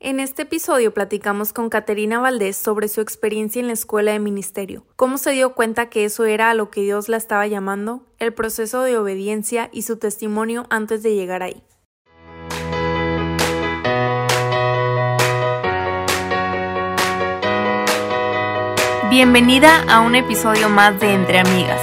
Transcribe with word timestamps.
En 0.00 0.20
este 0.20 0.42
episodio 0.42 0.94
platicamos 0.94 1.52
con 1.52 1.70
Caterina 1.70 2.20
Valdés 2.20 2.56
sobre 2.56 2.86
su 2.86 3.00
experiencia 3.00 3.58
en 3.58 3.66
la 3.66 3.72
escuela 3.72 4.12
de 4.12 4.20
ministerio, 4.20 4.84
cómo 4.94 5.18
se 5.18 5.32
dio 5.32 5.54
cuenta 5.54 5.90
que 5.90 6.04
eso 6.04 6.24
era 6.24 6.50
a 6.50 6.54
lo 6.54 6.70
que 6.70 6.82
Dios 6.82 7.08
la 7.08 7.16
estaba 7.16 7.48
llamando, 7.48 8.06
el 8.20 8.32
proceso 8.32 8.82
de 8.82 8.96
obediencia 8.96 9.68
y 9.72 9.82
su 9.82 9.96
testimonio 9.96 10.66
antes 10.70 11.02
de 11.02 11.16
llegar 11.16 11.42
ahí. 11.42 11.64
Bienvenida 19.10 19.82
a 19.88 20.00
un 20.02 20.14
episodio 20.14 20.68
más 20.68 21.00
de 21.00 21.12
Entre 21.12 21.40
Amigas, 21.40 21.82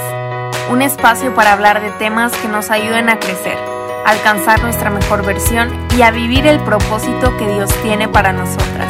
un 0.70 0.80
espacio 0.80 1.34
para 1.34 1.52
hablar 1.52 1.82
de 1.82 1.90
temas 1.98 2.34
que 2.38 2.48
nos 2.48 2.70
ayuden 2.70 3.10
a 3.10 3.20
crecer 3.20 3.75
alcanzar 4.06 4.62
nuestra 4.62 4.88
mejor 4.88 5.26
versión 5.26 5.68
y 5.98 6.02
a 6.02 6.12
vivir 6.12 6.46
el 6.46 6.60
propósito 6.60 7.36
que 7.36 7.48
Dios 7.48 7.70
tiene 7.82 8.08
para 8.08 8.32
nosotras. 8.32 8.88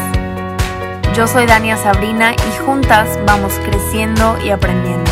Yo 1.16 1.26
soy 1.26 1.46
Dania 1.46 1.78
Sabrina 1.78 2.34
y 2.34 2.64
juntas 2.64 3.18
vamos 3.24 3.54
creciendo 3.64 4.36
y 4.44 4.50
aprendiendo. 4.50 5.05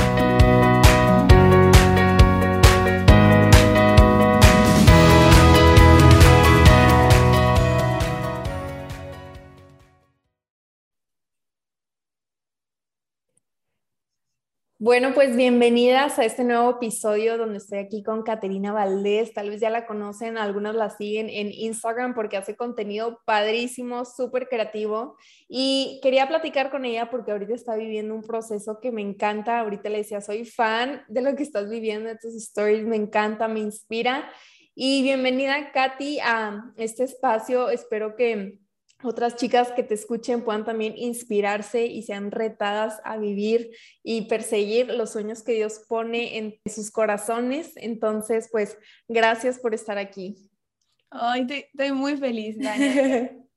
Bueno, 14.85 15.15
pues 15.15 15.35
bienvenidas 15.35 16.19
a 16.19 16.27
este 16.27 16.45
nuevo 16.45 16.73
episodio 16.73 17.39
donde 17.39 17.57
estoy 17.57 17.79
aquí 17.79 18.03
con 18.03 18.23
Caterina 18.23 18.71
Valdés. 18.71 19.33
Tal 19.33 19.49
vez 19.49 19.59
ya 19.59 19.71
la 19.71 19.87
conocen, 19.87 20.37
algunas 20.37 20.75
la 20.75 20.91
siguen 20.91 21.31
en 21.31 21.51
Instagram 21.51 22.15
porque 22.15 22.37
hace 22.37 22.55
contenido 22.55 23.23
padrísimo, 23.25 24.05
súper 24.05 24.47
creativo. 24.47 25.17
Y 25.49 26.01
quería 26.03 26.29
platicar 26.29 26.71
con 26.71 26.85
ella 26.85 27.09
porque 27.09 27.33
ahorita 27.33 27.55
está 27.55 27.77
viviendo 27.77 28.15
un 28.15 28.25
proceso 28.25 28.79
que 28.83 28.93
me 28.93 29.01
encanta. 29.01 29.61
Ahorita 29.61 29.89
le 29.89 29.97
decía, 29.97 30.21
soy 30.21 30.45
fan 30.45 31.03
de 31.09 31.23
lo 31.23 31.35
que 31.35 31.45
estás 31.45 31.71
viviendo, 31.71 32.11
de 32.11 32.19
tus 32.19 32.35
stories, 32.35 32.85
me 32.85 32.97
encanta, 32.97 33.49
me 33.49 33.61
inspira. 33.61 34.31
Y 34.75 35.03
bienvenida, 35.03 35.73
Katy, 35.73 36.19
a 36.21 36.75
este 36.77 37.05
espacio. 37.05 37.71
Espero 37.71 38.17
que 38.17 38.59
otras 39.05 39.37
chicas 39.37 39.73
que 39.73 39.83
te 39.83 39.95
escuchen 39.95 40.43
puedan 40.43 40.65
también 40.65 40.95
inspirarse 40.97 41.87
y 41.87 42.03
sean 42.03 42.31
retadas 42.31 43.01
a 43.05 43.17
vivir 43.17 43.71
y 44.03 44.23
perseguir 44.23 44.89
los 44.89 45.13
sueños 45.13 45.43
que 45.43 45.53
Dios 45.53 45.85
pone 45.89 46.39
en 46.39 46.61
sus 46.67 46.91
corazones. 46.91 47.73
Entonces, 47.77 48.49
pues, 48.51 48.79
gracias 49.09 49.59
por 49.59 49.75
estar 49.75 49.99
aquí. 49.99 50.51
Ay, 51.11 51.47
estoy, 51.49 51.93
muy 51.93 52.17
feliz, 52.17 52.59
Dani. 52.59 52.85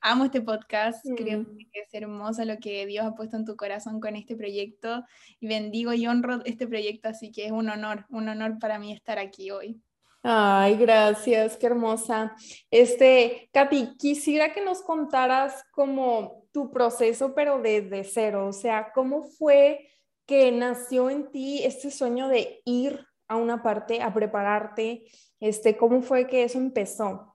Amo 0.00 0.26
este 0.26 0.42
podcast, 0.42 1.02
creo 1.16 1.40
mm. 1.40 1.56
que 1.56 1.80
es 1.80 1.94
hermoso 1.94 2.44
lo 2.44 2.58
que 2.58 2.84
Dios 2.84 3.06
ha 3.06 3.14
puesto 3.14 3.36
en 3.36 3.46
tu 3.46 3.56
corazón 3.56 4.00
con 4.00 4.16
este 4.16 4.36
proyecto 4.36 5.02
y 5.40 5.46
bendigo 5.48 5.94
y 5.94 6.06
honro 6.06 6.44
este 6.44 6.66
proyecto, 6.66 7.08
así 7.08 7.32
que 7.32 7.46
es 7.46 7.52
un 7.52 7.70
honor, 7.70 8.04
un 8.10 8.28
honor 8.28 8.58
para 8.58 8.78
mí 8.78 8.92
estar 8.92 9.18
aquí 9.18 9.50
hoy. 9.50 9.80
Ay, 10.26 10.76
gracias, 10.76 11.58
qué 11.58 11.66
hermosa. 11.66 12.34
Este, 12.70 13.50
Katy, 13.52 13.96
quisiera 13.98 14.54
que 14.54 14.64
nos 14.64 14.80
contaras 14.80 15.62
como 15.70 16.46
tu 16.50 16.70
proceso, 16.70 17.34
pero 17.34 17.60
desde 17.60 18.04
cero, 18.04 18.46
o 18.46 18.52
sea, 18.54 18.90
¿cómo 18.94 19.24
fue 19.24 19.86
que 20.24 20.50
nació 20.50 21.10
en 21.10 21.30
ti 21.30 21.62
este 21.62 21.90
sueño 21.90 22.28
de 22.28 22.62
ir 22.64 23.06
a 23.28 23.36
una 23.36 23.62
parte, 23.62 24.00
a 24.00 24.14
prepararte? 24.14 25.04
Este, 25.40 25.76
¿cómo 25.76 26.00
fue 26.00 26.26
que 26.26 26.44
eso 26.44 26.56
empezó? 26.56 27.33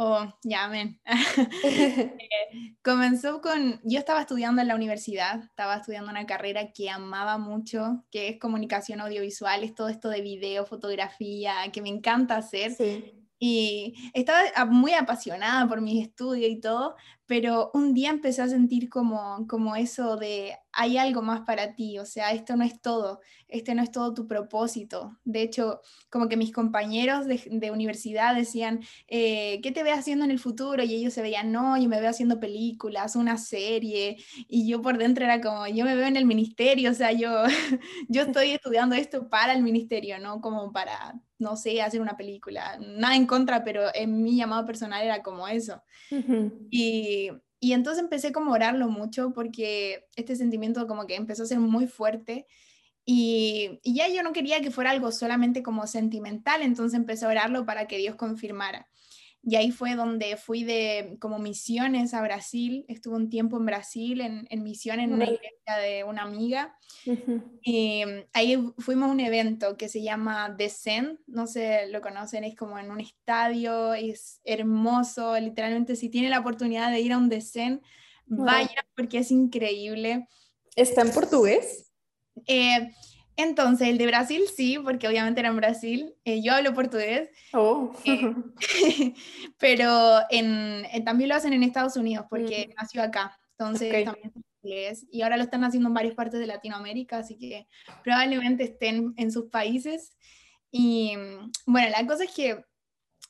Oh, 0.00 0.24
ya, 0.44 0.64
amén. 0.66 1.00
Eh, 2.20 2.76
comenzó 2.84 3.40
con, 3.40 3.80
yo 3.82 3.98
estaba 3.98 4.20
estudiando 4.20 4.62
en 4.62 4.68
la 4.68 4.76
universidad, 4.76 5.42
estaba 5.42 5.76
estudiando 5.76 6.10
una 6.10 6.24
carrera 6.24 6.72
que 6.72 6.88
amaba 6.88 7.36
mucho, 7.36 8.04
que 8.12 8.28
es 8.28 8.38
comunicación 8.38 9.00
audiovisual, 9.00 9.64
es 9.64 9.74
todo 9.74 9.88
esto 9.88 10.08
de 10.08 10.20
video, 10.22 10.64
fotografía, 10.66 11.54
que 11.72 11.82
me 11.82 11.88
encanta 11.88 12.36
hacer. 12.36 12.74
Sí. 12.74 13.12
Y 13.40 13.94
estaba 14.14 14.64
muy 14.66 14.92
apasionada 14.92 15.66
por 15.68 15.80
mis 15.80 16.06
estudios 16.06 16.50
y 16.50 16.60
todo, 16.60 16.94
pero 17.26 17.72
un 17.74 17.92
día 17.92 18.10
empecé 18.10 18.42
a 18.42 18.48
sentir 18.48 18.88
como, 18.88 19.46
como 19.48 19.74
eso 19.74 20.16
de 20.16 20.56
hay 20.72 20.96
algo 20.96 21.22
más 21.22 21.40
para 21.40 21.74
ti, 21.74 21.98
o 21.98 22.06
sea, 22.06 22.32
esto 22.32 22.56
no 22.56 22.64
es 22.64 22.80
todo, 22.80 23.20
este 23.48 23.74
no 23.74 23.82
es 23.82 23.90
todo 23.90 24.14
tu 24.14 24.26
propósito. 24.26 25.18
De 25.24 25.42
hecho, 25.42 25.80
como 26.10 26.28
que 26.28 26.36
mis 26.36 26.52
compañeros 26.52 27.26
de, 27.26 27.70
universidad 27.70 28.34
decían, 28.34 28.80
eh, 29.08 29.60
¿qué 29.62 29.72
te 29.72 29.82
ves 29.82 29.98
haciendo 29.98 30.24
en 30.24 30.30
el 30.30 30.38
futuro? 30.38 30.82
Y 30.82 30.94
ellos 30.94 31.12
se 31.12 31.22
veían, 31.22 31.52
no, 31.52 31.76
yo 31.76 31.88
me 31.88 32.00
veo 32.00 32.10
haciendo 32.10 32.40
películas, 32.40 33.16
una 33.16 33.38
serie, 33.38 34.16
y 34.48 34.68
yo 34.68 34.80
por 34.82 34.98
dentro 34.98 35.24
era 35.24 35.40
como, 35.40 35.66
yo 35.66 35.84
me 35.84 35.94
veo 35.94 36.06
en 36.06 36.16
el 36.16 36.26
ministerio, 36.26 36.90
o 36.90 36.94
sea, 36.94 37.12
yo, 37.12 37.44
yo 38.08 38.22
estoy 38.22 38.50
estudiando 38.50 38.94
esto 38.94 39.28
para 39.28 39.52
el 39.52 39.62
ministerio, 39.62 40.18
no 40.18 40.40
como 40.40 40.72
para, 40.72 41.14
no 41.38 41.56
sé, 41.56 41.82
hacer 41.82 42.00
una 42.00 42.16
película. 42.16 42.78
Nada 42.80 43.16
en 43.16 43.26
contra, 43.26 43.64
pero 43.64 43.82
en 43.94 44.22
mi 44.22 44.36
llamado 44.36 44.64
personal 44.66 45.04
era 45.04 45.22
como 45.22 45.48
eso. 45.48 45.82
Y 46.70 47.30
y, 47.60 47.72
entonces 47.72 48.02
empecé 48.02 48.32
como 48.32 48.52
a 48.52 48.54
orarlo 48.54 48.88
mucho 48.88 49.32
porque 49.32 50.06
este 50.16 50.36
sentimiento 50.36 50.86
como 50.86 51.06
que 51.06 51.16
empezó 51.16 51.42
a 51.42 51.46
ser 51.46 51.58
muy 51.58 51.86
fuerte 51.86 52.46
y, 53.10 53.80
y, 53.82 53.94
ya 53.94 54.06
yo 54.08 54.22
no 54.22 54.34
quería 54.34 54.60
que 54.60 54.70
fuera 54.70 54.90
algo 54.90 55.10
solamente 55.12 55.62
como 55.62 55.86
sentimental, 55.86 56.60
entonces 56.60 56.94
empecé 56.94 57.24
a 57.24 57.30
orarlo 57.30 57.64
para 57.64 57.86
que 57.86 57.96
Dios 57.96 58.16
confirmara. 58.16 58.86
Y 59.42 59.56
ahí 59.56 59.70
fue 59.70 59.94
donde 59.94 60.36
fui 60.36 60.62
de 60.62 61.16
como 61.18 61.38
misiones 61.38 62.12
a 62.12 62.20
Brasil. 62.20 62.84
Estuve 62.86 63.16
un 63.16 63.30
tiempo 63.30 63.56
en 63.56 63.64
Brasil 63.64 64.20
en, 64.20 64.46
en 64.50 64.62
misión 64.62 65.00
en 65.00 65.14
una 65.14 65.24
iglesia 65.24 65.76
de 65.80 66.04
una 66.04 66.24
amiga. 66.24 66.76
Y 67.62 68.04
mm, 68.04 68.24
ahí 68.34 68.62
fuimos 68.76 69.08
a 69.08 69.12
un 69.12 69.20
evento 69.20 69.78
que 69.78 69.88
se 69.88 70.02
llama 70.02 70.50
Descent. 70.50 71.18
No 71.26 71.46
sé, 71.46 71.86
lo 71.88 72.02
conocen, 72.02 72.44
es 72.44 72.56
como 72.56 72.78
en 72.78 72.90
un 72.90 73.00
estadio, 73.00 73.94
es 73.94 74.42
hermoso. 74.44 75.40
Literalmente, 75.40 75.96
si 75.96 76.10
tiene 76.10 76.28
la 76.28 76.40
oportunidad 76.40 76.90
de 76.90 77.00
ir 77.00 77.14
a 77.14 77.18
un 77.18 77.30
Descent, 77.30 77.82
vaya 78.26 78.84
porque 78.94 79.20
es 79.20 79.30
increíble. 79.30 80.28
¿Está 80.76 81.00
en 81.00 81.12
portugués? 81.12 81.87
Eh, 82.46 82.92
entonces, 83.38 83.86
el 83.86 83.98
de 83.98 84.06
Brasil 84.08 84.42
sí, 84.54 84.78
porque 84.82 85.06
obviamente 85.06 85.38
era 85.38 85.50
en 85.50 85.56
Brasil. 85.56 86.12
Eh, 86.24 86.42
yo 86.42 86.54
hablo 86.54 86.74
portugués. 86.74 87.30
Oh. 87.52 87.92
Eh, 88.04 88.34
pero 89.58 90.18
en, 90.28 90.84
eh, 90.92 91.02
también 91.04 91.28
lo 91.28 91.36
hacen 91.36 91.52
en 91.52 91.62
Estados 91.62 91.96
Unidos, 91.96 92.26
porque 92.28 92.66
mm. 92.68 92.74
nació 92.76 93.00
acá. 93.00 93.38
Entonces, 93.56 94.04
también 94.04 94.32
es 94.34 94.42
inglés. 94.60 95.06
Y 95.12 95.22
ahora 95.22 95.36
lo 95.36 95.44
están 95.44 95.62
haciendo 95.62 95.88
en 95.88 95.94
varias 95.94 96.16
partes 96.16 96.40
de 96.40 96.48
Latinoamérica, 96.48 97.18
así 97.18 97.38
que 97.38 97.68
probablemente 98.02 98.64
estén 98.64 99.14
en 99.16 99.30
sus 99.30 99.44
países. 99.50 100.16
Y 100.72 101.12
bueno, 101.64 101.90
la 101.90 102.04
cosa 102.08 102.24
es 102.24 102.32
que 102.32 102.64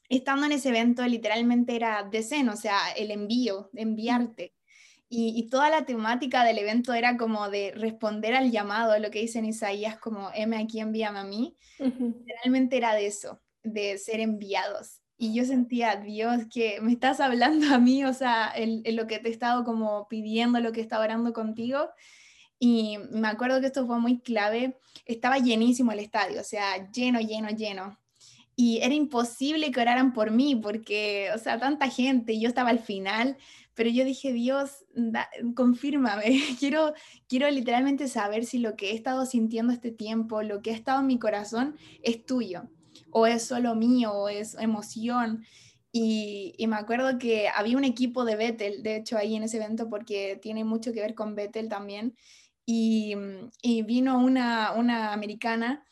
estando 0.09 0.47
en 0.47 0.53
ese 0.53 0.71
evento, 0.71 1.07
literalmente 1.07 1.77
era 1.77 2.03
deceno, 2.03 2.55
o 2.55 2.57
sea, 2.57 2.79
el 2.97 3.11
envío, 3.11 3.69
enviarte. 3.75 4.55
Y, 5.11 5.49
toda 5.49 5.71
la 5.71 5.87
temática 5.87 6.45
del 6.45 6.59
evento 6.59 6.93
era 6.93 7.17
como 7.17 7.49
de 7.49 7.73
responder 7.75 8.35
al 8.35 8.51
llamado, 8.51 8.99
lo 8.99 9.11
que 9.11 9.21
dice 9.21 9.39
en 9.39 9.47
Isaías, 9.47 9.99
como, 9.99 10.31
M 10.35 10.55
aquí 10.57 10.81
envíame 10.81 11.19
a 11.21 11.25
mí. 11.25 11.57
Realmente 11.79 12.77
era 12.77 12.95
de 12.95 13.07
eso, 13.07 13.41
de 13.63 13.97
ser 13.97 14.21
enviados. 14.21 15.01
Y 15.17 15.35
yo 15.35 15.45
sentía, 15.45 15.97
Dios, 15.97 16.43
que 16.53 16.81
me 16.83 16.93
estás 16.93 17.21
hablando 17.21 17.75
a 17.75 17.79
mí, 17.79 18.05
o 18.05 18.13
sea, 18.13 18.53
en, 18.55 18.83
lo 18.95 19.07
que 19.07 19.19
te 19.19 19.29
he 19.29 19.33
estado 19.33 19.65
como 19.65 20.07
pidiendo, 20.09 20.61
lo 20.61 20.73
que 20.73 20.81
he 20.81 20.83
estado 20.83 21.03
orando 21.03 21.33
contigo. 21.33 21.89
Y 22.59 22.99
me 23.11 23.29
acuerdo 23.29 23.61
que 23.61 23.67
esto 23.67 23.87
fue 23.87 23.99
muy 23.99 24.21
clave. 24.21 24.79
Estaba 25.07 25.39
llenísimo 25.39 25.93
el 25.93 26.01
estadio, 26.01 26.41
o 26.41 26.45
sea, 26.45 26.91
lleno, 26.91 27.21
lleno, 27.21 27.49
lleno. 27.49 27.99
Y 28.61 28.79
era 28.79 28.93
imposible 28.93 29.71
que 29.71 29.81
oraran 29.81 30.13
por 30.13 30.33
mí 30.33 30.57
porque, 30.57 31.29
o 31.33 31.39
sea, 31.39 31.61
tanta 31.61 31.89
gente, 31.89 32.33
y 32.33 32.41
yo 32.41 32.49
estaba 32.49 32.71
al 32.71 32.81
final, 32.81 33.37
pero 33.75 33.89
yo 33.89 34.05
dije, 34.05 34.33
Dios, 34.33 34.85
confírmame, 35.55 36.25
quiero, 36.59 36.93
quiero 37.29 37.49
literalmente 37.53 38.09
saber 38.09 38.45
si 38.45 38.59
lo 38.59 38.75
que 38.75 38.91
he 38.91 38.95
estado 38.97 39.27
sintiendo 39.27 39.73
este 39.73 39.93
tiempo, 39.93 40.43
lo 40.43 40.61
que 40.61 40.73
ha 40.73 40.75
estado 40.75 40.99
en 40.99 41.07
mi 41.07 41.21
corazón, 41.21 41.77
es 42.03 42.27
tuyo, 42.27 42.65
o 43.13 43.29
es 43.29 43.45
solo 43.45 43.77
mío, 43.77 44.11
o 44.13 44.29
es 44.29 44.57
emoción. 44.57 45.45
Y, 45.93 46.53
y, 46.59 46.67
me 46.67 46.75
acuerdo 46.75 47.17
que 47.17 47.49
había 47.55 47.77
un 47.77 47.85
equipo 47.85 48.25
de 48.25 48.35
Bethel, 48.35 48.83
de 48.83 48.97
hecho, 48.97 49.17
ahí 49.17 49.37
en 49.37 49.45
ese 49.45 49.59
evento, 49.59 49.89
porque 49.89 50.37
tiene 50.43 50.65
mucho 50.65 50.93
que 50.93 51.01
ver 51.01 51.15
con 51.15 51.37
Bethel 51.37 51.69
también, 51.69 52.17
y, 52.67 53.15
y 53.63 53.83
vino 53.83 54.19
una, 54.19 54.73
una 54.73 55.13
americana 55.13 55.85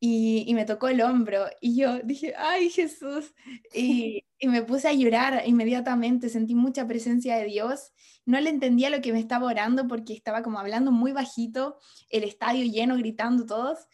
y, 0.00 0.44
y, 0.46 0.54
me 0.54 0.64
tocó 0.64 0.88
el 0.88 1.00
hombro 1.00 1.46
y 1.60 1.76
yo 1.76 1.98
dije, 2.00 2.34
ay 2.36 2.70
Jesús, 2.70 3.34
y, 3.74 4.24
y, 4.38 4.48
me 4.48 4.62
puse 4.62 4.88
a 4.88 4.92
llorar 4.92 5.42
inmediatamente, 5.46 6.28
sentí 6.28 6.54
mucha 6.54 6.86
presencia 6.86 7.36
de 7.36 7.44
Dios, 7.46 7.92
no 8.24 8.40
le 8.40 8.50
entendía 8.50 8.90
lo 8.90 9.00
que 9.00 9.12
me 9.12 9.18
estaba 9.18 9.46
orando 9.46 9.88
porque 9.88 10.12
estaba 10.12 10.42
como 10.42 10.58
hablando 10.58 10.92
muy 10.92 11.12
bajito, 11.12 11.78
el 12.10 12.24
estadio 12.24 12.64
lleno, 12.64 12.96
gritando 12.96 13.46
todos, 13.46 13.88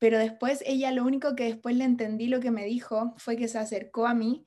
pero 0.00 0.18
después 0.18 0.64
ella 0.66 0.90
lo 0.92 1.04
único 1.04 1.36
que 1.36 1.44
después 1.44 1.76
le 1.76 1.84
entendí 1.84 2.26
lo 2.26 2.40
que 2.40 2.50
me 2.50 2.64
dijo 2.64 3.14
fue 3.18 3.36
que 3.36 3.48
se 3.48 3.58
acercó 3.58 4.06
a 4.06 4.14
mí 4.14 4.44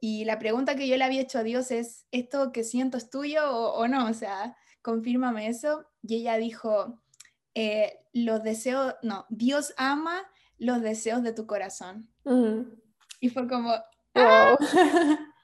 Y 0.00 0.24
la 0.24 0.38
pregunta 0.38 0.76
que 0.76 0.88
yo 0.88 0.96
le 0.96 1.04
había 1.04 1.22
hecho 1.22 1.38
a 1.38 1.42
Dios 1.42 1.70
es, 1.70 2.06
¿esto 2.12 2.52
que 2.52 2.64
siento 2.64 2.98
es 2.98 3.10
tuyo 3.10 3.50
o, 3.50 3.88
no? 3.88 4.08
O 4.08 4.14
sea, 4.14 4.56
confírmame 4.82 5.48
eso. 5.48 5.86
Y 6.02 6.16
ella 6.16 6.36
dijo, 6.38 7.00
eh, 7.54 8.00
los 8.12 8.42
deseos, 8.42 8.94
no, 9.02 9.26
Dios 9.30 9.74
ama 9.76 10.22
los 10.62 10.80
deseos 10.80 11.22
de 11.22 11.32
tu 11.32 11.46
corazón. 11.46 12.08
Y 13.20 13.28
fue 13.30 13.48
como, 13.48 13.74
¡ah! 14.14 14.56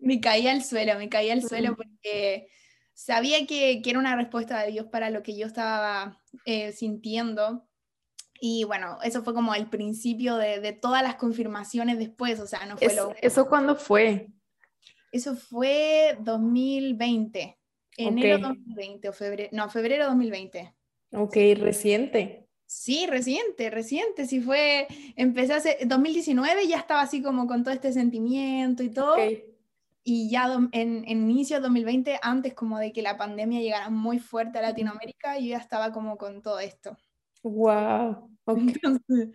me 0.00 0.20
caía 0.20 0.52
al 0.52 0.62
suelo, 0.62 0.96
me 0.98 1.08
caía 1.08 1.32
al 1.32 1.42
suelo 1.42 1.76
porque 1.76 2.48
sabía 2.94 3.44
que, 3.46 3.82
que, 3.82 3.90
era 3.90 3.98
una 3.98 4.14
respuesta 4.14 4.62
de 4.62 4.70
Dios 4.70 4.86
para 4.86 5.10
lo 5.10 5.24
que 5.24 5.36
yo 5.36 5.46
estaba 5.46 6.22
eh, 6.44 6.70
sintiendo. 6.70 7.66
Y 8.40 8.62
bueno, 8.64 8.98
eso 9.02 9.22
fue 9.24 9.34
como 9.34 9.54
el 9.54 9.68
principio 9.68 10.36
de, 10.36 10.60
de, 10.60 10.72
todas 10.72 11.02
las 11.02 11.16
confirmaciones 11.16 11.98
después, 11.98 12.38
o 12.38 12.46
sea, 12.46 12.64
no 12.66 12.78
fue 12.78 12.94
lo... 12.94 13.12
¿Eso 13.20 13.48
cuándo 13.48 13.74
fue? 13.74 14.28
Eso 15.10 15.34
fue 15.34 16.16
2020, 16.20 17.58
enero 17.96 18.38
2020 18.38 19.08
o 19.08 19.12
febrero, 19.12 19.50
no, 19.52 19.68
febrero 19.68 20.06
2020. 20.06 20.72
Ok, 21.14 21.36
reciente. 21.56 22.49
Sí, 22.72 23.08
reciente, 23.08 23.68
reciente, 23.68 24.26
sí 24.26 24.40
fue, 24.40 24.86
empecé 25.16 25.54
hace, 25.54 25.78
2019 25.86 26.68
ya 26.68 26.78
estaba 26.78 27.00
así 27.00 27.20
como 27.20 27.48
con 27.48 27.64
todo 27.64 27.74
este 27.74 27.92
sentimiento 27.92 28.84
y 28.84 28.90
todo. 28.90 29.16
Y 30.04 30.30
ya 30.30 30.44
en, 30.70 31.04
en 31.04 31.30
inicio 31.30 31.56
de 31.56 31.62
2020, 31.62 32.20
antes 32.22 32.54
como 32.54 32.78
de 32.78 32.92
que 32.92 33.02
la 33.02 33.16
pandemia 33.16 33.60
llegara 33.60 33.90
muy 33.90 34.20
fuerte 34.20 34.60
a 34.60 34.62
Latinoamérica, 34.62 35.36
yo 35.36 35.46
ya 35.46 35.58
estaba 35.58 35.90
como 35.90 36.16
con 36.16 36.42
todo 36.42 36.60
esto. 36.60 36.96
Wow, 37.42 38.30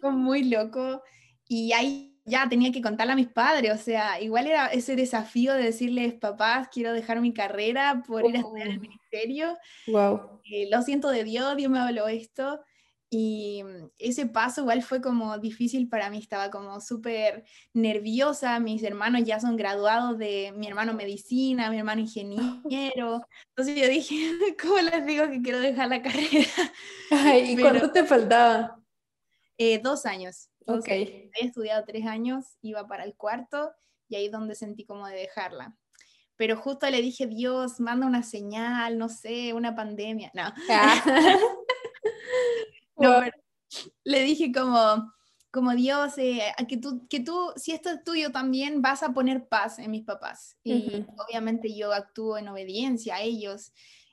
fue 0.00 0.12
muy 0.12 0.44
loco. 0.44 1.02
Y 1.48 1.72
ahí 1.72 2.16
ya 2.24 2.48
tenía 2.48 2.70
que 2.70 2.82
contarle 2.82 3.14
a 3.14 3.16
mis 3.16 3.28
padres, 3.28 3.72
o 3.72 3.82
sea, 3.82 4.20
igual 4.20 4.46
era 4.46 4.68
ese 4.68 4.94
desafío 4.94 5.54
de 5.54 5.64
decirles, 5.64 6.14
papás, 6.14 6.68
quiero 6.72 6.92
dejar 6.92 7.20
mi 7.20 7.32
carrera 7.32 8.04
por 8.06 8.24
ir 8.28 8.36
a 8.36 8.38
estudiar 8.38 8.68
el 8.68 8.78
oh. 8.78 8.80
ministerio. 8.80 9.58
Wow. 9.88 10.40
Eh, 10.44 10.68
lo 10.70 10.82
siento 10.82 11.10
de 11.10 11.24
Dios, 11.24 11.56
Dios 11.56 11.68
me 11.68 11.80
habló 11.80 12.06
esto. 12.06 12.60
Y 13.18 13.62
mm, 13.64 13.88
ese 13.98 14.26
paso 14.26 14.60
igual 14.60 14.82
fue 14.82 15.00
como 15.00 15.38
difícil 15.38 15.88
para 15.88 16.10
mí, 16.10 16.18
estaba 16.18 16.50
como 16.50 16.82
súper 16.82 17.46
nerviosa, 17.72 18.60
mis 18.60 18.82
hermanos 18.82 19.22
ya 19.24 19.40
son 19.40 19.56
graduados 19.56 20.18
de 20.18 20.52
mi 20.54 20.66
hermano 20.66 20.92
medicina, 20.92 21.70
mi 21.70 21.78
hermano 21.78 22.02
ingeniero, 22.02 23.22
entonces 23.56 23.74
yo 23.74 23.88
dije, 23.88 24.14
¿cómo 24.60 24.78
les 24.80 25.06
digo 25.06 25.30
que 25.30 25.40
quiero 25.40 25.60
dejar 25.60 25.88
la 25.88 26.02
carrera? 26.02 26.28
¿Y 27.42 27.56
cuánto 27.56 27.90
te 27.90 28.04
faltaba? 28.04 28.82
Eh, 29.56 29.78
dos 29.78 30.04
años. 30.04 30.50
ok. 30.66 30.86
He 30.88 31.30
estudiado 31.40 31.84
tres 31.86 32.06
años, 32.06 32.58
iba 32.60 32.86
para 32.86 33.04
el 33.04 33.14
cuarto 33.14 33.72
y 34.10 34.16
ahí 34.16 34.26
es 34.26 34.32
donde 34.32 34.54
sentí 34.54 34.84
como 34.84 35.06
de 35.06 35.16
dejarla 35.16 35.74
pero 36.38 36.58
justo 36.58 36.90
le 36.90 37.00
dije, 37.00 37.26
Dios, 37.26 37.80
manda 37.80 38.06
una 38.06 38.22
señal, 38.22 38.98
no 38.98 39.08
sé, 39.08 39.54
una 39.54 39.74
pandemia. 39.74 40.30
No. 40.34 40.52
Ah. 40.68 41.02
Le 44.04 44.22
dije 44.22 44.52
como, 44.52 45.12
como 45.56 45.74
Dios, 45.74 46.18
eh, 46.18 46.52
que, 46.68 46.76
tú, 46.76 47.06
que 47.08 47.20
tú, 47.20 47.50
si 47.56 47.72
esto 47.72 47.88
es 47.88 48.04
tuyo 48.04 48.30
también, 48.30 48.82
vas 48.82 49.02
a 49.02 49.14
poner 49.14 49.48
paz 49.48 49.78
en 49.78 49.90
mis 49.90 50.04
papás. 50.04 50.58
Y 50.62 51.04
obviamente 51.16 51.74
yo 51.74 51.94
actúo 51.94 52.36
en 52.36 52.48
obediencia 52.48 53.16
a 53.16 53.22
ellos. 53.22 53.72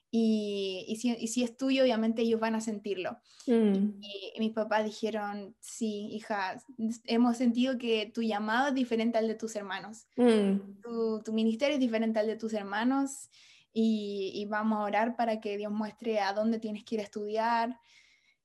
Y, 0.09 0.85
y, 0.87 0.95
si, 0.97 1.11
y, 1.19 1.27
si, 1.27 1.43
es 1.43 1.57
tuyo, 1.57 1.83
obviamente 1.83 2.21
ellos 2.21 2.39
van 2.39 2.55
a 2.55 2.61
sentirlo. 2.61 3.17
Mm. 3.47 3.99
Y, 3.99 4.39
mis 4.39 4.51
papás 4.53 4.85
dijeron, 4.85 5.53
sí, 5.59 6.07
hija, 6.11 6.63
hemos 7.05 7.35
sentido 7.35 7.77
que 7.77 8.11
tu 8.13 8.21
llamado 8.21 8.69
es 8.69 8.75
diferente 8.75 9.17
al 9.17 9.27
de 9.27 9.35
tus 9.35 9.55
hermanos. 9.55 10.07
Mm. 10.15 10.81
Tu, 10.81 11.23
tu, 11.23 11.33
ministerio 11.33 11.73
es 11.73 11.81
diferente 11.81 12.19
al 12.19 12.27
de 12.27 12.37
tus 12.37 12.53
hermanos. 12.53 13.29
Y, 13.73 14.31
y, 14.35 14.45
vamos 14.45 14.79
a 14.79 14.83
orar 14.83 15.17
para 15.17 15.41
que 15.41 15.57
Dios 15.57 15.73
muestre 15.73 16.19
a 16.19 16.31
dónde 16.31 16.59
tienes 16.59 16.85
que 16.85 16.95
ir 16.95 17.01
a 17.01 17.05
estudiar, 17.05 17.79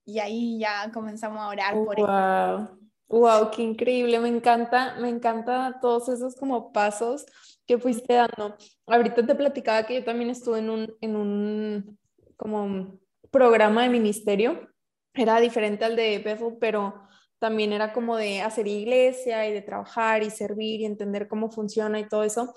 y 0.09 0.21
ahí 0.21 0.59
ya 0.59 0.91
comenzamos 0.91 1.39
a 1.39 1.49
orar 1.49 1.75
por 1.75 1.97
wow. 1.97 2.79
Wow, 3.11 3.51
qué 3.51 3.63
increíble, 3.63 4.19
me 4.21 4.29
encanta, 4.29 4.97
me 4.99 5.11
encanta 5.11 5.79
todos 5.83 6.09
esos 6.09 6.35
como 6.35 6.73
pasos 6.73 7.27
que 7.67 7.79
fuiste 7.79 8.15
dando. 8.15 8.57
Ahorita 8.87 9.27
te 9.27 9.35
platicaba 9.35 9.87
que 9.87 9.97
yo 9.97 10.05
también 10.05 10.31
estuve 10.31 10.61
en 10.61 10.71
un, 10.71 10.95
en 11.03 11.15
un 11.15 11.99
como 12.37 12.99
programa 13.31 13.83
de 13.83 13.91
ministerio, 13.91 14.71
era 15.13 15.41
diferente 15.41 15.85
al 15.85 15.95
de 15.95 16.21
Bethel, 16.21 16.57
pero 16.59 17.03
también 17.39 17.75
era 17.75 17.93
como 17.93 18.17
de 18.17 18.41
hacer 18.41 18.67
iglesia 18.67 19.47
y 19.47 19.53
de 19.53 19.61
trabajar 19.61 20.23
y 20.23 20.31
servir 20.31 20.81
y 20.81 20.87
entender 20.87 21.29
cómo 21.29 21.51
funciona 21.51 22.01
y 22.01 22.09
todo 22.09 22.25
eso. 22.25 22.55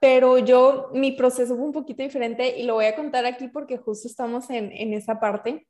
Pero 0.00 0.38
yo, 0.38 0.88
mi 0.94 1.12
proceso 1.12 1.56
fue 1.56 1.64
un 1.66 1.72
poquito 1.72 2.02
diferente 2.02 2.58
y 2.58 2.62
lo 2.62 2.74
voy 2.74 2.86
a 2.86 2.96
contar 2.96 3.26
aquí 3.26 3.48
porque 3.48 3.76
justo 3.76 4.08
estamos 4.08 4.48
en, 4.48 4.72
en 4.72 4.94
esa 4.94 5.20
parte 5.20 5.66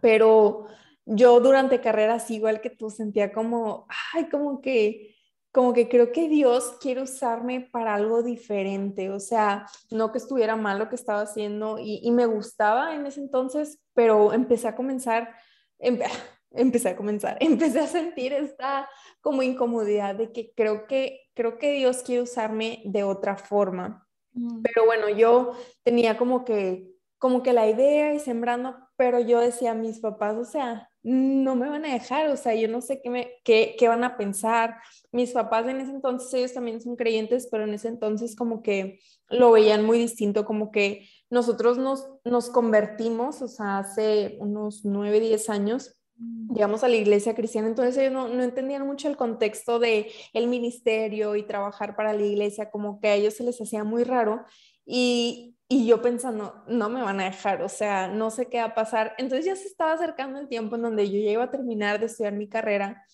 pero 0.00 0.66
yo 1.10 1.40
durante 1.40 1.80
carreras 1.80 2.30
igual 2.30 2.60
que 2.60 2.70
tú 2.70 2.90
sentía 2.90 3.32
como, 3.32 3.86
ay, 4.12 4.28
como 4.28 4.60
que, 4.60 5.16
como 5.52 5.72
que 5.72 5.88
creo 5.88 6.12
que 6.12 6.28
Dios 6.28 6.76
quiere 6.80 7.02
usarme 7.02 7.62
para 7.72 7.94
algo 7.94 8.22
diferente, 8.22 9.10
o 9.10 9.18
sea, 9.18 9.66
no 9.90 10.12
que 10.12 10.18
estuviera 10.18 10.56
mal 10.56 10.78
lo 10.78 10.88
que 10.88 10.96
estaba 10.96 11.22
haciendo 11.22 11.78
y, 11.78 12.00
y 12.02 12.10
me 12.10 12.26
gustaba 12.26 12.94
en 12.94 13.06
ese 13.06 13.20
entonces, 13.20 13.80
pero 13.94 14.32
empecé 14.34 14.68
a 14.68 14.76
comenzar, 14.76 15.34
em, 15.78 15.98
empecé 16.50 16.90
a 16.90 16.96
comenzar, 16.96 17.38
empecé 17.40 17.80
a 17.80 17.86
sentir 17.86 18.32
esta 18.34 18.88
como 19.22 19.42
incomodidad 19.42 20.14
de 20.14 20.30
que 20.30 20.52
creo 20.54 20.86
que, 20.86 21.22
creo 21.34 21.58
que 21.58 21.72
Dios 21.72 22.02
quiere 22.02 22.22
usarme 22.22 22.82
de 22.84 23.02
otra 23.02 23.36
forma. 23.36 24.06
Mm. 24.32 24.60
Pero 24.62 24.84
bueno, 24.84 25.08
yo 25.08 25.52
tenía 25.82 26.18
como 26.18 26.44
que, 26.44 26.90
como 27.18 27.42
que 27.42 27.54
la 27.54 27.66
idea 27.66 28.12
y 28.12 28.20
sembrando, 28.20 28.76
pero 28.98 29.20
yo 29.20 29.38
decía 29.38 29.70
a 29.70 29.74
mis 29.74 30.00
papás, 30.00 30.36
o 30.36 30.44
sea, 30.44 30.90
no 31.04 31.54
me 31.54 31.68
van 31.68 31.84
a 31.84 31.92
dejar, 31.92 32.28
o 32.30 32.36
sea, 32.36 32.56
yo 32.56 32.66
no 32.66 32.80
sé 32.80 33.00
qué, 33.00 33.10
me, 33.10 33.30
qué, 33.44 33.76
qué, 33.78 33.86
van 33.86 34.02
a 34.02 34.16
pensar. 34.16 34.74
Mis 35.12 35.30
papás 35.30 35.68
en 35.68 35.80
ese 35.80 35.92
entonces, 35.92 36.34
ellos 36.34 36.52
también 36.52 36.80
son 36.80 36.96
creyentes, 36.96 37.46
pero 37.48 37.62
en 37.62 37.74
ese 37.74 37.86
entonces 37.86 38.34
como 38.34 38.60
que 38.60 38.98
lo 39.28 39.52
veían 39.52 39.86
muy 39.86 39.98
distinto, 39.98 40.44
como 40.44 40.72
que 40.72 41.08
nosotros 41.30 41.78
nos, 41.78 42.08
nos 42.24 42.50
convertimos, 42.50 43.40
o 43.40 43.46
sea, 43.46 43.78
hace 43.78 44.36
unos 44.40 44.84
nueve, 44.84 45.20
diez 45.20 45.48
años, 45.48 45.96
mm. 46.16 46.54
llegamos 46.54 46.82
a 46.82 46.88
la 46.88 46.96
iglesia 46.96 47.36
cristiana, 47.36 47.68
entonces 47.68 47.96
ellos 47.98 48.12
no, 48.12 48.26
no, 48.26 48.42
entendían 48.42 48.84
mucho 48.84 49.06
el 49.06 49.16
contexto 49.16 49.78
de 49.78 50.10
el 50.32 50.48
ministerio 50.48 51.36
y 51.36 51.46
trabajar 51.46 51.94
para 51.94 52.14
la 52.14 52.24
iglesia, 52.24 52.68
como 52.68 52.98
que 52.98 53.06
a 53.06 53.14
ellos 53.14 53.34
se 53.34 53.44
les 53.44 53.60
hacía 53.60 53.84
muy 53.84 54.02
raro. 54.02 54.44
Y, 54.84 55.54
y 55.68 55.86
yo 55.86 56.00
pensando, 56.00 56.64
no 56.66 56.88
me 56.88 57.02
van 57.02 57.20
a 57.20 57.24
dejar, 57.24 57.62
o 57.62 57.68
sea, 57.68 58.08
no 58.08 58.30
sé 58.30 58.46
qué 58.46 58.58
va 58.58 58.64
a 58.64 58.74
pasar. 58.74 59.14
Entonces 59.18 59.44
ya 59.44 59.54
se 59.54 59.66
estaba 59.66 59.92
acercando 59.92 60.38
el 60.38 60.48
tiempo 60.48 60.76
en 60.76 60.82
donde 60.82 61.10
yo 61.10 61.18
ya 61.20 61.32
iba 61.32 61.44
a 61.44 61.50
terminar 61.50 62.00
de 62.00 62.06
estudiar 62.06 62.32
mi 62.32 62.48
carrera 62.48 63.04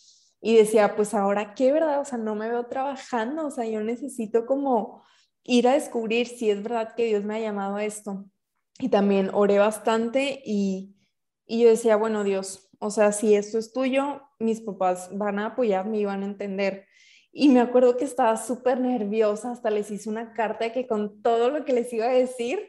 y 0.41 0.57
decía, 0.57 0.95
pues 0.95 1.15
ahora 1.15 1.55
qué, 1.55 1.73
¿verdad? 1.73 2.01
O 2.01 2.05
sea, 2.05 2.19
no 2.19 2.37
me 2.37 2.49
veo 2.49 2.67
trabajando, 2.67 3.47
o 3.47 3.51
sea, 3.51 3.65
yo 3.65 3.81
necesito 3.83 4.47
como 4.47 5.03
ir 5.43 5.67
a 5.67 5.73
descubrir 5.73 6.29
si 6.29 6.51
es 6.51 6.63
verdad 6.63 6.95
que 6.95 7.07
Dios 7.07 7.25
me 7.25 7.37
ha 7.37 7.41
llamado 7.41 7.77
a 7.77 7.85
esto. 7.85 8.25
Y 8.79 8.89
también 8.89 9.31
oré 9.33 9.59
bastante 9.59 10.41
y, 10.45 10.95
y 11.47 11.63
yo 11.63 11.69
decía, 11.69 11.97
bueno, 11.97 12.23
Dios, 12.23 12.69
o 12.79 12.91
sea, 12.91 13.11
si 13.13 13.35
esto 13.35 13.59
es 13.59 13.73
tuyo, 13.73 14.23
mis 14.39 14.61
papás 14.61 15.09
van 15.13 15.39
a 15.39 15.47
apoyarme 15.47 15.99
y 15.99 16.05
van 16.05 16.23
a 16.23 16.27
entender. 16.27 16.87
Y 17.37 17.49
me 17.49 17.61
acuerdo 17.61 17.97
que 17.97 18.05
estaba 18.05 18.37
súper 18.37 18.79
nerviosa, 18.79 19.51
hasta 19.51 19.69
les 19.69 19.91
hice 19.91 20.09
una 20.09 20.33
carta 20.35 20.73
que 20.73 20.87
con 20.87 21.21
todo 21.21 21.51
lo 21.51 21.65
que 21.65 21.73
les 21.73 21.93
iba 21.93 22.07
a 22.07 22.13
decir. 22.13 22.61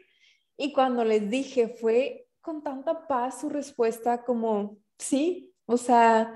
Y 0.56 0.72
cuando 0.72 1.04
les 1.04 1.30
dije, 1.30 1.68
fue 1.68 2.26
con 2.40 2.64
tanta 2.64 3.06
paz 3.06 3.40
su 3.40 3.48
respuesta 3.48 4.24
como, 4.24 4.76
sí, 4.98 5.54
o 5.66 5.76
sea, 5.76 6.34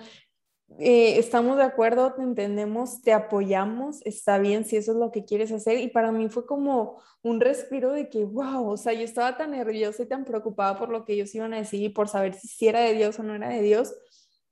eh, 0.78 1.18
estamos 1.18 1.56
de 1.56 1.64
acuerdo, 1.64 2.14
te 2.14 2.22
entendemos, 2.22 3.02
te 3.02 3.12
apoyamos, 3.12 4.00
está 4.06 4.38
bien 4.38 4.64
si 4.64 4.76
eso 4.76 4.92
es 4.92 4.98
lo 4.98 5.10
que 5.10 5.24
quieres 5.24 5.50
hacer. 5.50 5.78
Y 5.78 5.88
para 5.88 6.12
mí 6.12 6.28
fue 6.28 6.46
como 6.46 7.02
un 7.22 7.40
respiro 7.40 7.90
de 7.90 8.08
que, 8.08 8.24
wow, 8.24 8.70
o 8.70 8.76
sea, 8.76 8.92
yo 8.92 9.02
estaba 9.02 9.36
tan 9.36 9.50
nerviosa 9.50 10.04
y 10.04 10.06
tan 10.06 10.24
preocupada 10.24 10.78
por 10.78 10.90
lo 10.90 11.04
que 11.04 11.14
ellos 11.14 11.34
iban 11.34 11.52
a 11.52 11.58
decir 11.58 11.82
y 11.82 11.88
por 11.88 12.08
saber 12.08 12.34
si 12.34 12.68
era 12.68 12.80
de 12.80 12.94
Dios 12.94 13.18
o 13.18 13.24
no 13.24 13.34
era 13.34 13.48
de 13.48 13.62
Dios. 13.62 13.92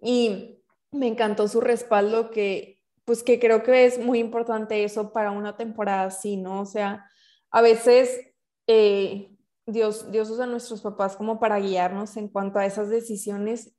Y 0.00 0.64
me 0.90 1.06
encantó 1.06 1.46
su 1.46 1.60
respaldo 1.60 2.30
que 2.30 2.77
pues 3.08 3.22
que 3.22 3.40
creo 3.40 3.62
que 3.62 3.86
es 3.86 3.98
muy 3.98 4.18
importante 4.18 4.84
eso 4.84 5.14
para 5.14 5.30
una 5.30 5.56
temporada 5.56 6.04
así, 6.04 6.36
¿no? 6.36 6.60
O 6.60 6.66
sea, 6.66 7.06
a 7.50 7.62
veces 7.62 8.20
eh, 8.66 9.34
Dios, 9.64 10.12
Dios 10.12 10.28
usa 10.28 10.44
a 10.44 10.46
nuestros 10.46 10.82
papás 10.82 11.16
como 11.16 11.40
para 11.40 11.58
guiarnos 11.58 12.18
en 12.18 12.28
cuanto 12.28 12.58
a 12.58 12.66
esas 12.66 12.90
decisiones 12.90 13.74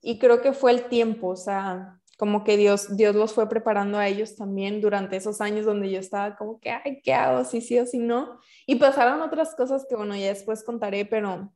y 0.00 0.18
creo 0.18 0.40
que 0.40 0.54
fue 0.54 0.70
el 0.70 0.84
tiempo, 0.88 1.28
o 1.28 1.36
sea, 1.36 2.00
como 2.16 2.44
que 2.44 2.56
Dios, 2.56 2.96
Dios 2.96 3.14
los 3.14 3.34
fue 3.34 3.46
preparando 3.46 3.98
a 3.98 4.08
ellos 4.08 4.36
también 4.36 4.80
durante 4.80 5.16
esos 5.16 5.42
años 5.42 5.66
donde 5.66 5.90
yo 5.90 6.00
estaba 6.00 6.34
como 6.36 6.58
que, 6.58 6.70
ay, 6.70 7.02
¿qué 7.04 7.12
hago? 7.12 7.44
Si 7.44 7.60
sí 7.60 7.78
o 7.78 7.84
si 7.84 7.98
no. 7.98 8.38
Y 8.66 8.76
pasaron 8.76 9.20
otras 9.20 9.54
cosas 9.54 9.84
que, 9.86 9.96
bueno, 9.96 10.16
ya 10.16 10.28
después 10.28 10.64
contaré, 10.64 11.04
pero, 11.04 11.52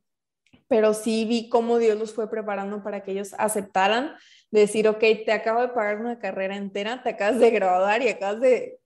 pero 0.67 0.93
sí 0.93 1.25
vi 1.25 1.49
cómo 1.49 1.77
Dios 1.77 1.97
los 1.97 2.13
fue 2.13 2.29
preparando 2.29 2.83
para 2.83 3.03
que 3.03 3.11
ellos 3.11 3.33
aceptaran 3.37 4.15
decir, 4.51 4.87
ok, 4.87 4.99
te 5.25 5.31
acabo 5.31 5.61
de 5.61 5.69
pagar 5.69 5.99
una 5.99 6.19
carrera 6.19 6.55
entera, 6.55 7.03
te 7.03 7.09
acabas 7.09 7.39
de 7.39 7.49
graduar 7.51 8.01
y 8.01 8.09
acabas 8.09 8.39
de 8.39 8.79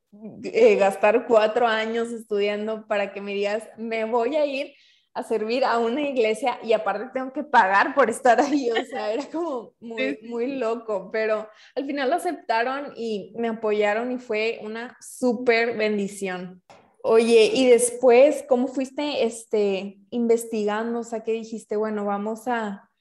eh, 0.43 0.75
gastar 0.75 1.25
cuatro 1.27 1.67
años 1.67 2.11
estudiando 2.11 2.85
para 2.87 3.13
que 3.13 3.21
me 3.21 3.33
digas, 3.33 3.63
me 3.77 4.05
voy 4.05 4.35
a 4.35 4.45
ir 4.45 4.73
a 5.13 5.23
servir 5.23 5.65
a 5.65 5.77
una 5.77 6.01
iglesia 6.01 6.59
y 6.63 6.73
aparte 6.73 7.09
tengo 7.13 7.33
que 7.33 7.43
pagar 7.43 7.93
por 7.93 8.09
estar 8.09 8.39
ahí, 8.39 8.69
o 8.71 8.85
sea, 8.85 9.11
era 9.11 9.25
como 9.29 9.73
muy, 9.79 10.19
muy 10.23 10.55
loco, 10.55 11.09
pero 11.11 11.49
al 11.75 11.85
final 11.85 12.09
lo 12.09 12.15
aceptaron 12.15 12.93
y 12.95 13.33
me 13.37 13.49
apoyaron 13.49 14.11
y 14.11 14.17
fue 14.17 14.59
una 14.63 14.97
súper 15.01 15.77
bendición. 15.77 16.61
Oye, 17.03 17.51
y 17.53 17.67
después, 17.67 18.43
¿cómo 18.47 18.67
fuiste 18.67 19.23
este, 19.25 19.99
investigando? 20.11 20.99
O 20.99 21.03
sea, 21.03 21.23
¿qué 21.23 21.31
dijiste? 21.31 21.75
Bueno, 21.75 22.05
vamos 22.05 22.47
a, 22.47 22.91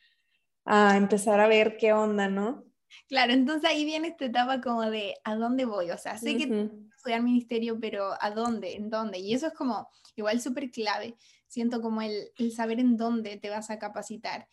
a 0.64 0.96
empezar 0.96 1.40
a 1.40 1.48
ver 1.48 1.76
qué 1.76 1.92
onda, 1.92 2.28
¿no? 2.28 2.64
Claro, 3.08 3.32
entonces 3.32 3.68
ahí 3.68 3.84
viene 3.84 4.08
esta 4.08 4.24
etapa 4.24 4.60
como 4.60 4.82
de 4.90 5.16
¿a 5.24 5.34
dónde 5.34 5.64
voy? 5.64 5.90
O 5.90 5.98
sea, 5.98 6.16
sé 6.16 6.36
que 6.36 6.46
tengo 6.46 6.70
que 6.70 6.96
estudiar 6.96 7.22
ministerio, 7.22 7.78
pero 7.78 8.14
¿a 8.20 8.30
dónde? 8.30 8.74
¿En 8.74 8.90
dónde? 8.90 9.18
Y 9.18 9.34
eso 9.34 9.46
es 9.48 9.52
como 9.52 9.88
igual 10.16 10.40
súper 10.40 10.70
clave. 10.70 11.16
Siento 11.46 11.82
como 11.82 12.02
el, 12.02 12.30
el 12.36 12.52
saber 12.52 12.80
en 12.80 12.96
dónde 12.96 13.36
te 13.36 13.50
vas 13.50 13.70
a 13.70 13.78
capacitar. 13.78 14.48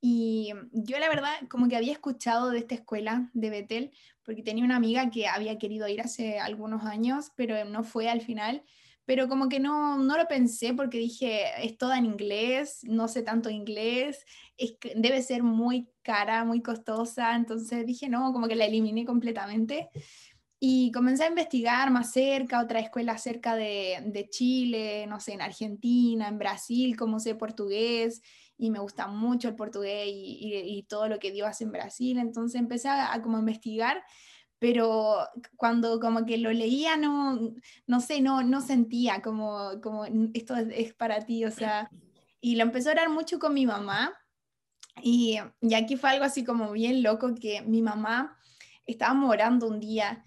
Y 0.00 0.52
yo 0.72 0.98
la 0.98 1.08
verdad 1.08 1.32
como 1.48 1.68
que 1.68 1.76
había 1.76 1.92
escuchado 1.92 2.50
de 2.50 2.58
esta 2.60 2.74
escuela 2.74 3.30
de 3.34 3.50
Betel, 3.50 3.92
porque 4.22 4.42
tenía 4.42 4.64
una 4.64 4.76
amiga 4.76 5.10
que 5.10 5.26
había 5.26 5.58
querido 5.58 5.86
ir 5.88 6.00
hace 6.00 6.38
algunos 6.38 6.84
años, 6.84 7.32
pero 7.36 7.64
no 7.64 7.84
fue 7.84 8.08
al 8.08 8.22
final 8.22 8.64
pero 9.10 9.28
como 9.28 9.48
que 9.48 9.58
no, 9.58 9.98
no 9.98 10.16
lo 10.16 10.28
pensé 10.28 10.72
porque 10.72 10.98
dije, 10.98 11.42
es 11.66 11.76
toda 11.76 11.98
en 11.98 12.04
inglés, 12.04 12.78
no 12.84 13.08
sé 13.08 13.22
tanto 13.22 13.50
inglés, 13.50 14.24
es, 14.56 14.76
debe 14.94 15.20
ser 15.20 15.42
muy 15.42 15.88
cara, 16.02 16.44
muy 16.44 16.62
costosa, 16.62 17.34
entonces 17.34 17.84
dije, 17.84 18.08
no, 18.08 18.32
como 18.32 18.46
que 18.46 18.54
la 18.54 18.66
eliminé 18.66 19.04
completamente. 19.04 19.88
Y 20.60 20.92
comencé 20.92 21.24
a 21.24 21.28
investigar 21.28 21.90
más 21.90 22.12
cerca, 22.12 22.62
otra 22.62 22.78
escuela 22.78 23.18
cerca 23.18 23.56
de, 23.56 24.00
de 24.06 24.28
Chile, 24.28 25.08
no 25.08 25.18
sé, 25.18 25.32
en 25.32 25.42
Argentina, 25.42 26.28
en 26.28 26.38
Brasil, 26.38 26.96
como 26.96 27.18
sé 27.18 27.34
portugués, 27.34 28.22
y 28.56 28.70
me 28.70 28.78
gusta 28.78 29.08
mucho 29.08 29.48
el 29.48 29.56
portugués 29.56 30.06
y, 30.06 30.54
y, 30.54 30.84
todo 30.84 31.08
lo 31.08 31.18
que 31.18 31.32
Dios 31.32 31.48
hace 31.48 31.64
en 31.64 31.72
Brasil, 31.72 32.16
entonces 32.16 32.60
empecé 32.60 32.86
a, 32.86 33.12
a 33.12 33.20
como 33.22 33.40
investigar 33.40 34.04
pero 34.60 35.26
cuando 35.56 35.98
como 35.98 36.24
que 36.24 36.38
lo 36.38 36.52
leía 36.52 36.96
no, 36.96 37.52
no 37.86 38.00
sé, 38.00 38.20
no, 38.20 38.44
no 38.44 38.60
sentía 38.60 39.22
como, 39.22 39.80
como 39.82 40.04
esto 40.34 40.54
es, 40.54 40.94
para 40.94 41.24
ti, 41.24 41.44
o 41.44 41.50
sea, 41.50 41.90
y 42.40 42.54
lo 42.54 42.62
empezó 42.62 42.90
a 42.90 42.92
orar 42.92 43.08
mucho 43.08 43.40
con 43.40 43.54
mi 43.54 43.66
mamá 43.66 44.12
y, 45.02 45.38
y 45.62 45.74
aquí 45.74 45.96
fue 45.96 46.10
algo 46.10 46.24
así 46.24 46.44
como 46.44 46.70
bien 46.72 47.02
loco 47.02 47.34
que 47.34 47.62
mi 47.62 47.82
mamá 47.82 48.36
estaba 48.86 49.26
orando 49.26 49.66
un 49.66 49.80
día 49.80 50.22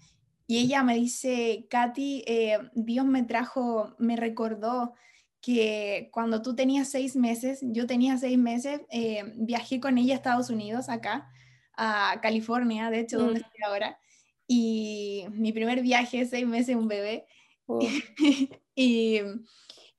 y 0.46 0.58
ella 0.58 0.82
me 0.82 0.96
dice, 0.96 1.66
Katy, 1.70 2.24
eh, 2.26 2.58
Dios 2.74 3.06
me 3.06 3.22
trajo, 3.22 3.94
me 3.98 4.16
recordó 4.16 4.92
que 5.40 6.10
cuando 6.12 6.42
tú 6.42 6.54
tenías 6.54 6.90
seis 6.90 7.16
meses, 7.16 7.60
yo 7.62 7.86
tenía 7.86 8.18
seis 8.18 8.36
meses, 8.36 8.80
eh, 8.90 9.32
viajé 9.36 9.80
con 9.80 9.96
ella 9.96 10.14
a 10.14 10.16
Estados 10.16 10.50
Unidos, 10.50 10.88
acá, 10.88 11.30
a 11.76 12.18
California, 12.20 12.90
de 12.90 13.00
hecho, 13.00 13.18
donde 13.18 13.40
mm. 13.40 13.44
estoy 13.44 13.62
ahora, 13.66 13.98
y 14.46 15.24
mi 15.32 15.52
primer 15.52 15.82
viaje, 15.82 16.26
seis 16.26 16.46
meses, 16.46 16.76
un 16.76 16.88
bebé. 16.88 17.26
Oh. 17.66 17.80
y, 18.74 19.20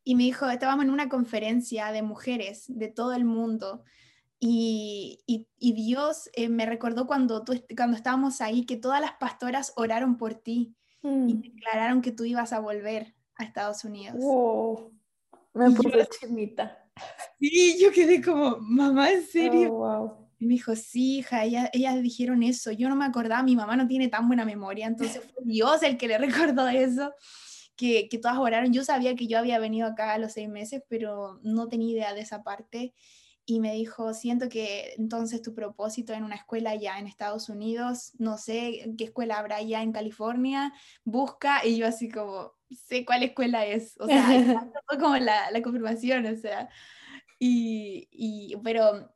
y 0.04 0.16
me 0.16 0.24
dijo, 0.24 0.50
estábamos 0.50 0.86
en 0.86 0.92
una 0.92 1.10
conferencia 1.10 1.92
de 1.92 2.04
mujeres 2.04 2.66
de 2.68 2.88
todo 2.88 3.14
el 3.14 3.26
mundo. 3.26 3.84
Y, 4.40 5.24
y, 5.26 5.74
Dios 5.74 6.30
eh, 6.34 6.50
me 6.50 6.68
recordó 6.68 7.08
cuando, 7.08 7.44
tú, 7.44 7.54
cuando 7.76 7.98
estábamos 7.98 8.42
ahí 8.42 8.66
que 8.66 8.78
todas 8.78 9.02
las 9.02 9.14
pastoras 9.14 9.74
oraron 9.76 10.18
por 10.18 10.36
ti 10.36 10.76
y 11.02 11.08
mm. 11.08 11.42
declararon 11.42 12.02
que 12.02 12.12
tú 12.12 12.26
ibas 12.26 12.54
a 12.54 12.60
volver 12.60 13.16
a 13.38 13.44
Estados 13.44 13.84
Unidos. 13.84 14.18
Wow. 14.20 14.92
Me 15.54 15.72
puse 15.72 16.08
chinita. 16.20 16.78
Sí, 17.40 17.80
yo 17.82 17.92
quedé 17.92 18.22
como, 18.22 18.58
mamá, 18.60 19.12
¿en 19.12 19.26
serio? 19.26 19.74
Oh, 19.74 19.78
wow. 19.78 20.25
Y 20.38 20.46
me 20.46 20.54
dijo, 20.54 20.76
sí, 20.76 21.20
hija, 21.20 21.44
ellas, 21.44 21.70
dijeron 22.02 22.44
eso. 22.44 22.72
Yo 22.72 22.90
no 22.90 22.96
me 22.96 23.06
acordaba, 23.06 23.44
mi 23.44 23.56
mamá 23.56 23.76
no 23.76 23.88
tiene 23.88 24.08
tan 24.08 24.28
buena 24.28 24.46
memoria, 24.46 24.88
entonces 24.88 25.24
fue 25.24 25.44
Dios 25.46 25.84
el 25.84 25.98
que 25.98 26.08
le 26.08 26.18
recordó 26.54 26.68
eso, 26.68 27.14
que, 27.76 28.10
que 28.10 28.18
todas 28.18 28.38
oraron. 28.38 28.74
Yo 28.74 28.84
sabía 28.84 29.16
que 29.16 29.28
yo 29.28 29.38
había 29.40 29.60
venido 29.60 29.88
acá 29.88 30.14
a 30.14 30.18
los 30.18 30.34
seis 30.34 30.50
meses, 30.50 30.84
pero 30.90 31.40
no 31.44 31.68
tenía 31.68 31.92
idea 31.92 32.14
de 32.14 32.22
esa 32.22 32.44
parte. 32.44 32.94
Y 33.48 33.60
me 33.60 33.74
dijo, 33.74 34.14
siento 34.16 34.50
que 34.50 34.96
entonces 34.98 35.44
tu 35.44 35.54
propósito 35.54 36.14
en 36.14 36.24
una 36.24 36.36
escuela 36.36 36.74
ya 36.74 36.98
en 36.98 37.06
Estados 37.06 37.48
Unidos, 37.48 38.14
no 38.18 38.40
sé 38.40 38.92
qué 38.98 39.04
escuela 39.04 39.38
habrá 39.38 39.62
ya 39.62 39.84
en 39.84 39.92
California, 39.92 40.74
busca. 41.04 41.64
Y 41.64 41.78
yo 41.78 41.86
así 41.86 42.10
como, 42.10 42.54
sé 42.72 43.06
cuál 43.06 43.22
escuela 43.22 43.66
es. 43.66 43.96
O 44.00 44.08
sea, 44.08 44.26
como 45.00 45.18
la, 45.18 45.52
la 45.52 45.62
confirmación, 45.62 46.26
o 46.26 46.36
sea. 46.36 46.70
Y, 47.38 48.08
y, 48.12 48.56
pero 48.64 49.12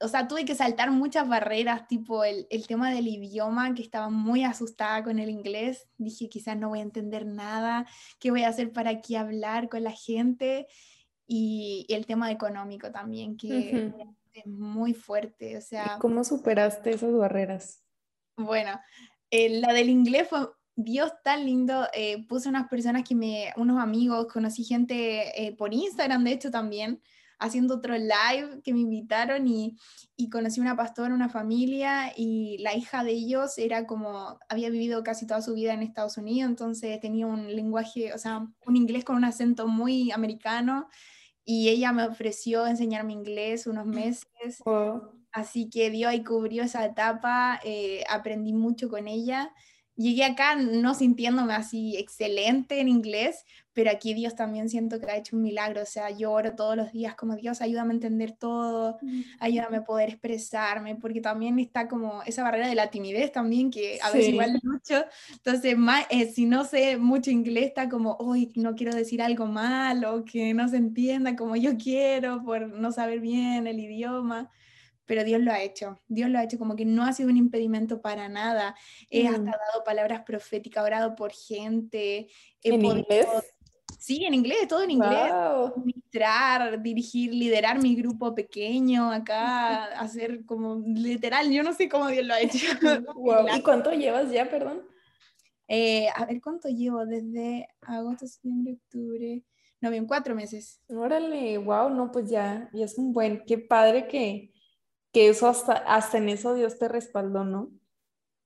o 0.00 0.08
sea, 0.08 0.28
tuve 0.28 0.44
que 0.44 0.54
saltar 0.54 0.90
muchas 0.90 1.28
barreras, 1.28 1.88
tipo 1.88 2.22
el, 2.24 2.46
el, 2.50 2.66
tema 2.66 2.92
del 2.92 3.08
idioma, 3.08 3.74
que 3.74 3.82
estaba 3.82 4.10
muy 4.10 4.44
asustada 4.44 5.02
con 5.02 5.18
el 5.18 5.28
inglés. 5.28 5.88
Dije, 5.96 6.28
quizás 6.28 6.56
no 6.56 6.68
voy 6.68 6.80
a 6.80 6.82
entender 6.82 7.26
nada, 7.26 7.86
¿qué 8.20 8.30
voy 8.30 8.44
a 8.44 8.48
hacer 8.48 8.72
para 8.72 8.90
aquí 8.90 9.16
hablar 9.16 9.68
con 9.68 9.82
la 9.82 9.92
gente? 9.92 10.66
Y, 11.26 11.86
el 11.88 12.06
tema 12.06 12.30
económico 12.30 12.90
también, 12.90 13.36
que 13.36 13.92
es 14.32 14.46
muy 14.46 14.94
fuerte. 14.94 15.56
O 15.56 15.60
sea, 15.60 15.98
¿Cómo 16.00 16.22
superaste 16.24 16.90
esas 16.90 17.12
barreras? 17.12 17.82
Bueno, 18.36 18.80
eh, 19.30 19.60
la 19.60 19.72
del 19.72 19.90
inglés 19.90 20.28
fue, 20.28 20.48
Dios 20.76 21.12
tan 21.24 21.44
lindo, 21.44 21.88
eh, 21.92 22.24
puse 22.28 22.48
unas 22.48 22.68
personas 22.68 23.02
que 23.06 23.16
me, 23.16 23.52
unos 23.56 23.82
amigos, 23.82 24.32
conocí 24.32 24.62
gente 24.62 25.44
eh, 25.44 25.56
por 25.56 25.74
Instagram, 25.74 26.22
de 26.22 26.32
hecho 26.32 26.50
también, 26.52 27.02
haciendo 27.38 27.76
otro 27.76 27.94
live 27.96 28.60
que 28.62 28.72
me 28.72 28.80
invitaron 28.80 29.46
y, 29.46 29.76
y 30.16 30.28
conocí 30.28 30.60
una 30.60 30.76
pastora, 30.76 31.14
una 31.14 31.28
familia 31.28 32.12
y 32.16 32.58
la 32.58 32.74
hija 32.74 33.04
de 33.04 33.12
ellos 33.12 33.58
era 33.58 33.86
como, 33.86 34.38
había 34.48 34.70
vivido 34.70 35.02
casi 35.02 35.26
toda 35.26 35.42
su 35.42 35.54
vida 35.54 35.72
en 35.72 35.82
Estados 35.82 36.16
Unidos, 36.18 36.50
entonces 36.50 36.98
tenía 37.00 37.26
un 37.26 37.54
lenguaje, 37.54 38.12
o 38.12 38.18
sea, 38.18 38.46
un 38.66 38.76
inglés 38.76 39.04
con 39.04 39.16
un 39.16 39.24
acento 39.24 39.68
muy 39.68 40.10
americano 40.10 40.88
y 41.44 41.68
ella 41.68 41.92
me 41.92 42.06
ofreció 42.06 42.66
enseñarme 42.66 43.12
inglés 43.12 43.66
unos 43.66 43.86
meses. 43.86 44.26
Así 45.32 45.70
que 45.70 45.90
dio 45.90 46.10
y 46.12 46.24
cubrió 46.24 46.62
esa 46.62 46.84
etapa, 46.84 47.60
eh, 47.64 48.02
aprendí 48.10 48.52
mucho 48.52 48.88
con 48.88 49.08
ella 49.08 49.52
llegué 49.98 50.24
acá 50.24 50.54
no 50.54 50.94
sintiéndome 50.94 51.52
así 51.54 51.96
excelente 51.96 52.80
en 52.80 52.88
inglés, 52.88 53.44
pero 53.72 53.90
aquí 53.90 54.14
Dios 54.14 54.34
también 54.34 54.68
siento 54.68 54.98
que 55.00 55.06
ha 55.10 55.16
hecho 55.16 55.36
un 55.36 55.42
milagro, 55.42 55.82
o 55.82 55.86
sea, 55.86 56.10
yo 56.10 56.32
oro 56.32 56.54
todos 56.54 56.76
los 56.76 56.92
días 56.92 57.14
como 57.16 57.34
Dios, 57.36 57.60
ayúdame 57.60 57.92
a 57.92 57.94
entender 57.94 58.32
todo, 58.32 58.98
ayúdame 59.40 59.78
a 59.78 59.84
poder 59.84 60.08
expresarme, 60.08 60.96
porque 60.96 61.20
también 61.20 61.58
está 61.58 61.88
como 61.88 62.22
esa 62.24 62.42
barrera 62.44 62.68
de 62.68 62.74
la 62.76 62.90
timidez 62.90 63.32
también, 63.32 63.70
que 63.70 63.98
a 64.02 64.10
veces 64.10 64.30
igual 64.30 64.58
mucho, 64.62 65.04
entonces 65.32 65.76
más, 65.76 66.06
eh, 66.10 66.30
si 66.30 66.46
no 66.46 66.64
sé 66.64 66.96
mucho 66.96 67.30
inglés 67.30 67.66
está 67.66 67.88
como, 67.88 68.16
uy, 68.20 68.52
no 68.54 68.74
quiero 68.74 68.94
decir 68.94 69.20
algo 69.20 69.46
malo, 69.46 70.24
que 70.24 70.54
no 70.54 70.68
se 70.68 70.76
entienda 70.76 71.34
como 71.36 71.56
yo 71.56 71.76
quiero 71.76 72.42
por 72.44 72.68
no 72.68 72.92
saber 72.92 73.20
bien 73.20 73.66
el 73.66 73.78
idioma, 73.80 74.50
pero 75.08 75.24
Dios 75.24 75.40
lo 75.40 75.50
ha 75.50 75.60
hecho. 75.60 75.98
Dios 76.06 76.30
lo 76.30 76.38
ha 76.38 76.44
hecho 76.44 76.58
como 76.58 76.76
que 76.76 76.84
no 76.84 77.02
ha 77.04 77.12
sido 77.12 77.30
un 77.30 77.38
impedimento 77.38 78.00
para 78.00 78.28
nada. 78.28 78.76
He 79.10 79.26
hasta 79.26 79.40
mm. 79.40 79.44
dado 79.46 79.84
palabras 79.84 80.22
proféticas, 80.24 80.84
orado 80.84 81.16
por 81.16 81.32
gente. 81.32 82.28
¿En 82.62 82.84
inglés? 82.84 83.26
Sí, 83.98 84.24
en 84.24 84.34
inglés, 84.34 84.68
todo 84.68 84.82
en 84.82 84.92
inglés. 84.92 85.32
Administrar, 85.32 86.80
dirigir, 86.82 87.32
liderar 87.32 87.80
mi 87.82 87.96
grupo 87.96 88.34
pequeño 88.34 89.10
acá, 89.10 89.84
hacer 90.00 90.44
como 90.44 90.82
literal, 90.86 91.50
yo 91.50 91.62
no 91.62 91.72
sé 91.72 91.88
cómo 91.88 92.08
Dios 92.08 92.24
lo 92.24 92.34
ha 92.34 92.40
hecho. 92.40 92.58
¿Y 93.56 93.62
cuánto 93.62 93.90
llevas 93.92 94.30
ya, 94.30 94.48
perdón? 94.48 94.82
Eh, 95.66 96.08
a 96.14 96.26
ver, 96.26 96.40
¿cuánto 96.42 96.68
llevo? 96.68 97.04
Desde 97.06 97.66
agosto, 97.80 98.26
septiembre, 98.26 98.74
octubre. 98.74 99.42
No, 99.80 99.90
bien, 99.90 100.06
cuatro 100.06 100.34
meses. 100.34 100.80
Órale, 100.88 101.56
wow, 101.56 101.88
no, 101.88 102.10
pues 102.10 102.28
ya, 102.28 102.68
ya 102.72 102.84
es 102.84 102.98
un 102.98 103.12
buen, 103.12 103.44
qué 103.46 103.58
padre 103.58 104.06
que, 104.06 104.52
que 105.18 105.28
eso 105.28 105.48
hasta, 105.48 105.72
hasta 105.74 106.18
en 106.18 106.28
eso 106.28 106.54
Dios 106.54 106.78
te 106.78 106.88
respaldó, 106.88 107.44
¿no? 107.44 107.70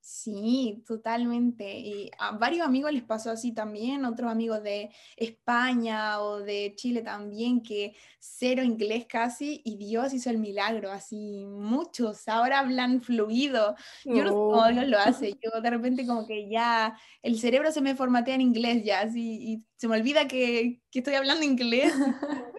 Sí, 0.04 0.82
totalmente. 0.84 1.78
Y 1.78 2.10
a 2.18 2.32
varios 2.32 2.66
amigos 2.66 2.92
les 2.92 3.04
pasó 3.04 3.30
así 3.30 3.52
también, 3.52 4.04
otros 4.04 4.32
amigos 4.32 4.60
de 4.64 4.90
España 5.16 6.20
o 6.20 6.40
de 6.40 6.74
Chile 6.74 7.02
también, 7.02 7.62
que 7.62 7.94
cero 8.18 8.64
inglés 8.64 9.06
casi, 9.08 9.62
y 9.64 9.76
Dios 9.76 10.12
hizo 10.12 10.28
el 10.28 10.38
milagro, 10.38 10.90
así 10.90 11.44
muchos 11.46 12.26
ahora 12.26 12.58
hablan 12.58 13.00
fluido. 13.00 13.76
Yo 14.04 14.24
no 14.24 14.30
sé 14.30 14.34
cómo 14.34 14.68
Dios 14.70 14.88
lo 14.88 14.98
hace, 14.98 15.34
yo 15.40 15.60
de 15.60 15.70
repente 15.70 16.04
como 16.04 16.26
que 16.26 16.48
ya 16.50 16.98
el 17.22 17.38
cerebro 17.38 17.70
se 17.70 17.80
me 17.80 17.94
formatea 17.94 18.34
en 18.34 18.40
inglés 18.40 18.82
ya, 18.84 19.02
así, 19.02 19.52
y 19.52 19.64
se 19.76 19.86
me 19.86 19.96
olvida 19.96 20.26
que, 20.26 20.82
que 20.90 20.98
estoy 20.98 21.14
hablando 21.14 21.44
inglés. 21.44 21.92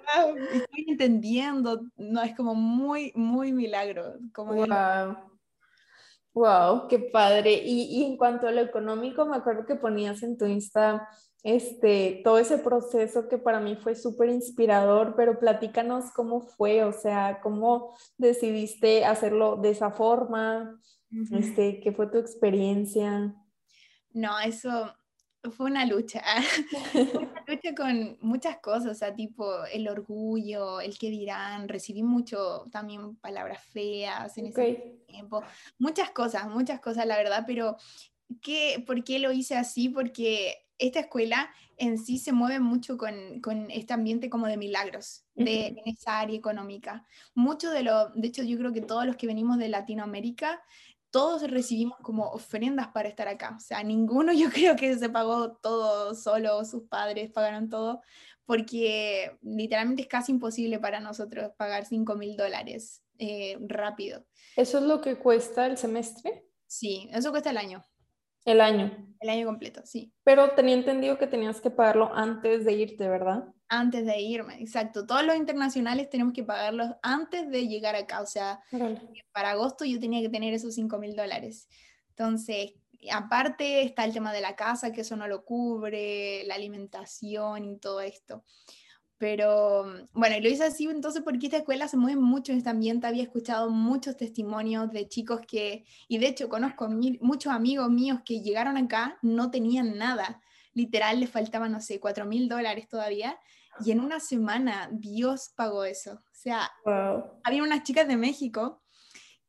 estoy 0.54 0.86
entendiendo, 0.88 1.82
no, 1.98 2.22
es 2.22 2.36
como 2.36 2.56
muy, 2.56 3.12
muy 3.16 3.52
milagro. 3.52 4.14
Como 4.34 4.54
Wow, 4.54 5.33
qué 6.90 7.00
padre. 7.00 7.62
Y, 7.64 7.84
y, 7.84 8.06
en 8.06 8.18
cuanto 8.18 8.48
a 8.48 8.52
lo 8.52 8.62
económico, 8.62 9.26
me 9.26 9.38
acuerdo 9.38 9.66
que 9.66 9.76
ponías 9.76 10.24
en 10.24 10.38
tu 10.38 10.46
Insta 10.46 11.08
este, 11.44 12.22
todo 12.24 12.38
ese 12.38 12.58
proceso 12.58 13.28
que 13.28 13.38
para 13.38 13.60
mí 13.60 13.76
fue 13.76 13.96
súper 13.96 14.30
inspirador, 14.30 15.14
pero 15.16 15.40
platícanos 15.40 16.06
cómo 16.12 16.42
fue, 16.42 16.86
o 16.86 16.94
sea, 16.94 17.42
cómo 17.44 17.96
decidiste 18.18 19.04
hacerlo 19.04 19.58
de 19.58 19.72
esa 19.72 19.92
forma, 19.92 20.80
este, 21.32 21.82
qué 21.82 21.92
fue 21.92 22.08
tu 22.08 22.18
experiencia. 22.18 23.36
No, 24.14 24.40
eso 24.40 24.94
fue 25.52 25.68
una 25.68 25.86
lucha, 25.86 26.24
fue 26.92 27.02
una 27.04 27.44
lucha 27.48 27.76
con 27.76 28.18
muchas 28.22 28.58
cosas, 28.58 28.92
o 28.92 28.96
sea, 28.96 29.14
tipo 29.14 29.66
el 29.66 29.88
orgullo, 29.88 30.80
el 30.82 30.98
que 30.98 31.10
dirán, 31.10 31.68
recibí 31.68 32.04
mucho 32.04 32.68
también 32.72 33.16
palabras 33.18 33.64
feas 33.66 34.38
en 34.38 34.48
ese 34.48 35.00
tiempo, 35.08 35.44
muchas 35.78 36.12
cosas, 36.12 36.48
muchas 36.48 36.80
cosas, 36.80 37.06
la 37.06 37.18
verdad, 37.18 37.44
pero 37.46 37.78
¿qué, 38.42 38.84
¿por 38.86 39.04
qué 39.04 39.20
lo 39.20 39.32
hice 39.32 39.56
así? 39.56 39.90
Porque 39.90 40.64
esta 40.78 41.02
escuela 41.02 41.50
en 41.78 41.98
sí 41.98 42.18
se 42.18 42.32
mueve 42.32 42.60
mucho 42.60 42.98
con, 42.98 43.42
con 43.42 43.70
este 43.72 43.94
ambiente 43.94 44.30
como 44.30 44.48
de 44.48 44.58
milagros 44.58 45.26
de, 45.36 45.68
en 45.68 45.82
esa 45.86 46.20
área 46.20 46.38
económica. 46.38 47.06
Mucho 47.34 47.72
de 47.72 47.84
lo, 47.84 48.10
de 48.10 48.28
hecho 48.28 48.44
yo 48.44 48.58
creo 48.58 48.74
que 48.74 48.82
todos 48.82 49.06
los 49.06 49.16
que 49.16 49.28
venimos 49.28 49.58
de 49.58 49.70
Latinoamérica, 49.70 50.62
todos 51.14 51.44
recibimos 51.44 52.00
como 52.00 52.26
ofrendas 52.32 52.88
para 52.88 53.08
estar 53.08 53.28
acá. 53.28 53.54
O 53.56 53.60
sea, 53.60 53.84
ninguno 53.84 54.34
yo 54.34 54.50
creo 54.54 54.76
que 54.76 54.98
se 54.98 55.10
pagó 55.10 55.54
todo 55.58 56.16
solo, 56.16 56.66
sus 56.66 56.84
padres 56.90 57.32
pagaron 57.32 57.70
todo, 57.70 58.02
porque 58.46 59.38
literalmente 59.44 60.02
es 60.02 60.08
casi 60.08 60.32
imposible 60.32 60.80
para 60.80 61.00
nosotros 61.00 61.52
pagar 61.56 61.86
5 61.86 62.16
mil 62.16 62.36
dólares 62.36 63.04
eh, 63.20 63.58
rápido. 63.62 64.26
¿Eso 64.58 64.80
es 64.80 64.84
lo 64.86 65.02
que 65.02 65.20
cuesta 65.20 65.68
el 65.68 65.78
semestre? 65.78 66.48
Sí, 66.66 67.08
eso 67.14 67.30
cuesta 67.30 67.52
el 67.52 67.58
año. 67.58 67.86
El 68.44 68.60
año. 68.60 69.16
El 69.20 69.30
año 69.30 69.46
completo, 69.46 69.82
sí. 69.86 70.12
Pero 70.24 70.56
tenía 70.56 70.74
entendido 70.74 71.20
que 71.20 71.28
tenías 71.28 71.62
que 71.62 71.70
pagarlo 71.70 72.12
antes 72.14 72.66
de 72.66 72.74
irte, 72.74 73.08
¿verdad? 73.08 73.46
Antes 73.76 74.06
de 74.06 74.22
irme, 74.22 74.62
exacto. 74.62 75.08
Todos 75.08 75.26
los 75.26 75.36
internacionales 75.36 76.08
tenemos 76.08 76.32
que 76.32 76.44
pagarlos 76.44 76.92
antes 77.02 77.50
de 77.50 77.68
llegar 77.68 77.96
acá. 77.96 78.22
O 78.22 78.28
sea, 78.28 78.62
para 79.32 79.50
agosto 79.50 79.84
yo 79.84 80.00
tenía 80.00 80.22
que 80.22 80.30
tener 80.30 80.54
esos 80.54 80.76
5 80.76 81.00
mil 81.00 81.16
dólares. 81.16 81.68
Entonces, 82.10 82.74
aparte 83.12 83.82
está 83.82 84.06
el 84.06 84.14
tema 84.14 84.32
de 84.32 84.42
la 84.42 84.56
casa, 84.56 84.92
que 84.92 85.02
eso 85.02 85.16
no 85.16 85.28
lo 85.28 85.44
cubre, 85.44 86.44
la 86.46 86.54
alimentación 86.54 87.66
y 87.66 87.80
todo 87.80 88.02
esto. 88.02 88.44
Pero 89.18 89.86
bueno, 90.14 90.40
lo 90.40 90.50
hice 90.50 90.66
así 90.66 90.86
entonces 90.86 91.24
porque 91.24 91.48
esta 91.48 91.58
escuela 91.58 91.88
se 91.88 91.98
mueve 91.98 92.22
mucho 92.22 92.52
en 92.52 92.60
este 92.60 92.70
ambiente. 92.70 93.08
Había 93.08 93.24
escuchado 93.24 93.72
muchos 93.72 94.18
testimonios 94.18 94.92
de 94.92 95.08
chicos 95.08 95.42
que, 95.48 95.84
y 96.08 96.20
de 96.20 96.28
hecho 96.28 96.48
conozco 96.48 96.88
muchos 96.90 97.52
amigos 97.52 97.90
míos 97.90 98.20
que 98.24 98.42
llegaron 98.42 98.78
acá, 98.78 99.18
no 99.24 99.50
tenían 99.50 99.98
nada. 99.98 100.42
Literal, 100.76 101.20
les 101.20 101.32
faltaban, 101.32 101.72
no 101.72 101.82
sé, 101.82 102.00
cuatro 102.00 102.28
mil 102.28 102.48
dólares 102.48 102.88
todavía. 102.88 103.40
Y 103.84 103.92
en 103.92 104.00
una 104.00 104.20
semana 104.20 104.90
Dios 104.92 105.54
pagó 105.56 105.86
eso. 105.86 106.14
O 106.14 106.36
sea, 106.36 106.70
había 107.44 107.64
unas 107.64 107.84
chicas 107.84 108.08
de 108.08 108.18
México 108.18 108.82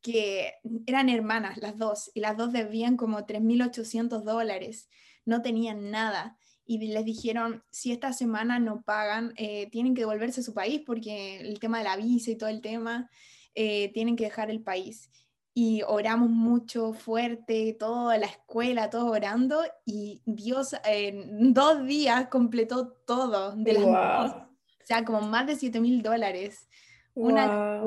que 0.01 0.53
eran 0.85 1.09
hermanas, 1.09 1.57
las 1.57 1.77
dos, 1.77 2.11
y 2.13 2.19
las 2.19 2.37
dos 2.37 2.53
debían 2.53 2.95
como 2.95 3.25
3.800 3.25 4.23
dólares. 4.23 4.87
No 5.25 5.41
tenían 5.41 5.89
nada 5.89 6.37
y 6.65 6.79
les 6.87 7.05
dijeron, 7.05 7.63
si 7.71 7.91
esta 7.91 8.13
semana 8.13 8.59
no 8.59 8.81
pagan, 8.81 9.33
eh, 9.37 9.69
tienen 9.69 9.93
que 9.93 10.01
devolverse 10.01 10.41
a 10.41 10.43
su 10.43 10.53
país 10.53 10.81
porque 10.85 11.39
el 11.39 11.59
tema 11.59 11.79
de 11.79 11.83
la 11.83 11.95
visa 11.95 12.31
y 12.31 12.37
todo 12.37 12.49
el 12.49 12.61
tema, 12.61 13.09
eh, 13.53 13.91
tienen 13.93 14.15
que 14.15 14.25
dejar 14.25 14.49
el 14.49 14.61
país. 14.61 15.09
Y 15.57 15.83
oramos 15.87 16.29
mucho, 16.29 16.91
fuerte, 16.91 17.75
toda 17.79 18.17
la 18.17 18.25
escuela, 18.25 18.89
todos 18.89 19.09
orando, 19.09 19.63
y 19.85 20.21
Dios 20.25 20.75
en 20.83 21.53
dos 21.53 21.87
días 21.87 22.27
completó 22.27 22.89
todo 23.07 23.55
de 23.55 23.73
las 23.73 23.83
O 23.83 24.47
sea, 24.83 25.05
como 25.05 25.21
más 25.21 25.47
de 25.47 25.55
7 25.55 25.79
mil 25.79 26.03
dólares. 26.03 26.67
Una, 27.13 27.81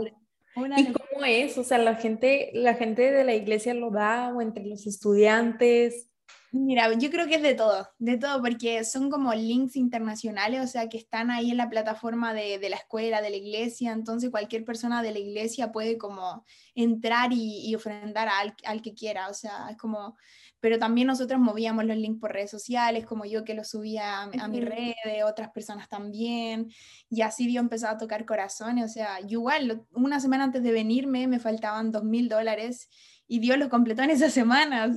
una 0.57 0.81
¿Y 0.81 0.93
cómo 0.93 1.27
es? 1.27 1.59
O 1.59 1.63
sea, 1.63 1.77
la 1.77 1.97
gente, 1.97 2.51
la 2.55 2.73
gente 2.73 3.13
de 3.13 3.25
la 3.25 3.35
iglesia 3.35 3.75
lo 3.75 3.91
da 3.91 4.33
o 4.35 4.41
entre 4.41 4.65
los 4.65 4.87
estudiantes. 4.87 6.09
Mira, 6.51 6.91
yo 6.95 7.11
creo 7.11 7.27
que 7.27 7.35
es 7.35 7.43
de 7.43 7.55
todo, 7.55 7.87
de 7.99 8.17
todo, 8.17 8.41
porque 8.41 8.83
son 8.83 9.11
como 9.11 9.35
links 9.35 9.77
internacionales, 9.77 10.63
o 10.65 10.67
sea, 10.67 10.89
que 10.89 10.97
están 10.97 11.31
ahí 11.31 11.51
en 11.51 11.59
la 11.59 11.69
plataforma 11.69 12.33
de, 12.33 12.59
de 12.59 12.71
la 12.71 12.77
escuela, 12.77 13.21
de 13.21 13.29
la 13.29 13.37
iglesia, 13.37 13.93
entonces 13.93 14.31
cualquier 14.31 14.65
persona 14.65 15.03
de 15.03 15.13
la 15.13 15.19
iglesia 15.19 15.73
puede 15.73 15.99
como 15.99 16.47
entrar 16.75 17.35
y, 17.35 17.69
y 17.69 17.75
ofrendar 17.75 18.29
al, 18.29 18.55
al, 18.65 18.81
que 18.81 18.95
quiera, 18.95 19.29
o 19.29 19.35
sea, 19.35 19.69
es 19.69 19.77
como, 19.77 20.17
pero 20.59 20.79
también 20.79 21.09
nosotros 21.09 21.39
movíamos 21.39 21.85
los 21.85 21.99
links 21.99 22.19
por 22.19 22.33
redes 22.33 22.51
sociales, 22.51 23.05
como 23.05 23.27
yo 23.27 23.45
que 23.45 23.53
los 23.53 23.69
subía 23.69 24.23
a, 24.23 24.31
a 24.41 24.49
mis 24.49 24.65
redes, 24.65 24.97
otras 25.27 25.51
personas 25.51 25.87
también, 25.91 26.71
y 27.11 27.21
así 27.21 27.47
Dios 27.47 27.63
empezó 27.63 27.89
a 27.89 27.99
tocar 27.99 28.25
corazones, 28.25 28.87
o 28.87 28.89
sea, 28.89 29.21
yo 29.21 29.41
igual, 29.41 29.85
una 29.93 30.19
semana 30.19 30.45
antes 30.45 30.63
de 30.63 30.73
venirme 30.73 31.27
me 31.27 31.41
faltaban 31.41 31.93
dos 31.93 32.05
mil 32.05 32.31
dólares 32.31 32.89
y 33.31 33.41
Dios 33.41 33.59
lo 33.59 33.69
completó 33.69 34.03
en 34.03 34.11
esas 34.11 34.33
semanas. 34.33 34.97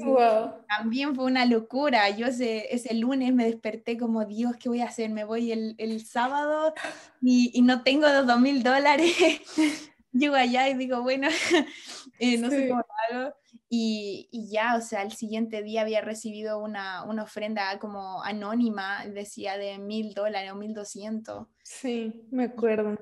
También 0.68 1.14
fue 1.14 1.26
una 1.26 1.46
locura. 1.46 2.10
Yo 2.12 2.28
ese, 2.28 2.74
ese 2.74 2.94
lunes 2.94 3.34
me 3.34 3.46
desperté 3.46 3.98
como, 3.98 4.24
Dios, 4.26 4.56
¿qué 4.56 4.70
voy 4.70 4.80
a 4.80 4.86
hacer? 4.86 5.10
Me 5.10 5.26
voy 5.26 5.52
el, 5.52 5.76
el 5.78 6.06
sábado 6.06 6.74
y, 7.22 7.52
y, 7.54 7.62
no 7.62 7.84
tengo 7.84 8.08
dos 8.24 8.40
mil 8.40 8.64
dólares. 8.64 9.14
Llego 10.14 10.36
allá 10.36 10.70
y 10.70 10.76
digo, 10.76 11.02
bueno, 11.02 11.28
eh, 12.20 12.38
no 12.38 12.50
sé 12.50 12.70
cómo 12.70 12.86
hago. 13.10 13.34
Y, 13.68 14.30
y, 14.32 14.50
ya, 14.50 14.76
o 14.76 14.82
sea, 14.82 15.02
el 15.02 15.12
siguiente 15.12 15.62
día 15.62 15.82
había 15.82 16.02
recibido 16.02 16.60
una, 16.60 17.04
una 17.04 17.24
ofrenda 17.24 17.80
como 17.80 18.24
anónima, 18.24 19.06
decía 19.08 19.58
de 19.58 19.78
mil 19.78 20.14
dólares 20.14 20.52
o 20.52 20.56
mil 20.56 20.74
doscientos. 20.74 21.48
Sí, 21.64 22.28
me 22.32 22.46
acuerdo. 22.46 22.98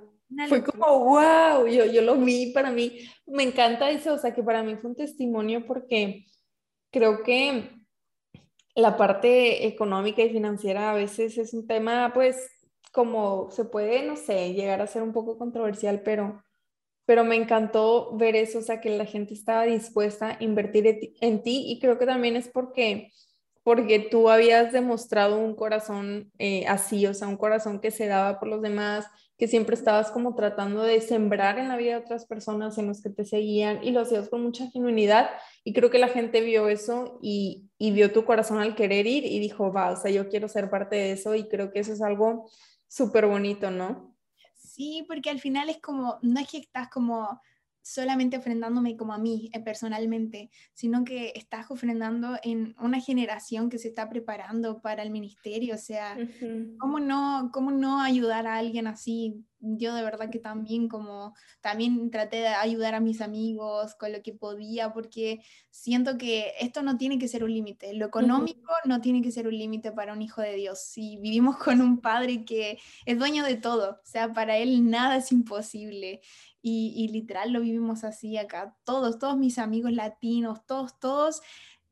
Fue 0.47 0.63
como, 0.63 0.85
wow, 1.05 1.67
yo, 1.67 1.85
yo 1.85 2.01
lo 2.01 2.15
vi 2.17 2.51
para 2.53 2.71
mí, 2.71 2.99
me 3.25 3.43
encanta 3.43 3.89
eso, 3.89 4.13
o 4.13 4.17
sea, 4.17 4.33
que 4.33 4.43
para 4.43 4.63
mí 4.63 4.75
fue 4.75 4.91
un 4.91 4.95
testimonio 4.95 5.65
porque 5.65 6.25
creo 6.91 7.23
que 7.23 7.71
la 8.75 8.95
parte 8.95 9.65
económica 9.67 10.21
y 10.21 10.29
financiera 10.29 10.91
a 10.91 10.93
veces 10.93 11.37
es 11.37 11.53
un 11.53 11.67
tema, 11.67 12.11
pues, 12.13 12.37
como 12.91 13.49
se 13.51 13.65
puede, 13.65 14.03
no 14.03 14.15
sé, 14.15 14.53
llegar 14.53 14.81
a 14.81 14.87
ser 14.87 15.01
un 15.03 15.13
poco 15.13 15.37
controversial, 15.37 16.01
pero, 16.03 16.43
pero 17.05 17.23
me 17.23 17.35
encantó 17.35 18.15
ver 18.15 18.35
eso, 18.35 18.59
o 18.59 18.61
sea, 18.61 18.81
que 18.81 18.97
la 18.97 19.05
gente 19.05 19.33
estaba 19.33 19.63
dispuesta 19.63 20.37
a 20.39 20.43
invertir 20.43 21.15
en 21.21 21.43
ti 21.43 21.65
y 21.71 21.79
creo 21.79 21.97
que 21.97 22.05
también 22.05 22.35
es 22.35 22.47
porque 22.47 23.11
porque 23.63 23.99
tú 23.99 24.29
habías 24.29 24.71
demostrado 24.71 25.37
un 25.37 25.55
corazón 25.55 26.31
eh, 26.39 26.65
así, 26.67 27.05
o 27.05 27.13
sea, 27.13 27.27
un 27.27 27.37
corazón 27.37 27.79
que 27.79 27.91
se 27.91 28.07
daba 28.07 28.39
por 28.39 28.49
los 28.49 28.61
demás, 28.61 29.05
que 29.37 29.47
siempre 29.47 29.75
estabas 29.75 30.11
como 30.11 30.35
tratando 30.35 30.83
de 30.83 30.99
sembrar 31.01 31.59
en 31.59 31.69
la 31.69 31.77
vida 31.77 31.91
de 31.91 32.03
otras 32.03 32.25
personas 32.25 32.77
en 32.77 32.87
los 32.87 33.01
que 33.01 33.09
te 33.09 33.25
seguían 33.25 33.83
y 33.83 33.91
lo 33.91 34.01
hacías 34.01 34.29
con 34.29 34.43
mucha 34.43 34.69
genuinidad 34.69 35.29
y 35.63 35.73
creo 35.73 35.89
que 35.89 35.99
la 35.99 36.09
gente 36.09 36.41
vio 36.41 36.67
eso 36.67 37.19
y, 37.21 37.69
y 37.77 37.91
vio 37.91 38.11
tu 38.11 38.25
corazón 38.25 38.59
al 38.59 38.75
querer 38.75 39.07
ir 39.07 39.25
y 39.25 39.39
dijo, 39.39 39.71
va, 39.71 39.91
o 39.91 39.95
sea, 39.95 40.11
yo 40.11 40.29
quiero 40.29 40.47
ser 40.47 40.69
parte 40.69 40.95
de 40.97 41.11
eso 41.13 41.35
y 41.35 41.47
creo 41.47 41.71
que 41.71 41.79
eso 41.79 41.93
es 41.93 42.01
algo 42.01 42.49
súper 42.87 43.27
bonito, 43.27 43.71
¿no? 43.71 44.15
Sí, 44.55 45.05
porque 45.07 45.29
al 45.29 45.39
final 45.39 45.69
es 45.69 45.79
como, 45.81 46.17
no 46.21 46.39
es 46.39 46.49
que 46.49 46.57
estás 46.57 46.89
como 46.89 47.41
solamente 47.81 48.37
ofrendándome 48.37 48.97
como 48.97 49.13
a 49.13 49.17
mí 49.17 49.49
eh, 49.53 49.59
personalmente, 49.59 50.49
sino 50.73 51.03
que 51.03 51.33
estás 51.35 51.71
ofrendando 51.71 52.37
en 52.43 52.75
una 52.79 52.99
generación 52.99 53.69
que 53.69 53.77
se 53.77 53.89
está 53.89 54.09
preparando 54.09 54.81
para 54.81 55.03
el 55.03 55.11
ministerio, 55.11 55.75
o 55.75 55.77
sea, 55.77 56.17
¿cómo, 56.79 56.99
no, 56.99 57.49
¿cómo 57.53 57.71
no 57.71 58.01
ayudar 58.01 58.47
a 58.47 58.57
alguien 58.57 58.87
así? 58.87 59.45
Yo 59.61 59.93
de 59.93 60.03
verdad 60.03 60.29
que 60.29 60.39
también 60.39 60.87
como, 60.87 61.33
también 61.59 62.09
traté 62.11 62.37
de 62.37 62.47
ayudar 62.47 62.95
a 62.95 63.01
mis 63.01 63.19
amigos 63.19 63.93
con 63.95 64.13
lo 64.13 64.21
que 64.21 64.33
podía, 64.33 64.93
porque 64.93 65.41
siento 65.69 66.17
que 66.17 66.53
esto 66.61 66.81
no 66.81 66.97
tiene 66.97 67.19
que 67.19 67.27
ser 67.27 67.43
un 67.43 67.53
límite, 67.53 67.93
lo 67.93 68.05
económico 68.05 68.71
no 68.85 69.01
tiene 69.01 69.21
que 69.21 69.31
ser 69.31 69.47
un 69.47 69.57
límite 69.57 69.91
para 69.91 70.13
un 70.13 70.21
hijo 70.21 70.41
de 70.41 70.55
Dios. 70.55 70.79
Si 70.81 71.17
vivimos 71.17 71.57
con 71.57 71.81
un 71.81 71.99
padre 71.99 72.45
que 72.45 72.79
es 73.05 73.19
dueño 73.19 73.43
de 73.43 73.55
todo, 73.55 73.99
o 74.01 74.05
sea, 74.05 74.31
para 74.31 74.57
él 74.57 74.89
nada 74.89 75.17
es 75.17 75.31
imposible. 75.31 76.21
Y, 76.61 77.07
literal 77.11 77.53
lo 77.53 77.61
vivimos 77.61 78.03
así 78.03 78.37
acá. 78.37 78.75
Todos, 78.83 79.17
todos 79.17 79.37
mis 79.37 79.57
amigos 79.57 79.93
latinos, 79.93 80.65
todos, 80.65 80.99
todos 80.99 81.41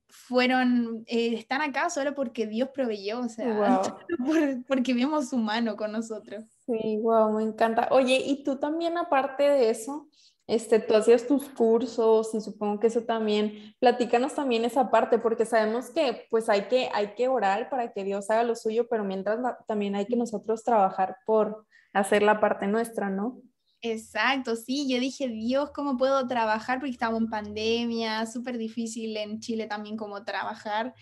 fueron, 0.10 1.04
eh, 1.08 1.36
están 1.36 1.62
acá 1.62 1.90
solo 1.90 2.16
porque 2.16 2.48
Dios 2.48 2.70
proveyó, 2.74 3.20
o 3.20 3.30
sea, 3.30 3.82
porque 4.68 4.94
vimos 4.94 5.30
su 5.30 5.38
mano 5.38 5.76
con 5.76 5.92
nosotros. 5.92 6.44
Sí, 6.66 6.98
wow, 7.02 7.32
me 7.32 7.44
encanta. 7.44 7.88
Oye, 7.92 8.22
y 8.26 8.44
tú 8.44 8.58
también 8.58 8.98
aparte 8.98 9.44
de 9.44 9.70
eso, 9.70 10.10
este, 10.48 10.80
tú 10.80 10.96
hacías 10.96 11.28
tus 11.28 11.50
cursos 11.50 12.34
y 12.34 12.40
supongo 12.40 12.80
que 12.80 12.88
eso 12.88 13.04
también, 13.04 13.76
platícanos 13.80 14.34
también 14.34 14.64
esa 14.64 14.90
parte, 14.90 15.20
porque 15.20 15.46
sabemos 15.46 15.90
que 15.90 16.26
pues 16.30 16.48
hay 16.48 16.64
que, 16.64 16.90
hay 16.94 17.16
que 17.16 17.28
orar 17.28 17.70
para 17.70 17.92
que 17.92 18.06
Dios 18.06 18.30
haga 18.30 18.44
lo 18.44 18.56
suyo, 18.56 18.88
pero 18.90 19.04
mientras 19.04 19.40
también 19.68 19.96
hay 19.96 20.06
que 20.06 20.16
nosotros 20.16 20.64
trabajar 20.64 21.18
por 21.26 21.66
hacer 21.94 22.24
la 22.24 22.40
parte 22.40 22.66
nuestra, 22.68 23.10
¿no? 23.10 23.42
Exacto, 23.84 24.56
sí, 24.56 24.88
yo 24.90 25.00
dije, 25.00 25.28
Dios, 25.28 25.70
¿cómo 25.72 25.98
puedo 25.98 26.28
trabajar? 26.28 26.80
Porque 26.80 26.92
estamos 26.92 27.22
en 27.22 27.30
pandemia, 27.30 28.26
súper 28.26 28.58
difícil 28.58 29.16
en 29.18 29.40
Chile 29.40 29.68
también 29.68 29.98
como 29.98 30.24
trabajar 30.24 30.96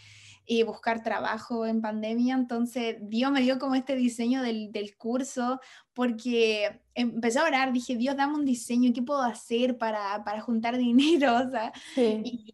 y 0.45 0.63
buscar 0.63 1.03
trabajo 1.03 1.65
en 1.65 1.81
pandemia. 1.81 2.35
Entonces, 2.35 2.97
Dios 3.01 3.31
me 3.31 3.41
dio 3.41 3.59
como 3.59 3.75
este 3.75 3.95
diseño 3.95 4.41
del, 4.41 4.71
del, 4.71 4.95
curso 4.95 5.59
porque 5.93 6.81
empecé 6.93 7.39
a 7.39 7.45
orar, 7.45 7.73
dije, 7.73 7.95
Dios, 7.95 8.15
dame 8.15 8.35
un 8.35 8.45
diseño, 8.45 8.91
¿qué 8.93 9.01
puedo 9.01 9.21
hacer 9.21 9.77
para, 9.77 10.23
para 10.23 10.41
juntar 10.41 10.77
dinero? 10.77 11.35
O 11.37 11.49
sea, 11.49 11.73
y, 11.95 12.53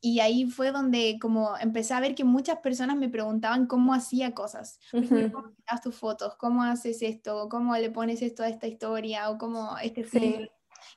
y, 0.00 0.20
ahí 0.20 0.46
fue 0.46 0.70
donde 0.72 1.18
como 1.20 1.56
empecé 1.58 1.94
a 1.94 2.00
ver 2.00 2.14
que 2.14 2.24
muchas 2.24 2.58
personas 2.58 2.96
me 2.96 3.08
preguntaban 3.08 3.66
cómo 3.66 3.94
hacía 3.94 4.34
cosas. 4.34 4.78
¿Cómo 4.90 5.52
haces 5.66 5.82
tus 5.82 5.94
fotos? 5.94 6.36
¿Cómo 6.36 6.62
haces 6.62 7.02
esto? 7.02 7.48
¿Cómo 7.48 7.76
le 7.76 7.90
pones 7.90 8.22
esto 8.22 8.42
a 8.42 8.48
esta 8.48 8.66
historia? 8.66 9.30
¿O 9.30 9.38
cómo 9.38 9.78
este 9.78 10.04
sí. 10.04 10.50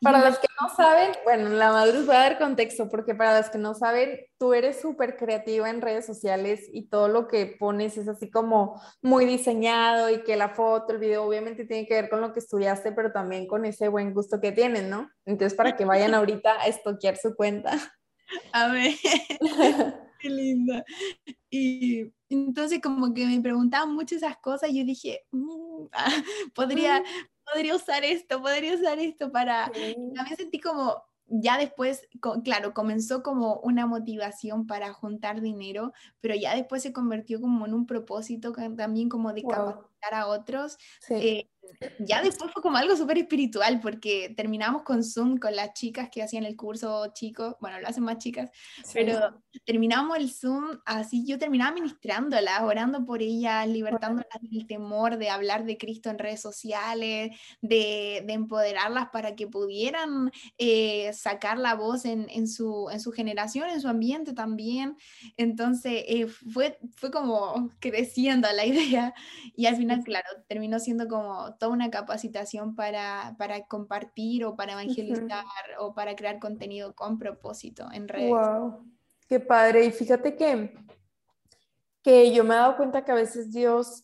Para 0.04 0.30
los 0.30 0.38
que 0.38 0.48
no 0.62 0.70
saben, 0.76 1.12
bueno, 1.24 1.50
la 1.50 1.72
Madruz 1.72 2.08
va 2.08 2.16
a 2.16 2.30
dar 2.30 2.38
contexto, 2.38 2.90
porque 2.90 3.16
para 3.16 3.38
los 3.40 3.50
que 3.50 3.58
no 3.58 3.74
saben, 3.74 4.20
tú 4.38 4.54
eres 4.54 4.82
súper 4.82 5.18
creativa 5.18 5.70
en 5.70 5.82
redes 5.82 6.06
sociales 6.06 6.70
y 6.72 6.90
todo 6.90 7.08
lo 7.08 7.28
que 7.28 7.56
pones 7.60 7.98
es 7.98 8.08
así 8.08 8.30
como 8.30 8.82
muy 9.02 9.26
diseñado 9.26 10.10
y 10.10 10.24
que 10.24 10.36
la 10.36 10.50
foto, 10.50 10.94
el 10.94 11.00
video 11.00 11.24
obviamente 11.24 11.66
tiene 11.66 11.88
que 11.88 11.96
ver 11.96 12.10
con 12.10 12.22
lo 12.22 12.34
que 12.34 12.40
estudiaste, 12.40 12.92
pero 12.92 13.12
también 13.12 13.48
con 13.48 13.66
ese 13.66 13.88
buen 13.88 14.14
gusto 14.14 14.42
que 14.42 14.52
tienes, 14.52 14.84
¿no? 14.84 15.10
Entonces, 15.26 15.56
para 15.56 15.76
que 15.76 15.86
vayan 15.86 16.14
ahorita 16.14 16.62
a 16.62 16.68
estoquear 16.68 17.18
su 17.18 17.36
cuenta. 17.36 17.72
A 18.54 18.68
ver, 18.70 18.94
qué 20.20 20.30
linda. 20.30 20.84
Y 21.50 22.12
entonces 22.30 22.82
como 22.82 23.14
que 23.14 23.28
me 23.28 23.40
preguntaban 23.42 23.94
mucho 23.94 24.16
esas 24.16 24.38
cosas 24.38 24.72
yo 24.74 24.84
dije, 24.84 25.22
mm, 25.32 25.86
ah, 25.92 26.10
podría, 26.56 27.04
podría 27.52 27.76
usar 27.76 28.04
esto, 28.04 28.42
podría 28.42 28.76
usar 28.76 29.00
esto 29.00 29.32
para... 29.32 29.72
También 29.72 30.38
sentí 30.38 30.60
como, 30.60 31.04
ya 31.28 31.58
después, 31.58 32.08
claro, 32.44 32.74
comenzó 32.74 33.24
como 33.24 33.60
una 33.62 33.88
motivación 33.88 34.68
para 34.68 34.94
juntar 34.94 35.42
dinero, 35.42 35.94
pero 36.22 36.36
ya 36.36 36.56
después 36.56 36.84
se 36.84 36.94
convirtió 36.94 37.42
como 37.42 37.66
en 37.66 37.74
un 37.74 37.86
propósito 37.86 38.54
también 38.76 39.10
como 39.10 39.34
de 39.34 39.44
capacitar 39.44 40.14
a 40.14 40.28
otros. 40.28 40.78
Sí. 41.00 41.14
Eh, 41.16 41.50
ya 42.00 42.22
después 42.22 42.52
fue 42.52 42.62
como 42.62 42.78
algo 42.78 42.96
súper 42.96 43.18
espiritual 43.18 43.80
porque 43.82 44.34
terminamos 44.36 44.84
con 44.84 45.04
Zoom 45.04 45.38
con 45.38 45.56
las 45.56 45.74
chicas 45.74 46.10
que 46.12 46.24
hacían 46.24 46.46
el 46.46 46.56
curso 46.56 47.12
chicos, 47.14 47.56
bueno, 47.60 47.80
lo 47.80 47.88
hacen 47.88 48.04
más 48.04 48.18
chicas, 48.18 48.50
pero 48.94 49.42
terminamos 49.66 50.18
el 50.18 50.30
Zoom 50.30 50.80
así, 50.86 51.26
yo 51.26 51.38
terminaba 51.38 51.74
ministrándolas, 51.74 52.62
orando 52.62 53.06
por 53.06 53.22
ellas, 53.22 53.68
libertándolas 53.68 54.42
del 54.42 54.68
temor 54.68 55.18
de 55.18 55.30
hablar 55.30 55.66
de 55.66 55.78
Cristo 55.78 56.10
en 56.10 56.20
redes 56.20 56.42
sociales, 56.42 57.38
de, 57.62 58.24
de 58.26 58.34
empoderarlas 58.34 59.10
para 59.12 59.36
que 59.36 59.48
pudieran 59.48 60.32
eh, 60.58 61.12
sacar 61.14 61.58
la 61.58 61.76
voz 61.76 62.06
en, 62.06 62.28
en, 62.30 62.48
su, 62.48 62.90
en 62.92 63.00
su 63.00 63.12
generación, 63.12 63.70
en 63.70 63.82
su 63.82 63.88
ambiente 63.88 64.34
también. 64.34 64.98
Entonces 65.38 66.04
eh, 66.08 66.28
fue, 66.28 66.78
fue 66.96 67.12
como 67.12 67.72
creciendo 67.80 68.48
la 68.52 68.66
idea 68.66 69.14
y 69.56 69.66
al 69.66 69.76
final, 69.76 70.04
claro, 70.04 70.28
terminó 70.48 70.80
siendo 70.80 71.08
como 71.08 71.53
toda 71.58 71.72
una 71.72 71.90
capacitación 71.90 72.76
para, 72.76 73.36
para 73.38 73.66
compartir 73.66 74.46
o 74.46 74.56
para 74.56 74.74
evangelizar 74.74 75.46
o 75.80 75.94
para 75.94 76.16
crear 76.16 76.40
contenido 76.40 76.94
con 76.96 77.18
propósito 77.18 77.88
en 77.92 78.08
redes. 78.08 78.30
¡Wow! 78.30 78.86
¡Qué 79.28 79.40
padre! 79.40 79.86
Y 79.86 79.92
fíjate 79.92 80.36
que, 80.36 80.74
que 82.02 82.34
yo 82.34 82.44
me 82.44 82.54
he 82.54 82.58
dado 82.58 82.78
cuenta 82.78 83.04
que 83.04 83.12
a 83.12 83.16
veces 83.16 83.52
Dios, 83.52 84.04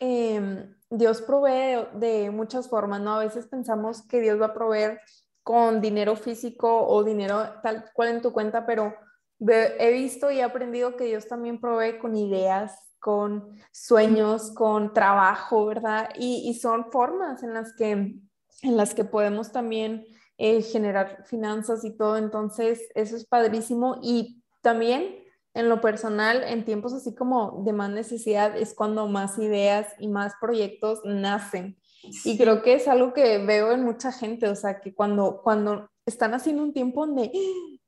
em, 0.00 0.74
Dios 0.90 1.22
provee 1.22 1.86
de, 1.94 2.30
muchas 2.30 2.68
formas, 2.68 3.00
¿no? 3.00 3.14
A 3.14 3.24
veces 3.24 3.46
pensamos 3.46 4.02
que 4.02 4.20
Dios 4.20 4.40
va 4.40 4.46
a 4.46 4.54
proveer 4.54 5.00
con 5.42 5.80
dinero 5.80 6.16
físico 6.16 6.86
o 6.86 7.04
dinero 7.04 7.60
tal 7.62 7.90
cual 7.94 8.08
en 8.08 8.22
tu 8.22 8.32
cuenta, 8.32 8.66
pero 8.66 8.94
he 9.38 9.92
visto 9.92 10.30
y 10.30 10.38
he 10.38 10.42
aprendido 10.42 10.96
que 10.96 11.04
Dios 11.04 11.28
también 11.28 11.60
provee 11.60 11.98
con 11.98 12.16
ideas, 12.16 12.95
con 13.06 13.56
sueños, 13.70 14.50
con 14.50 14.92
trabajo, 14.92 15.64
¿verdad? 15.64 16.08
Y, 16.18 16.52
son 16.54 16.90
formas 16.90 17.44
en 17.44 17.54
las 17.54 17.72
que, 17.76 17.90
en 17.92 18.76
las 18.76 18.94
que 18.94 19.04
podemos 19.04 19.52
también 19.52 20.04
eh, 20.38 20.60
generar 20.60 21.24
finanzas 21.24 21.84
y 21.84 21.96
todo. 21.96 22.16
Entonces, 22.16 22.88
eso 22.96 23.14
es 23.14 23.24
padrísimo. 23.24 24.00
Y 24.02 24.42
también 24.60 25.22
en 25.54 25.68
lo 25.68 25.80
personal, 25.80 26.42
en 26.42 26.64
tiempos 26.64 26.94
así 26.94 27.14
como 27.14 27.62
de 27.64 27.72
más 27.72 27.90
necesidad, 27.90 28.56
es 28.56 28.74
cuando 28.74 29.06
más 29.06 29.38
ideas 29.38 29.86
y 30.00 30.08
más 30.08 30.32
proyectos 30.40 30.98
nacen. 31.04 31.78
Y 32.24 32.36
creo 32.36 32.60
que 32.60 32.74
es 32.74 32.88
algo 32.88 33.12
que 33.12 33.38
veo 33.38 33.70
en 33.70 33.84
mucha 33.84 34.10
gente, 34.10 34.48
o 34.48 34.56
sea, 34.56 34.80
que 34.80 34.92
cuando, 34.92 35.42
cuando 35.44 35.88
están 36.04 36.34
haciendo 36.34 36.64
un 36.64 36.72
tiempo 36.72 37.06
donde 37.06 37.30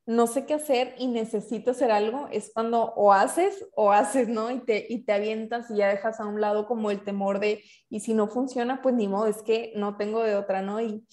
no 0.09 0.27
sé 0.27 0.47
qué 0.47 0.55
hacer 0.55 0.94
y 0.97 1.07
necesito 1.07 1.73
hacer 1.73 1.90
algo, 1.90 2.29
es 2.33 2.51
cuando 2.55 2.94
o 2.97 3.12
haces 3.12 3.66
o 3.75 3.92
haces, 3.92 4.27
¿no? 4.27 4.51
Y 4.51 4.61
te, 4.61 4.87
y 4.88 5.05
te 5.05 5.12
avientas 5.12 5.71
y 5.71 5.77
ya 5.77 5.88
dejas 5.88 6.18
a 6.18 6.25
un 6.25 6.40
lado 6.40 6.66
como 6.66 6.90
el 6.90 7.05
temor 7.05 7.40
de, 7.40 7.62
y 7.90 8.01
si 8.01 8.14
no 8.14 8.27
funciona, 8.27 8.81
pues 8.81 8.94
ni 8.94 9.07
modo, 9.07 9.27
es 9.27 9.42
que 9.42 9.71
no 9.77 9.99
tengo 9.99 10.23
de 10.23 10.35
otra, 10.35 10.62
¿no? 10.62 10.81
Y, 10.81 11.07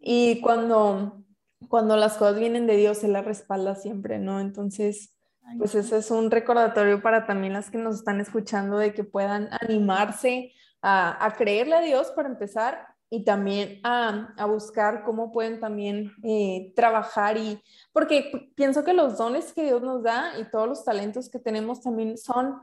y 0.00 0.40
cuando, 0.40 1.22
cuando 1.68 1.94
las 1.94 2.16
cosas 2.16 2.40
vienen 2.40 2.66
de 2.66 2.76
Dios, 2.76 2.98
se 2.98 3.06
las 3.06 3.24
respalda 3.24 3.76
siempre, 3.76 4.18
¿no? 4.18 4.40
Entonces, 4.40 5.14
pues 5.56 5.76
ese 5.76 5.98
es 5.98 6.10
un 6.10 6.28
recordatorio 6.28 7.00
para 7.02 7.26
también 7.26 7.52
las 7.52 7.70
que 7.70 7.78
nos 7.78 7.98
están 7.98 8.20
escuchando 8.20 8.78
de 8.78 8.92
que 8.92 9.04
puedan 9.04 9.48
animarse 9.60 10.52
a, 10.82 11.24
a 11.24 11.36
creerle 11.36 11.76
a 11.76 11.82
Dios 11.82 12.10
para 12.16 12.28
empezar 12.28 12.89
y 13.10 13.24
también 13.24 13.80
a, 13.82 14.32
a, 14.36 14.46
buscar 14.46 15.02
cómo 15.02 15.32
pueden 15.32 15.58
también 15.58 16.12
eh, 16.22 16.72
trabajar 16.76 17.36
y 17.36 17.60
porque 17.92 18.52
pienso 18.54 18.84
que 18.84 18.92
los 18.92 19.18
dones 19.18 19.52
que 19.52 19.64
Dios 19.64 19.82
nos 19.82 20.04
da 20.04 20.38
y 20.38 20.48
todos 20.48 20.68
los 20.68 20.84
talentos 20.84 21.28
que 21.28 21.40
tenemos 21.40 21.80
también 21.80 22.16
son 22.16 22.60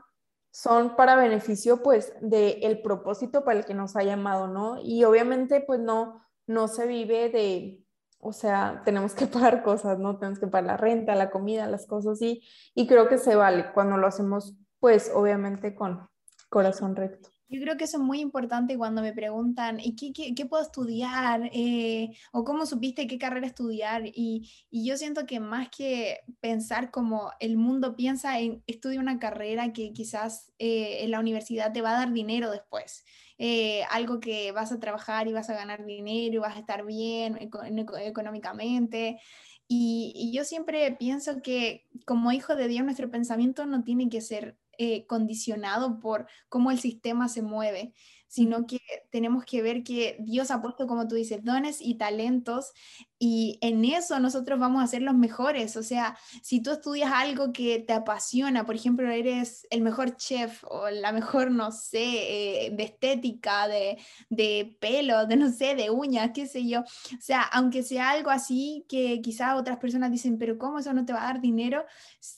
son 0.50 0.96
para 0.96 1.14
beneficio 1.14 1.82
pues 1.82 2.14
del 2.22 2.58
el 2.62 2.80
propósito 2.80 3.44
para 3.44 3.60
el 3.60 3.66
que 3.66 3.74
nos 3.74 3.94
ha 3.94 4.02
llamado, 4.02 4.48
¿no? 4.48 4.78
Y 4.82 5.04
obviamente 5.04 5.60
pues 5.60 5.80
no 5.80 6.24
no 6.46 6.66
se 6.66 6.86
vive 6.86 7.28
de 7.28 7.84
o 8.20 8.32
sea, 8.32 8.82
tenemos 8.84 9.14
que 9.14 9.26
pagar 9.28 9.62
cosas, 9.62 9.98
¿no? 9.98 10.18
Tenemos 10.18 10.38
que 10.38 10.46
pagar 10.46 10.64
la 10.66 10.76
renta, 10.78 11.14
la 11.14 11.30
comida, 11.30 11.66
las 11.66 11.86
cosas 11.86 12.22
y 12.22 12.42
y 12.74 12.86
creo 12.86 13.08
que 13.08 13.18
se 13.18 13.36
vale 13.36 13.70
cuando 13.74 13.98
lo 13.98 14.06
hacemos 14.06 14.56
pues 14.80 15.12
obviamente 15.14 15.74
con 15.74 16.08
corazón 16.48 16.96
recto. 16.96 17.28
Yo 17.50 17.62
creo 17.62 17.78
que 17.78 17.84
eso 17.84 17.96
es 17.96 18.02
muy 18.02 18.20
importante 18.20 18.76
cuando 18.76 19.00
me 19.00 19.14
preguntan, 19.14 19.80
¿y 19.80 19.96
qué, 19.96 20.12
qué, 20.12 20.34
qué 20.34 20.44
puedo 20.44 20.62
estudiar? 20.62 21.48
Eh, 21.54 22.10
¿O 22.30 22.44
cómo 22.44 22.66
supiste 22.66 23.06
qué 23.06 23.18
carrera 23.18 23.46
estudiar? 23.46 24.02
Y, 24.04 24.50
yo 24.70 24.96
siento 24.98 25.24
que 25.26 25.40
más 25.40 25.70
que 25.70 26.20
pensar 26.40 26.90
como 26.90 27.32
el 27.40 27.56
mundo 27.56 27.96
piensa 27.96 28.38
en 28.38 28.62
estudiar 28.66 29.02
una 29.02 29.18
carrera 29.18 29.72
que 29.72 29.92
quizás 29.92 30.52
eh, 30.58 31.04
en 31.04 31.10
la 31.10 31.20
universidad 31.20 31.72
te 31.72 31.80
va 31.80 31.90
a 31.90 31.98
dar 32.00 32.12
dinero 32.12 32.50
después. 32.50 33.04
Eh, 33.38 33.82
algo 33.90 34.20
que 34.20 34.52
vas 34.52 34.72
a 34.72 34.80
trabajar 34.80 35.26
y 35.28 35.32
vas 35.32 35.48
a 35.48 35.54
ganar 35.54 35.86
dinero 35.86 36.34
y 36.34 36.38
vas 36.38 36.56
a 36.56 36.60
estar 36.60 36.84
bien 36.84 37.38
económicamente. 37.40 39.20
Y, 39.68 40.12
y 40.14 40.32
yo 40.32 40.44
siempre 40.44 40.92
pienso 40.98 41.40
que 41.42 41.86
como 42.04 42.32
hijo 42.32 42.56
de 42.56 42.68
Dios 42.68 42.84
nuestro 42.84 43.10
pensamiento 43.10 43.64
no 43.66 43.84
tiene 43.84 44.08
que 44.10 44.20
ser 44.20 44.58
eh, 44.78 45.06
condicionado 45.06 46.00
por 46.00 46.26
cómo 46.48 46.70
el 46.70 46.78
sistema 46.78 47.28
se 47.28 47.42
mueve, 47.42 47.94
sino 48.28 48.66
que 48.66 48.78
tenemos 49.10 49.44
que 49.44 49.62
ver 49.62 49.82
que 49.82 50.16
Dios 50.20 50.50
ha 50.50 50.60
puesto, 50.62 50.86
como 50.86 51.08
tú 51.08 51.16
dices, 51.16 51.42
dones 51.42 51.78
y 51.80 51.96
talentos 51.96 52.72
y 53.18 53.58
en 53.62 53.84
eso 53.84 54.20
nosotros 54.20 54.60
vamos 54.60 54.82
a 54.82 54.86
ser 54.86 55.02
los 55.02 55.14
mejores. 55.14 55.76
O 55.76 55.82
sea, 55.82 56.16
si 56.42 56.62
tú 56.62 56.70
estudias 56.70 57.10
algo 57.12 57.52
que 57.52 57.80
te 57.80 57.92
apasiona, 57.92 58.64
por 58.64 58.76
ejemplo, 58.76 59.10
eres 59.10 59.66
el 59.70 59.80
mejor 59.80 60.16
chef 60.16 60.62
o 60.68 60.88
la 60.90 61.12
mejor, 61.12 61.50
no 61.50 61.72
sé, 61.72 62.66
eh, 62.66 62.70
de 62.70 62.82
estética, 62.84 63.66
de, 63.66 63.98
de 64.28 64.76
pelo, 64.80 65.26
de 65.26 65.36
no 65.36 65.50
sé, 65.50 65.74
de 65.74 65.90
uñas, 65.90 66.30
qué 66.32 66.46
sé 66.46 66.68
yo. 66.68 66.80
O 66.80 67.20
sea, 67.20 67.42
aunque 67.42 67.82
sea 67.82 68.10
algo 68.10 68.30
así 68.30 68.84
que 68.88 69.20
quizás 69.20 69.58
otras 69.58 69.78
personas 69.78 70.12
dicen, 70.12 70.38
pero 70.38 70.56
¿cómo 70.58 70.78
eso 70.78 70.92
no 70.92 71.04
te 71.04 71.12
va 71.12 71.22
a 71.22 71.32
dar 71.32 71.40
dinero? 71.40 71.84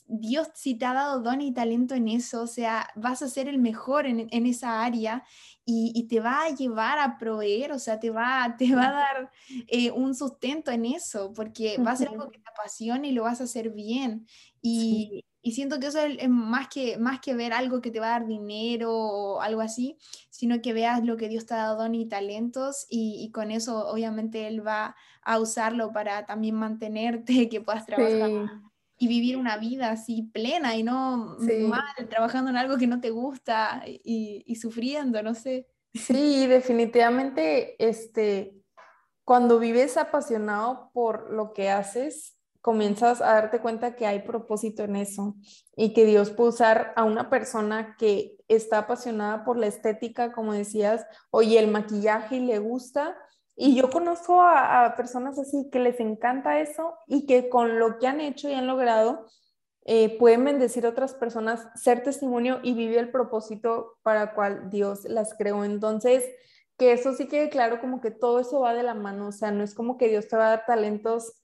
Dios 0.06 0.48
si 0.54 0.76
te 0.76 0.86
ha 0.86 0.94
dado 0.94 1.20
don 1.20 1.42
y 1.42 1.52
talento 1.52 1.94
en 1.94 2.08
eso, 2.08 2.42
o 2.42 2.46
sea, 2.46 2.88
vas 2.96 3.22
a 3.22 3.28
ser 3.28 3.48
el 3.48 3.58
mejor 3.58 4.06
en, 4.06 4.28
en 4.30 4.46
esa 4.46 4.82
área 4.82 5.24
y, 5.64 6.06
te 6.08 6.20
va 6.20 6.44
a 6.44 6.50
llevar 6.50 6.98
a 6.98 7.16
proveer, 7.18 7.72
o 7.72 7.78
sea, 7.78 8.00
te 8.00 8.10
va, 8.10 8.56
te 8.58 8.74
va 8.74 8.88
a 8.88 8.92
dar 8.92 9.30
eh, 9.68 9.90
un 9.90 10.14
sustento 10.14 10.70
en 10.70 10.84
eso, 10.84 11.32
porque 11.32 11.78
va 11.78 11.92
a 11.92 11.96
ser 11.96 12.08
algo 12.08 12.30
que 12.30 12.40
te 12.40 12.48
apasiona 12.50 13.06
y 13.06 13.12
lo 13.12 13.22
vas 13.22 13.40
a 13.40 13.44
hacer 13.44 13.70
bien. 13.70 14.26
Y, 14.60 15.24
y 15.42 15.52
siento 15.52 15.78
que 15.78 15.86
eso 15.86 16.00
es, 16.00 16.28
más, 16.28 16.68
que, 16.68 16.98
más 16.98 17.20
que 17.20 17.34
ver 17.34 17.52
algo 17.52 17.80
que 17.80 17.90
te 17.90 18.00
va 18.00 18.08
a 18.08 18.20
dar 18.20 18.26
dinero 18.26 18.92
o 18.92 19.40
algo 19.40 19.60
así, 19.60 19.96
sino 20.28 20.60
que 20.60 20.72
veas 20.72 21.04
lo 21.04 21.16
que 21.16 21.28
Dios 21.28 21.46
te 21.46 21.54
ha 21.54 21.58
dado 21.58 21.86
y 21.92 22.06
talentos 22.06 22.86
y, 22.88 23.22
y, 23.22 23.30
con 23.30 23.50
eso 23.50 23.86
obviamente 23.88 24.48
Él 24.48 24.66
va 24.66 24.96
a 25.22 25.38
usarlo 25.38 25.92
para 25.92 26.26
también 26.26 26.56
mantenerte, 26.56 27.48
que 27.48 27.60
puedas 27.60 27.86
trabajar 27.86 28.69
y 29.02 29.08
vivir 29.08 29.38
una 29.38 29.56
vida 29.56 29.90
así 29.90 30.24
plena 30.30 30.76
y 30.76 30.82
no 30.82 31.38
mal, 31.66 32.08
trabajando 32.10 32.50
en 32.50 32.58
algo 32.58 32.76
que 32.76 32.86
no 32.86 33.00
te 33.00 33.08
gusta 33.08 33.82
y, 33.86 34.44
y, 34.46 34.56
sufriendo, 34.56 35.22
no 35.22 35.34
sé. 35.34 35.66
Sí, 35.94 36.46
definitivamente, 36.46 37.82
este, 37.82 38.54
cuando 39.24 39.58
vives 39.58 39.96
apasionado 39.96 40.90
por 40.92 41.32
lo 41.32 41.54
que 41.54 41.70
haces, 41.70 42.38
comienzas 42.60 43.22
a 43.22 43.32
darte 43.32 43.60
cuenta 43.60 43.96
que 43.96 44.04
hay 44.04 44.20
propósito 44.20 44.84
en 44.84 44.96
eso 44.96 45.34
y 45.74 45.94
que 45.94 46.04
Dios 46.04 46.30
puede 46.30 46.50
usar 46.50 46.92
a 46.94 47.04
una 47.04 47.30
persona 47.30 47.96
que 47.98 48.36
está 48.48 48.80
apasionada 48.80 49.46
por 49.46 49.56
la 49.56 49.66
estética, 49.66 50.30
como 50.32 50.52
decías, 50.52 51.06
oye, 51.30 51.58
el 51.58 51.70
maquillaje 51.70 52.36
y 52.36 52.40
le 52.40 52.58
gusta. 52.58 53.16
Y 53.56 53.76
yo 53.76 53.90
conozco 53.90 54.40
a, 54.40 54.94
personas 54.96 55.38
así 55.38 55.68
que 55.70 55.78
les 55.78 56.00
encanta 56.00 56.60
eso 56.60 56.94
y 57.06 57.26
que 57.26 57.48
con 57.48 57.78
lo 57.78 57.98
que 57.98 58.06
han 58.06 58.20
hecho 58.20 58.48
y 58.48 58.54
han 58.54 58.66
logrado, 58.66 59.26
eh, 59.84 60.18
pueden 60.18 60.44
bendecir 60.44 60.86
otras 60.86 61.14
personas, 61.14 61.68
ser 61.74 62.02
testimonio 62.02 62.60
y 62.62 62.74
vivir 62.74 62.98
el 62.98 63.10
propósito 63.10 63.98
para 64.02 64.22
el 64.22 64.30
cual 64.32 64.70
Dios 64.70 65.04
las 65.04 65.34
creó. 65.34 65.64
Entonces, 65.64 66.24
que 66.78 66.92
eso 66.92 67.12
sí 67.12 67.28
quede 67.28 67.50
claro, 67.50 67.80
como 67.80 68.00
que 68.00 68.10
todo 68.10 68.40
eso 68.40 68.60
va 68.60 68.72
de 68.74 68.82
la 68.82 68.94
mano, 68.94 69.28
o 69.28 69.32
sea, 69.32 69.50
no 69.50 69.62
es 69.62 69.74
como 69.74 69.98
que 69.98 70.08
Dios 70.08 70.28
te 70.28 70.36
va 70.36 70.46
a 70.46 70.50
dar 70.50 70.66
talentos 70.66 71.42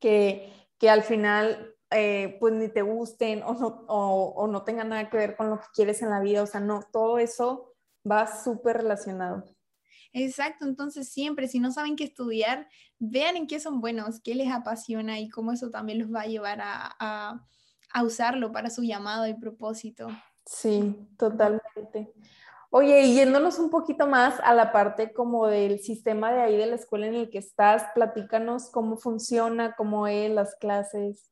que, 0.00 0.52
que 0.78 0.90
al 0.90 1.02
final 1.02 1.76
eh, 1.90 2.36
pues 2.40 2.52
ni 2.52 2.68
te 2.68 2.82
gusten 2.82 3.44
o 3.44 3.54
no, 3.54 3.84
o, 3.86 4.46
no 4.48 4.64
tengan 4.64 4.88
nada 4.88 5.08
que 5.08 5.16
ver 5.16 5.36
con 5.36 5.50
lo 5.50 5.60
que 5.60 5.66
quieres 5.72 6.02
en 6.02 6.10
la 6.10 6.20
vida, 6.20 6.42
o 6.42 6.46
sea, 6.46 6.60
no, 6.60 6.82
todo 6.92 7.18
eso 7.18 7.74
va 8.08 8.26
súper 8.26 8.78
relacionado. 8.78 9.44
Exacto, 10.18 10.64
entonces 10.64 11.10
siempre, 11.10 11.46
si 11.46 11.60
no 11.60 11.70
saben 11.70 11.94
qué 11.94 12.04
estudiar, 12.04 12.70
vean 12.98 13.36
en 13.36 13.46
qué 13.46 13.60
son 13.60 13.82
buenos, 13.82 14.18
qué 14.22 14.34
les 14.34 14.50
apasiona 14.50 15.20
y 15.20 15.28
cómo 15.28 15.52
eso 15.52 15.68
también 15.68 15.98
los 15.98 16.10
va 16.10 16.22
a 16.22 16.26
llevar 16.26 16.58
a, 16.62 17.44
a 17.92 18.02
usarlo 18.02 18.50
para 18.50 18.70
su 18.70 18.82
llamado 18.82 19.26
y 19.26 19.34
propósito. 19.34 20.08
Sí, 20.46 20.96
totalmente. 21.18 22.14
Oye, 22.70 23.12
yéndonos 23.12 23.58
un 23.58 23.68
poquito 23.68 24.06
más 24.06 24.40
a 24.40 24.54
la 24.54 24.72
parte 24.72 25.12
como 25.12 25.48
del 25.48 25.80
sistema 25.80 26.32
de 26.32 26.40
ahí 26.40 26.56
de 26.56 26.66
la 26.66 26.76
escuela 26.76 27.08
en 27.08 27.14
el 27.14 27.28
que 27.28 27.38
estás, 27.38 27.84
platícanos 27.94 28.70
cómo 28.70 28.96
funciona, 28.96 29.74
cómo 29.76 30.06
es 30.06 30.30
las 30.30 30.54
clases. 30.56 31.30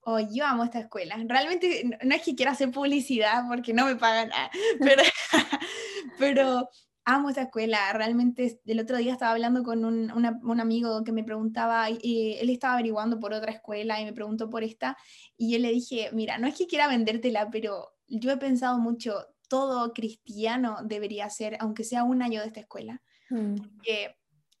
Oh, 0.00 0.18
yo 0.18 0.46
amo 0.46 0.64
esta 0.64 0.80
escuela. 0.80 1.16
Realmente 1.26 1.98
no 2.02 2.14
es 2.14 2.22
que 2.22 2.34
quiera 2.34 2.52
hacer 2.52 2.70
publicidad 2.70 3.44
porque 3.46 3.74
no 3.74 3.84
me 3.84 3.96
pagan 3.96 4.30
nada, 4.30 4.50
pero, 4.80 5.02
pero 6.18 6.70
amo 7.04 7.28
esta 7.28 7.42
escuela. 7.42 7.92
Realmente 7.92 8.60
el 8.64 8.80
otro 8.80 8.96
día 8.96 9.12
estaba 9.12 9.32
hablando 9.32 9.62
con 9.62 9.84
un, 9.84 10.10
un, 10.10 10.60
amigo 10.60 11.02
que 11.04 11.12
me 11.12 11.24
preguntaba, 11.24 11.88
y 11.90 12.36
él 12.40 12.50
estaba 12.50 12.74
averiguando 12.74 13.18
por 13.20 13.32
otra 13.32 13.52
escuela 13.52 14.00
y 14.00 14.04
me 14.04 14.12
preguntó 14.12 14.50
por 14.50 14.64
esta, 14.64 14.96
y 15.36 15.52
yo 15.52 15.58
le 15.58 15.70
dije, 15.70 16.10
mira, 16.12 16.38
no 16.38 16.46
es 16.46 16.56
que 16.56 16.66
quiera 16.66 16.88
vendértela, 16.88 17.50
pero 17.50 17.92
yo 18.06 18.30
he 18.30 18.36
pensado 18.36 18.78
mucho, 18.78 19.26
todo 19.48 19.92
cristiano 19.92 20.78
debería 20.84 21.28
ser, 21.30 21.56
aunque 21.60 21.84
sea 21.84 22.04
un 22.04 22.22
año 22.22 22.40
de 22.40 22.46
esta 22.46 22.60
escuela. 22.60 23.02
Mm. 23.30 23.56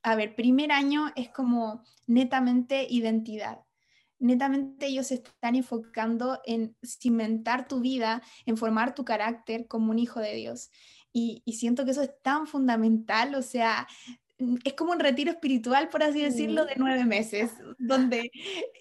a 0.02 0.14
ver, 0.14 0.36
primer 0.36 0.70
año 0.70 1.10
es 1.16 1.28
como 1.30 1.82
netamente 2.06 2.86
identidad. 2.88 3.60
Netamente 4.20 4.86
ellos 4.86 5.08
se 5.08 5.14
están 5.14 5.56
enfocando 5.56 6.40
en 6.44 6.76
cimentar 6.84 7.66
tu 7.66 7.80
vida, 7.80 8.22
en 8.44 8.56
formar 8.56 8.94
tu 8.94 9.04
carácter 9.04 9.66
como 9.66 9.90
un 9.90 9.98
hijo 9.98 10.20
de 10.20 10.34
Dios. 10.34 10.70
Y, 11.12 11.42
y, 11.44 11.54
siento 11.54 11.84
que 11.84 11.90
eso 11.90 12.02
es 12.02 12.12
tan 12.22 12.46
fundamental, 12.46 13.34
o 13.34 13.42
sea, 13.42 13.86
Mm, 14.40 14.56
es 14.64 14.72
como 14.72 14.92
un 14.92 15.00
retiro 15.00 15.30
espiritual, 15.30 15.90
por 15.90 16.02
así 16.02 16.22
decirlo, 16.22 16.64
de 16.64 16.74
nueve 16.76 17.04
meses, 17.04 17.52
donde 17.78 18.30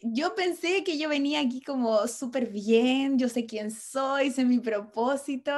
yo 0.01 0.33
pensé 0.33 0.83
que 0.85 0.97
yo 0.97 1.09
venía 1.09 1.41
aquí 1.41 1.61
como 1.61 2.07
súper 2.07 2.49
bien, 2.49 3.19
yo 3.19 3.27
sé 3.27 3.45
quién 3.45 3.69
soy, 3.69 4.31
sé 4.31 4.45
mi 4.45 4.59
propósito, 4.59 5.51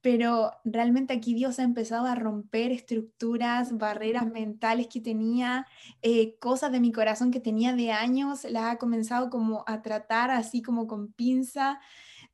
pero 0.00 0.52
realmente 0.64 1.12
aquí 1.14 1.34
Dios 1.34 1.58
ha 1.58 1.64
empezado 1.64 2.06
a 2.06 2.14
romper 2.14 2.70
estructuras, 2.70 3.76
barreras 3.76 4.26
mentales 4.30 4.86
que 4.86 5.00
tenía, 5.00 5.66
eh, 6.00 6.36
cosas 6.38 6.70
de 6.70 6.80
mi 6.80 6.92
corazón 6.92 7.32
que 7.32 7.40
tenía 7.40 7.74
de 7.74 7.90
años, 7.90 8.44
las 8.44 8.74
ha 8.74 8.78
comenzado 8.78 9.30
como 9.30 9.64
a 9.66 9.82
tratar 9.82 10.30
así 10.30 10.62
como 10.62 10.86
con 10.86 11.12
pinza. 11.12 11.80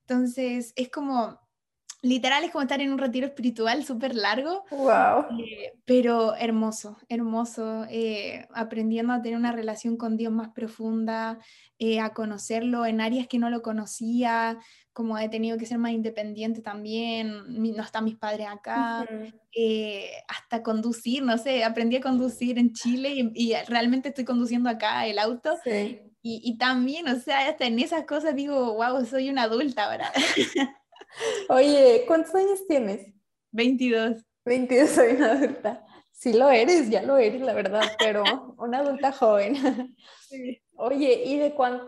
Entonces, 0.00 0.72
es 0.76 0.90
como 0.90 1.40
literal 2.02 2.44
es 2.44 2.50
como 2.50 2.62
estar 2.62 2.80
en 2.80 2.92
un 2.92 2.98
retiro 2.98 3.26
espiritual 3.26 3.84
súper 3.84 4.14
largo. 4.14 4.64
Wow. 4.70 5.38
Eh, 5.40 5.72
pero 5.84 6.34
hermoso, 6.36 6.98
hermoso, 7.08 7.84
eh, 7.88 8.46
aprendiendo 8.54 9.12
a 9.12 9.22
tener 9.22 9.38
una 9.38 9.52
relación 9.52 9.96
con 9.96 10.16
Dios 10.16 10.32
más 10.32 10.50
profunda, 10.50 11.38
eh, 11.78 12.00
a 12.00 12.12
conocerlo 12.12 12.86
en 12.86 13.00
áreas 13.00 13.26
que 13.26 13.38
no 13.38 13.50
lo 13.50 13.62
conocía, 13.62 14.58
como 14.92 15.18
he 15.18 15.28
tenido 15.28 15.58
que 15.58 15.66
ser 15.66 15.78
más 15.78 15.92
independiente 15.92 16.62
también, 16.62 17.44
no 17.48 17.82
están 17.82 18.04
mis 18.04 18.16
padres 18.16 18.46
acá, 18.48 19.06
hasta 20.28 20.62
conducir, 20.62 21.22
no 21.22 21.36
sé, 21.36 21.64
aprendí 21.64 21.96
a 21.96 22.00
conducir 22.00 22.58
en 22.58 22.72
Chile 22.72 23.10
y, 23.14 23.30
y 23.34 23.54
realmente 23.68 24.08
estoy 24.08 24.24
conduciendo 24.24 24.70
acá 24.70 25.06
el 25.06 25.18
auto. 25.18 25.54
Sí. 25.64 26.00
Y, 26.22 26.40
y, 26.42 26.58
también, 26.58 27.06
o 27.08 27.20
sea, 27.20 27.48
hasta 27.48 27.66
en 27.66 27.78
esas 27.78 28.04
cosas 28.04 28.34
digo, 28.34 28.74
wow, 28.74 29.04
soy 29.04 29.30
una 29.30 29.44
adulta 29.44 29.84
ahora. 29.84 30.10
Oye, 31.48 32.04
¿cuántos 32.06 32.34
años 32.34 32.66
tienes? 32.66 33.12
22. 33.52 34.22
22, 34.44 34.90
soy 34.90 35.12
una 35.12 35.32
adulta. 35.32 35.84
Sí 36.12 36.32
lo 36.32 36.48
eres, 36.50 36.88
ya 36.88 37.02
lo 37.02 37.18
eres, 37.18 37.42
la 37.42 37.52
verdad, 37.52 37.82
pero 37.98 38.24
una 38.58 38.78
adulta 38.78 39.12
joven. 39.12 39.94
Oye, 40.76 41.24
y 41.24 41.38
de 41.38 41.54
cuán, 41.54 41.82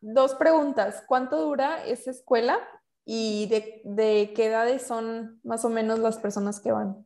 dos 0.00 0.34
preguntas. 0.34 1.02
¿Cuánto 1.06 1.40
dura 1.40 1.84
esa 1.84 2.10
escuela 2.10 2.58
y 3.04 3.46
de, 3.46 3.82
de, 3.84 4.32
qué 4.34 4.46
edades 4.46 4.86
son 4.86 5.40
más 5.44 5.64
o 5.64 5.68
menos 5.68 5.98
las 5.98 6.18
personas 6.18 6.60
que 6.60 6.72
van? 6.72 7.04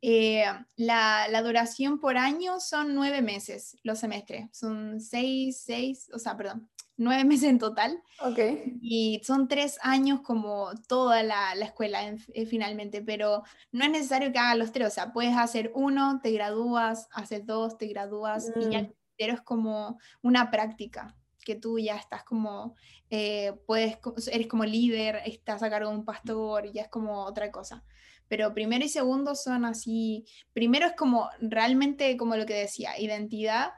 Eh, 0.00 0.44
la, 0.76 1.28
la, 1.28 1.42
duración 1.42 1.98
por 1.98 2.18
año 2.18 2.60
son 2.60 2.94
nueve 2.94 3.22
meses 3.22 3.78
los 3.82 3.98
semestres. 3.98 4.48
Son 4.52 5.00
seis, 5.00 5.62
seis, 5.64 6.10
o 6.12 6.18
sea, 6.18 6.36
perdón, 6.36 6.68
nueve 6.96 7.24
meses 7.24 7.50
en 7.50 7.58
total. 7.58 8.02
Ok. 8.20 8.38
Y 8.80 9.20
son 9.24 9.48
tres 9.48 9.78
años 9.82 10.20
como 10.22 10.70
toda 10.88 11.22
la, 11.22 11.54
la 11.54 11.64
escuela 11.64 12.00
eh, 12.32 12.46
finalmente, 12.46 13.02
pero 13.02 13.42
no 13.72 13.84
es 13.84 13.90
necesario 13.90 14.32
que 14.32 14.38
hagas 14.38 14.58
los 14.58 14.72
tres, 14.72 14.88
o 14.88 14.90
sea, 14.90 15.12
puedes 15.12 15.36
hacer 15.36 15.72
uno, 15.74 16.20
te 16.22 16.30
gradúas, 16.32 17.08
haces 17.12 17.46
dos, 17.46 17.78
te 17.78 17.86
gradúas 17.86 18.52
y 18.56 18.70
ya 18.70 18.82
mm. 18.82 18.84
el 18.84 18.94
tercero 19.16 19.34
es 19.34 19.42
como 19.42 19.98
una 20.22 20.50
práctica 20.50 21.14
que 21.44 21.54
tú 21.54 21.78
ya 21.78 21.96
estás 21.96 22.24
como, 22.24 22.74
eh, 23.10 23.52
puedes, 23.66 23.98
eres 24.32 24.46
como 24.46 24.64
líder, 24.64 25.20
estás 25.26 25.62
a 25.62 25.70
cargo 25.70 25.90
de 25.90 25.96
un 25.96 26.04
pastor, 26.04 26.72
ya 26.72 26.82
es 26.82 26.88
como 26.88 27.24
otra 27.24 27.52
cosa. 27.52 27.84
Pero 28.26 28.54
primero 28.54 28.84
y 28.84 28.88
segundo 28.88 29.34
son 29.34 29.66
así, 29.66 30.24
primero 30.54 30.86
es 30.86 30.94
como 30.94 31.28
realmente 31.40 32.16
como 32.16 32.36
lo 32.36 32.46
que 32.46 32.54
decía, 32.54 32.98
identidad 32.98 33.72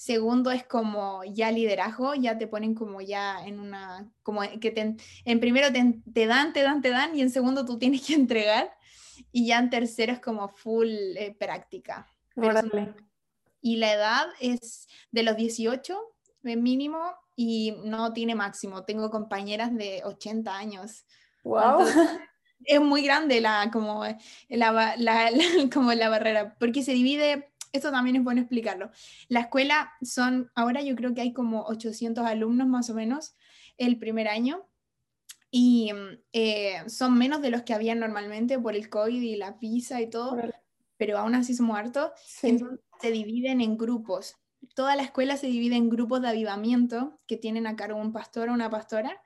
Segundo 0.00 0.50
es 0.50 0.64
como 0.64 1.22
ya 1.24 1.52
liderazgo, 1.52 2.14
ya 2.14 2.38
te 2.38 2.46
ponen 2.46 2.74
como 2.74 3.02
ya 3.02 3.44
en 3.44 3.60
una, 3.60 4.10
como 4.22 4.40
que 4.58 4.70
te, 4.70 4.96
en 5.26 5.40
primero 5.40 5.70
te, 5.70 6.00
te, 6.14 6.26
dan, 6.26 6.54
te 6.54 6.62
dan, 6.62 6.80
te 6.80 6.88
dan 6.88 7.14
y 7.14 7.20
en 7.20 7.28
segundo 7.28 7.66
tú 7.66 7.78
tienes 7.78 8.06
que 8.06 8.14
entregar 8.14 8.72
y 9.30 9.48
ya 9.48 9.58
en 9.58 9.68
tercero 9.68 10.14
es 10.14 10.18
como 10.18 10.48
full 10.48 10.88
eh, 10.88 11.36
práctica. 11.38 12.10
Y 13.60 13.76
la 13.76 13.92
edad 13.92 14.26
es 14.40 14.88
de 15.10 15.22
los 15.22 15.36
18 15.36 15.98
de 16.44 16.56
mínimo 16.56 17.12
y 17.36 17.76
no 17.84 18.14
tiene 18.14 18.34
máximo. 18.34 18.84
Tengo 18.84 19.10
compañeras 19.10 19.76
de 19.76 20.00
80 20.02 20.56
años. 20.56 21.04
Wow. 21.44 21.84
es 22.64 22.80
muy 22.80 23.02
grande 23.02 23.42
la, 23.42 23.68
como, 23.70 24.06
la, 24.48 24.94
la, 24.96 25.30
como 25.70 25.92
la 25.92 26.08
barrera, 26.08 26.56
porque 26.58 26.82
se 26.82 26.92
divide 26.92 27.50
esto 27.72 27.90
también 27.90 28.16
es 28.16 28.24
bueno 28.24 28.40
explicarlo. 28.40 28.90
La 29.28 29.40
escuela 29.40 29.92
son, 30.02 30.50
ahora 30.54 30.82
yo 30.82 30.94
creo 30.96 31.14
que 31.14 31.20
hay 31.20 31.32
como 31.32 31.64
800 31.64 32.24
alumnos 32.24 32.66
más 32.66 32.90
o 32.90 32.94
menos 32.94 33.34
el 33.78 33.98
primer 33.98 34.28
año 34.28 34.66
y 35.50 35.92
eh, 36.32 36.82
son 36.88 37.18
menos 37.18 37.42
de 37.42 37.50
los 37.50 37.62
que 37.62 37.74
había 37.74 37.94
normalmente 37.94 38.58
por 38.58 38.76
el 38.76 38.88
COVID 38.88 39.20
y 39.20 39.36
la 39.36 39.52
visa 39.52 40.00
y 40.00 40.08
todo, 40.08 40.36
pero 40.96 41.18
aún 41.18 41.34
así 41.34 41.54
somos 41.54 41.76
hartos. 41.76 42.10
Entonces 42.42 42.80
se 43.00 43.10
dividen 43.10 43.60
en 43.60 43.76
grupos. 43.76 44.36
Toda 44.74 44.94
la 44.94 45.02
escuela 45.02 45.36
se 45.36 45.46
divide 45.46 45.76
en 45.76 45.88
grupos 45.88 46.20
de 46.20 46.28
avivamiento 46.28 47.18
que 47.26 47.36
tienen 47.36 47.66
a 47.66 47.76
cargo 47.76 47.98
un 47.98 48.12
pastor 48.12 48.48
o 48.48 48.52
una 48.52 48.70
pastora 48.70 49.20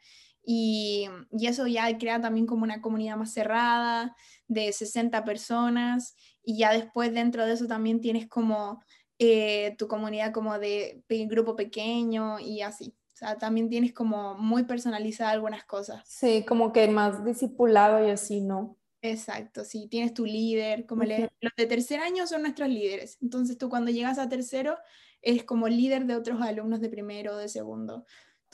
y, 0.46 1.09
y, 1.30 1.46
eso 1.46 1.66
ya 1.66 1.96
crea 1.98 2.20
también 2.20 2.46
como 2.46 2.64
una 2.64 2.80
comunidad 2.80 3.16
más 3.16 3.33
cerrada 3.33 4.14
de 4.46 4.72
60 4.72 5.24
personas 5.24 6.16
y 6.42 6.59
ya 6.59 6.72
después 6.72 7.12
dentro 7.14 7.46
de 7.46 7.54
eso 7.54 7.66
también 7.66 8.00
tienes 8.00 8.28
como 8.28 8.80
eh, 9.18 9.76
tu 9.78 9.87
comunidad 9.87 10.33
como 10.33 10.59
de, 10.59 11.04
grupo 11.28 11.54
pequeño 11.54 12.40
y 12.40 12.62
así. 12.62 12.94
O 13.12 13.16
sea, 13.16 13.38
también 13.38 13.68
tienes 13.68 13.92
como 13.92 14.35
muy 14.35 14.64
personalizada 14.64 15.30
algunas 15.30 15.64
cosas. 15.64 16.02
Sí, 16.04 16.44
como 16.46 16.72
que 16.72 16.88
más 16.88 17.24
discipulado 17.24 18.04
y 18.04 18.11
así, 18.11 18.40
¿no? 18.40 18.76
Exacto, 19.02 19.64
sí, 19.64 19.87
tienes 19.88 20.14
tu 20.14 20.24
líder, 20.24 20.87
como 20.87 21.04
los 21.04 21.52
de 21.57 21.66
tercer 21.66 22.00
año 22.00 22.26
son 22.26 22.42
nuestros 22.42 22.68
líderes. 22.68 23.18
Entonces 23.22 23.57
tú 23.57 23.68
cuando 23.68 23.90
llegas 23.90 24.18
a 24.18 24.28
tercero 24.28 24.76
eres 25.22 25.44
como 25.44 25.68
líder 25.68 26.07
de 26.07 26.16
otros 26.16 26.40
alumnos 26.40 26.80
de 26.80 26.88
primero 26.88 27.35
o 27.35 27.37
de 27.37 27.48
segundo. 27.48 28.04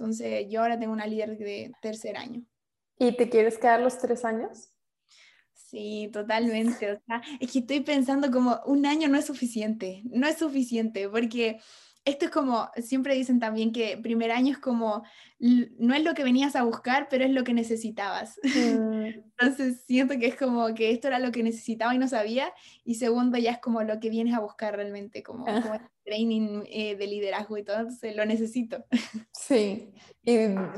Entonces 0.01 0.47
yo 0.49 0.63
ahora 0.63 0.79
tengo 0.79 0.95
una 0.95 1.07
líder 1.07 1.37
de 1.37 1.73
tercer 1.83 2.17
año. 2.17 2.43
¿Y 2.99 3.13
te 3.13 3.29
quieres 3.29 3.59
quedar 3.59 3.81
los 3.81 3.99
tres 3.99 4.25
años? 4.25 4.71
Sí, 5.53 6.09
totalmente. 6.11 6.93
O 6.93 7.01
sea, 7.07 7.21
es 7.39 7.53
que 7.53 7.59
estoy 7.59 7.81
pensando 7.81 8.31
como 8.31 8.61
un 8.65 8.87
año 8.87 9.09
no 9.09 9.19
es 9.19 9.27
suficiente, 9.27 10.03
no 10.07 10.27
es 10.27 10.39
suficiente, 10.39 11.07
porque 11.09 11.61
esto 12.05 12.25
es 12.25 12.31
como, 12.31 12.71
siempre 12.77 13.15
dicen 13.15 13.41
también 13.41 13.73
que 13.73 13.99
primer 13.99 14.31
año 14.31 14.53
es 14.53 14.59
como, 14.59 15.03
no 15.39 15.95
es 15.95 16.03
lo 16.03 16.15
que 16.15 16.25
venías 16.25 16.57
a 16.57 16.63
buscar, 16.63 17.09
pero 17.11 17.25
es 17.25 17.31
lo 17.31 17.45
que 17.45 17.53
necesitabas. 17.53 18.39
Mm. 18.43 19.05
Entonces 19.39 19.85
siento 19.87 20.19
que 20.19 20.27
es 20.27 20.37
como 20.37 20.75
que 20.75 20.91
esto 20.91 21.09
era 21.09 21.19
lo 21.19 21.31
que 21.31 21.43
necesitaba 21.43 21.95
y 21.95 21.99
no 21.99 22.09
sabía, 22.09 22.53
y 22.85 22.95
segundo 22.95 23.39
ya 23.39 23.53
es 23.53 23.59
como 23.59 23.83
lo 23.83 24.01
que 24.01 24.11
vienes 24.11 24.35
a 24.35 24.41
buscar 24.41 24.77
realmente, 24.77 25.23
como, 25.23 25.47
ah. 25.47 25.91
training 26.05 26.65
eh, 26.69 26.97
de 26.97 27.07
liderazgo 27.07 27.59
y 27.59 27.65
todo, 27.65 27.81
entonces 27.81 28.17
lo 28.17 28.25
necesito. 28.25 28.85
Sí, 29.33 29.93
y 30.23 30.37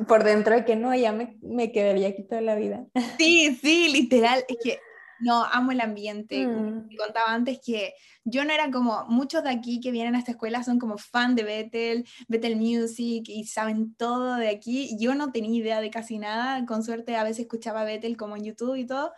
por 0.08 0.24
dentro 0.24 0.54
de 0.54 0.64
que 0.64 0.76
no, 0.76 0.94
ya 0.94 1.12
me, 1.12 1.36
me 1.42 1.72
quedaría 1.72 2.08
aquí 2.08 2.22
toda 2.22 2.40
la 2.40 2.54
vida. 2.54 2.86
Sí, 3.18 3.58
sí, 3.60 3.92
literal, 3.92 4.42
es 4.48 4.56
que 4.62 4.78
no, 5.22 5.44
amo 5.44 5.72
el 5.72 5.80
ambiente. 5.80 6.46
Mm. 6.46 6.88
Te 6.88 6.96
contaba 6.96 7.32
antes 7.32 7.60
que 7.64 7.94
yo 8.24 8.44
no 8.44 8.52
era 8.52 8.70
como 8.70 9.04
muchos 9.08 9.42
de 9.42 9.50
aquí 9.50 9.80
que 9.80 9.90
vienen 9.90 10.14
a 10.14 10.18
esta 10.18 10.32
escuela 10.32 10.62
son 10.62 10.78
como 10.78 10.98
fan 10.98 11.34
de 11.34 11.44
Bethel, 11.44 12.06
Bethel 12.28 12.56
Music 12.56 13.24
y 13.28 13.44
saben 13.46 13.94
todo 13.94 14.36
de 14.36 14.48
aquí. 14.48 14.96
Yo 14.98 15.14
no 15.14 15.32
tenía 15.32 15.60
idea 15.60 15.80
de 15.80 15.90
casi 15.90 16.18
nada. 16.18 16.64
Con 16.66 16.82
suerte 16.82 17.16
a 17.16 17.24
veces 17.24 17.40
escuchaba 17.40 17.84
Bethel 17.84 18.16
como 18.16 18.36
en 18.36 18.44
YouTube 18.44 18.76
y 18.76 18.86
todo. 18.86 19.12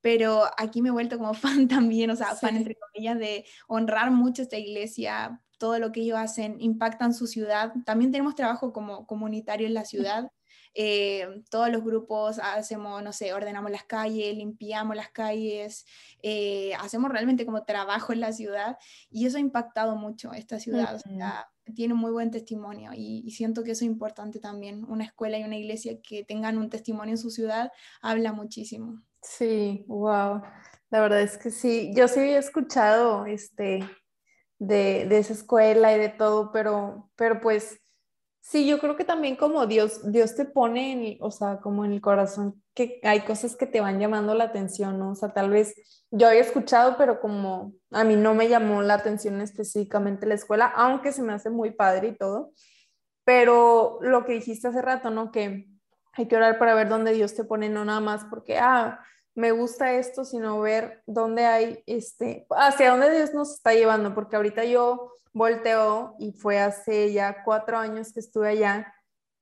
Pero 0.00 0.44
aquí 0.56 0.82
me 0.82 0.88
he 0.88 0.92
vuelto 0.92 1.18
como 1.18 1.34
fan 1.66 1.68
también, 1.68 2.10
o 2.10 2.16
sea, 2.16 2.34
fan 2.34 2.56
entre 2.56 2.76
comillas, 2.76 3.18
de 3.18 3.44
honrar 3.68 4.10
mucho 4.10 4.42
esta 4.42 4.56
iglesia, 4.56 5.40
todo 5.58 5.78
lo 5.78 5.92
que 5.92 6.00
ellos 6.00 6.18
hacen, 6.18 6.56
impactan 6.60 7.12
su 7.12 7.26
ciudad. 7.26 7.72
También 7.84 8.10
tenemos 8.12 8.34
trabajo 8.34 8.72
como 8.72 9.06
comunitario 9.06 9.66
en 9.66 9.74
la 9.74 9.84
ciudad. 10.24 10.30
Eh, 10.74 11.42
todos 11.50 11.68
los 11.70 11.82
grupos 11.82 12.38
hacemos, 12.38 13.02
no 13.02 13.12
sé, 13.12 13.32
ordenamos 13.32 13.70
las 13.70 13.84
calles, 13.84 14.36
limpiamos 14.36 14.94
las 14.94 15.10
calles, 15.10 15.84
eh, 16.22 16.74
hacemos 16.78 17.10
realmente 17.10 17.44
como 17.44 17.64
trabajo 17.64 18.12
en 18.12 18.20
la 18.20 18.32
ciudad 18.32 18.78
y 19.10 19.26
eso 19.26 19.38
ha 19.38 19.40
impactado 19.40 19.96
mucho 19.96 20.32
esta 20.32 20.60
ciudad. 20.60 21.00
tiene 21.74 21.94
muy 21.94 22.10
buen 22.10 22.30
testimonio 22.30 22.92
y, 22.94 23.30
siento 23.30 23.62
que 23.62 23.72
eso 23.72 23.84
es 23.84 23.90
importante 23.90 24.38
también. 24.38 24.84
Una 24.84 25.04
escuela 25.04 25.38
y 25.38 25.44
una 25.44 25.56
iglesia 25.56 26.00
que 26.02 26.24
tengan 26.24 26.58
un 26.58 26.70
testimonio 26.70 27.14
en 27.14 27.18
su 27.18 27.30
ciudad 27.30 27.72
habla 28.00 28.32
muchísimo. 28.32 29.02
Sí, 29.22 29.84
wow. 29.86 30.42
La 30.90 31.00
verdad 31.00 31.20
es 31.20 31.38
que 31.38 31.50
sí. 31.50 31.92
Yo 31.94 32.08
sí 32.08 32.20
había 32.20 32.38
escuchado 32.38 33.26
este, 33.26 33.80
de, 34.58 35.06
de 35.08 35.18
esa 35.18 35.32
escuela 35.32 35.94
y 35.94 35.98
de 35.98 36.08
todo, 36.08 36.50
pero, 36.52 37.10
pero 37.16 37.40
pues 37.40 37.79
Sí, 38.50 38.66
yo 38.66 38.80
creo 38.80 38.96
que 38.96 39.04
también 39.04 39.36
como 39.36 39.64
Dios, 39.68 40.10
Dios 40.10 40.34
te 40.34 40.44
pone, 40.44 41.12
en, 41.12 41.18
o 41.20 41.30
sea, 41.30 41.60
como 41.60 41.84
en 41.84 41.92
el 41.92 42.00
corazón, 42.00 42.60
que 42.74 42.98
hay 43.04 43.20
cosas 43.20 43.54
que 43.54 43.64
te 43.64 43.80
van 43.80 44.00
llamando 44.00 44.34
la 44.34 44.42
atención, 44.42 44.98
¿no? 44.98 45.12
O 45.12 45.14
sea, 45.14 45.32
tal 45.32 45.50
vez 45.50 45.72
yo 46.10 46.26
había 46.26 46.40
escuchado, 46.40 46.96
pero 46.98 47.20
como 47.20 47.74
a 47.92 48.02
mí 48.02 48.16
no 48.16 48.34
me 48.34 48.48
llamó 48.48 48.82
la 48.82 48.94
atención 48.94 49.40
específicamente 49.40 50.26
la 50.26 50.34
escuela, 50.34 50.66
aunque 50.66 51.12
se 51.12 51.22
me 51.22 51.32
hace 51.32 51.48
muy 51.48 51.70
padre 51.70 52.08
y 52.08 52.16
todo. 52.16 52.50
Pero 53.22 54.00
lo 54.02 54.24
que 54.24 54.32
dijiste 54.32 54.66
hace 54.66 54.82
rato, 54.82 55.10
¿no? 55.10 55.30
Que 55.30 55.68
hay 56.14 56.26
que 56.26 56.34
orar 56.34 56.58
para 56.58 56.74
ver 56.74 56.88
dónde 56.88 57.12
Dios 57.12 57.36
te 57.36 57.44
pone, 57.44 57.68
no 57.68 57.84
nada 57.84 58.00
más 58.00 58.24
porque, 58.24 58.58
ah, 58.58 58.98
me 59.40 59.52
gusta 59.52 59.94
esto, 59.94 60.24
sino 60.24 60.60
ver 60.60 61.02
dónde 61.06 61.46
hay, 61.46 61.82
este, 61.86 62.46
hacia 62.50 62.90
dónde 62.90 63.10
Dios 63.10 63.32
nos 63.32 63.54
está 63.54 63.72
llevando, 63.72 64.14
porque 64.14 64.36
ahorita 64.36 64.64
yo 64.64 65.12
volteo 65.32 66.14
y 66.18 66.32
fue 66.32 66.58
hace 66.58 67.12
ya 67.12 67.42
cuatro 67.44 67.78
años 67.78 68.12
que 68.12 68.20
estuve 68.20 68.48
allá 68.48 68.92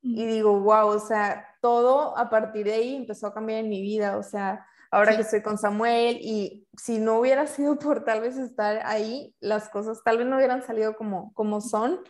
y 0.01 0.25
digo, 0.27 0.61
wow, 0.61 0.89
o 0.89 1.01
sea, 1.01 1.47
todo 1.61 2.17
a 2.17 2.31
partir 2.31 2.67
de 2.67 2.75
ahí 2.75 2.95
empezó 2.95 3.27
a 3.27 3.35
cambiar 3.35 3.61
en 3.61 3.69
mi 3.69 3.83
vida, 3.83 4.17
o 4.17 4.23
sea, 4.23 4.65
ahora 4.93 5.17
que 5.17 5.23
estoy 5.23 5.43
con 5.43 5.59
Samuel 5.59 6.19
y 6.21 6.67
si 6.77 6.99
no 6.99 7.19
hubiera 7.19 7.47
sido 7.49 7.79
por 7.79 8.05
tal 8.05 8.21
vez 8.21 8.37
estar 8.37 8.81
ahí, 8.85 9.35
las 9.41 9.69
cosas 9.69 10.03
tal 10.05 10.19
vez 10.19 10.27
no 10.27 10.37
hubieran 10.37 10.63
salido 10.63 10.97
como, 10.97 11.33
como 11.35 11.61
son. 11.61 12.01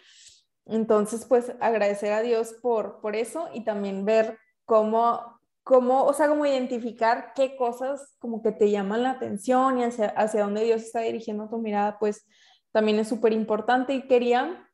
Entonces, 0.67 1.25
pues 1.25 1.55
agradecer 1.61 2.13
a 2.13 2.21
Dios 2.21 2.53
por, 2.61 3.01
por 3.01 3.17
eso 3.17 3.49
y 3.55 3.65
también 3.65 4.05
ver 4.05 4.39
cómo, 4.67 5.38
cómo, 5.69 6.05
o 6.05 6.15
sea, 6.15 6.29
como 6.29 6.47
identificar 6.47 7.35
qué 7.37 7.55
cosas 7.55 8.17
como 8.19 8.43
que 8.43 8.53
te 8.53 8.71
llaman 8.71 9.03
la 9.03 9.11
atención 9.11 9.79
y 9.79 9.85
hacia, 9.85 10.07
hacia 10.07 10.45
dónde 10.45 10.65
Dios 10.65 10.81
está 10.81 11.01
dirigiendo 11.01 11.51
tu 11.51 11.59
mirada, 11.59 11.99
pues 11.99 12.27
también 12.73 12.99
es 12.99 13.07
súper 13.07 13.35
importante 13.35 13.93
y 13.93 14.07
quería 14.09 14.67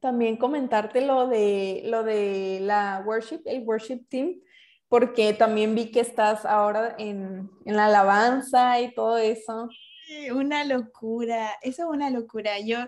también 0.00 0.36
comentarte 0.36 1.02
lo 1.02 1.28
de, 1.28 1.82
lo 1.84 2.02
de 2.02 2.58
la 2.62 3.00
worship, 3.06 3.42
el 3.44 3.62
worship 3.62 4.08
team, 4.08 4.40
porque 4.88 5.34
también 5.34 5.76
vi 5.76 5.92
que 5.92 6.00
estás 6.00 6.44
ahora 6.44 6.96
en, 6.98 7.48
en 7.64 7.76
la 7.76 7.86
alabanza 7.86 8.80
y 8.80 8.92
todo 8.92 9.18
eso. 9.18 9.68
Una 10.34 10.64
locura, 10.64 11.52
eso 11.62 11.84
es 11.84 11.88
una 11.88 12.10
locura. 12.10 12.58
Yo, 12.58 12.78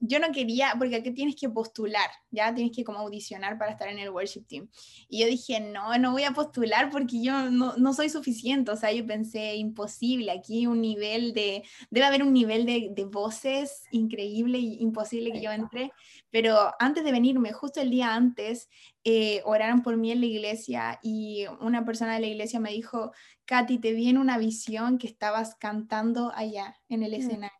yo 0.00 0.18
no 0.20 0.30
quería, 0.32 0.74
porque 0.78 0.96
aquí 0.96 1.10
tienes 1.10 1.36
que 1.36 1.48
postular, 1.48 2.08
ya 2.30 2.54
tienes 2.54 2.74
que 2.74 2.84
como 2.84 2.98
audicionar 2.98 3.58
para 3.58 3.72
estar 3.72 3.88
en 3.88 3.98
el 3.98 4.10
worship 4.10 4.44
team. 4.46 4.68
Y 5.08 5.20
yo 5.20 5.26
dije, 5.26 5.60
no, 5.60 5.96
no 5.98 6.12
voy 6.12 6.24
a 6.24 6.32
postular 6.32 6.90
porque 6.90 7.22
yo 7.22 7.50
no, 7.50 7.76
no 7.76 7.92
soy 7.92 8.08
suficiente. 8.08 8.70
O 8.70 8.76
sea, 8.76 8.92
yo 8.92 9.06
pensé, 9.06 9.56
imposible, 9.56 10.30
aquí 10.30 10.66
un 10.66 10.80
nivel 10.80 11.32
de, 11.32 11.64
debe 11.90 12.06
haber 12.06 12.22
un 12.22 12.32
nivel 12.32 12.64
de, 12.64 12.90
de 12.92 13.04
voces 13.04 13.84
increíble 13.90 14.58
y 14.58 14.78
imposible 14.80 15.32
que 15.32 15.40
yo 15.40 15.50
entre. 15.50 15.92
Pero 16.30 16.72
antes 16.78 17.04
de 17.04 17.12
venirme, 17.12 17.52
justo 17.52 17.80
el 17.80 17.90
día 17.90 18.14
antes, 18.14 18.68
eh, 19.04 19.40
oraron 19.44 19.82
por 19.82 19.96
mí 19.96 20.12
en 20.12 20.20
la 20.20 20.26
iglesia 20.26 20.98
y 21.02 21.46
una 21.60 21.84
persona 21.84 22.14
de 22.14 22.20
la 22.20 22.26
iglesia 22.26 22.60
me 22.60 22.70
dijo, 22.70 23.12
Katy, 23.46 23.78
te 23.78 23.92
vi 23.92 24.08
en 24.08 24.18
una 24.18 24.38
visión 24.38 24.98
que 24.98 25.06
estabas 25.06 25.54
cantando 25.54 26.30
allá 26.34 26.76
en 26.88 27.02
el 27.02 27.12
mm. 27.12 27.14
escenario. 27.14 27.57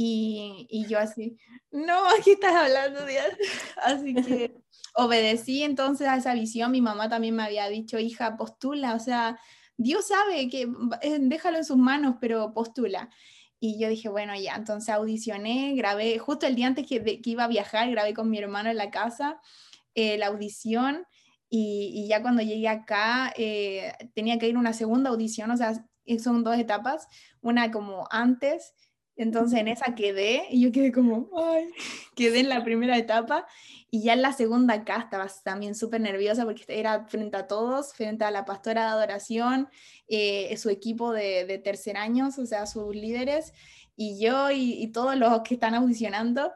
Y, 0.00 0.68
y, 0.70 0.86
yo 0.86 1.00
así, 1.00 1.36
no, 1.72 2.08
aquí 2.16 2.30
estás 2.30 2.54
hablando, 2.54 3.04
Dios. 3.04 3.24
Así 3.84 4.14
que 4.14 4.54
obedecí 4.94 5.64
entonces 5.64 6.06
a 6.06 6.16
esa 6.16 6.34
visión. 6.34 6.70
Mi 6.70 6.80
mamá 6.80 7.08
también 7.08 7.34
me 7.34 7.42
había 7.42 7.68
dicho, 7.68 7.98
hija, 7.98 8.36
postula, 8.36 8.94
o 8.94 9.00
sea, 9.00 9.40
Dios 9.76 10.06
sabe 10.06 10.48
que 10.48 10.68
eh, 11.02 11.18
déjalo 11.20 11.58
en 11.58 11.64
sus 11.64 11.78
manos, 11.78 12.14
pero 12.20 12.54
postula. 12.54 13.10
Y 13.58 13.80
yo 13.80 13.88
dije, 13.88 14.08
bueno, 14.08 14.38
ya, 14.38 14.54
entonces 14.54 14.90
audicioné, 14.90 15.74
grabé, 15.74 16.16
justo 16.18 16.46
el 16.46 16.54
día 16.54 16.68
antes 16.68 16.86
que, 16.86 17.02
que 17.20 17.30
iba 17.30 17.42
a 17.42 17.48
viajar, 17.48 17.90
grabé 17.90 18.14
con 18.14 18.30
mi 18.30 18.38
hermano 18.38 18.70
en 18.70 18.76
la 18.76 18.92
casa 18.92 19.40
eh, 20.00 20.16
la 20.16 20.28
audición 20.28 21.08
y, 21.50 22.06
ya 22.08 22.22
cuando 22.22 22.40
llegué 22.40 22.68
acá 22.68 23.32
eh, 23.36 23.92
tenía 24.14 24.38
que 24.38 24.48
ir 24.48 24.56
una 24.56 24.72
segunda 24.72 25.10
audición, 25.10 25.50
o 25.50 25.56
sea, 25.56 25.72
son 26.22 26.44
dos 26.44 26.56
etapas, 26.56 27.08
una 27.40 27.72
como 27.72 28.06
antes 28.12 28.74
entonces 29.18 29.58
en 29.58 29.68
esa 29.68 29.94
quedé 29.94 30.46
y 30.50 30.62
yo 30.62 30.72
quedé 30.72 30.92
como, 30.92 31.28
ay, 31.36 31.68
quedé 32.16 32.40
en 32.40 32.48
la 32.48 32.64
primera 32.64 32.96
etapa 32.96 33.46
y 33.90 34.02
ya 34.02 34.12
en 34.12 34.22
la 34.22 34.32
segunda 34.32 34.74
acá 34.74 34.98
estaba 34.98 35.26
también 35.44 35.74
súper 35.74 36.00
nerviosa 36.00 36.44
porque 36.44 36.64
era 36.68 37.06
frente 37.06 37.36
a 37.36 37.46
todos, 37.46 37.92
frente 37.92 38.24
a 38.24 38.30
la 38.30 38.44
pastora 38.44 38.82
de 38.82 38.88
adoración, 38.88 39.68
eh, 40.08 40.56
su 40.56 40.70
equipo 40.70 41.12
de, 41.12 41.44
de, 41.46 41.58
tercer 41.58 41.96
años, 41.96 42.38
o 42.38 42.46
sea, 42.46 42.66
sus 42.66 42.94
líderes, 42.94 43.52
y 43.96 44.20
yo 44.20 44.50
y, 44.50 44.86
todos 44.92 45.16
los 45.16 45.40
que 45.42 45.54
están 45.54 45.74
audicionando. 45.74 46.52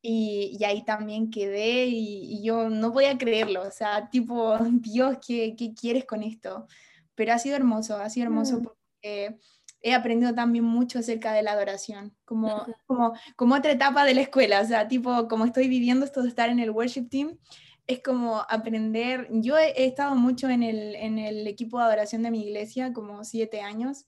Y, 0.00 0.56
y 0.58 0.64
ahí 0.64 0.84
también 0.84 1.30
quedé 1.30 1.86
y, 1.86 2.38
y, 2.38 2.42
yo 2.42 2.68
no 2.68 2.92
podía 2.92 3.16
creerlo, 3.18 3.62
o 3.62 3.70
sea, 3.70 4.08
tipo, 4.10 4.56
Dios, 4.80 5.18
¿qué, 5.24 5.54
¿qué, 5.56 5.74
quieres 5.74 6.06
con 6.06 6.22
esto? 6.22 6.66
Pero 7.14 7.34
ha 7.34 7.38
sido 7.38 7.54
hermoso, 7.56 7.96
ha 7.96 8.10
sido 8.10 8.26
hermoso 8.26 8.58
mm. 8.58 8.62
porque 8.64 9.38
he 9.82 9.94
aprendido 9.94 10.34
también 10.34 10.64
mucho 10.64 11.00
acerca 11.00 11.32
de 11.32 11.42
la 11.42 11.52
adoración, 11.52 12.14
como, 12.24 12.66
como, 12.86 13.12
como 13.36 13.54
otra 13.56 13.72
etapa 13.72 14.04
de 14.04 14.14
la 14.14 14.22
escuela, 14.22 14.60
o 14.60 14.64
sea, 14.64 14.88
tipo, 14.88 15.28
como 15.28 15.44
estoy 15.44 15.68
viviendo 15.68 16.04
esto 16.04 16.22
de 16.22 16.28
estar 16.28 16.48
en 16.50 16.60
el 16.60 16.70
worship 16.70 17.08
team, 17.08 17.38
es 17.86 18.00
como 18.02 18.42
aprender, 18.48 19.28
yo 19.30 19.58
he, 19.58 19.86
estado 19.86 20.14
mucho 20.14 20.48
en 20.48 20.62
el, 20.62 20.94
en 20.94 21.18
el 21.18 21.46
equipo 21.46 21.78
de 21.78 21.84
adoración 21.84 22.22
de 22.22 22.30
mi 22.30 22.42
iglesia, 22.46 22.92
como 22.92 23.24
siete 23.24 23.60
años, 23.60 24.06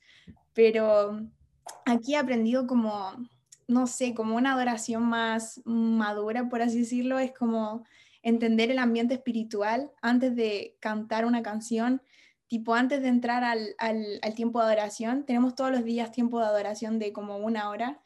pero 0.53 1.21
aquí 1.85 2.15
he 2.15 2.19
aprendido 2.19 2.67
como, 2.67 3.13
no 3.67 3.87
sé, 3.87 4.15
como 4.15 4.37
una 4.37 4.53
adoración 4.53 5.03
más 5.03 5.61
madura, 5.65 6.49
por 6.49 6.63
así 6.63 6.81
decirlo, 6.81 7.19
es 7.19 7.33
como 7.33 7.85
entender 8.23 8.71
el 8.71 8.79
ambiente 8.79 9.15
espiritual 9.15 9.91
antes 10.01 10.35
de 10.37 10.77
cantar 10.81 11.27
una 11.27 11.43
canción, 11.43 12.01
tipo 12.55 12.77
antes 12.77 13.03
de 13.03 13.09
entrar 13.09 13.43
al, 13.43 14.35
tiempo 14.37 14.61
de 14.61 14.67
adoración, 14.67 15.27
tenemos 15.27 15.57
todos 15.57 15.73
los 15.73 15.85
días 15.85 16.13
tiempo 16.13 16.39
de 16.39 16.47
adoración 16.47 17.01
de 17.01 17.13
como 17.13 17.37
una 17.37 17.69
hora 17.69 18.01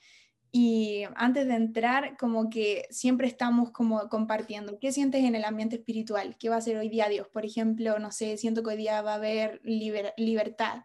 y 0.51 1.03
antes 1.17 1.47
de 1.47 1.55
entrar 1.55 2.17
como 2.17 2.49
que 2.49 2.87
siempre 2.89 3.27
estamos 3.27 3.73
como 3.73 4.09
compartiendo 4.09 4.79
qué 4.81 4.91
sientes 4.91 5.23
en 5.23 5.35
el 5.35 5.45
ambiente 5.45 5.77
espiritual, 5.77 6.35
qué 6.39 6.49
va 6.49 6.57
a 6.57 6.63
ser 6.63 6.79
hoy 6.79 6.89
día 6.89 7.11
Dios, 7.11 7.29
por 7.29 7.45
ejemplo, 7.45 7.99
no 7.99 8.11
sé, 8.11 8.39
siento 8.39 8.63
que 8.63 8.71
hoy 8.71 8.79
día 8.79 9.03
va 9.03 9.13
a 9.13 9.17
haber 9.17 9.61
libertad 9.63 10.85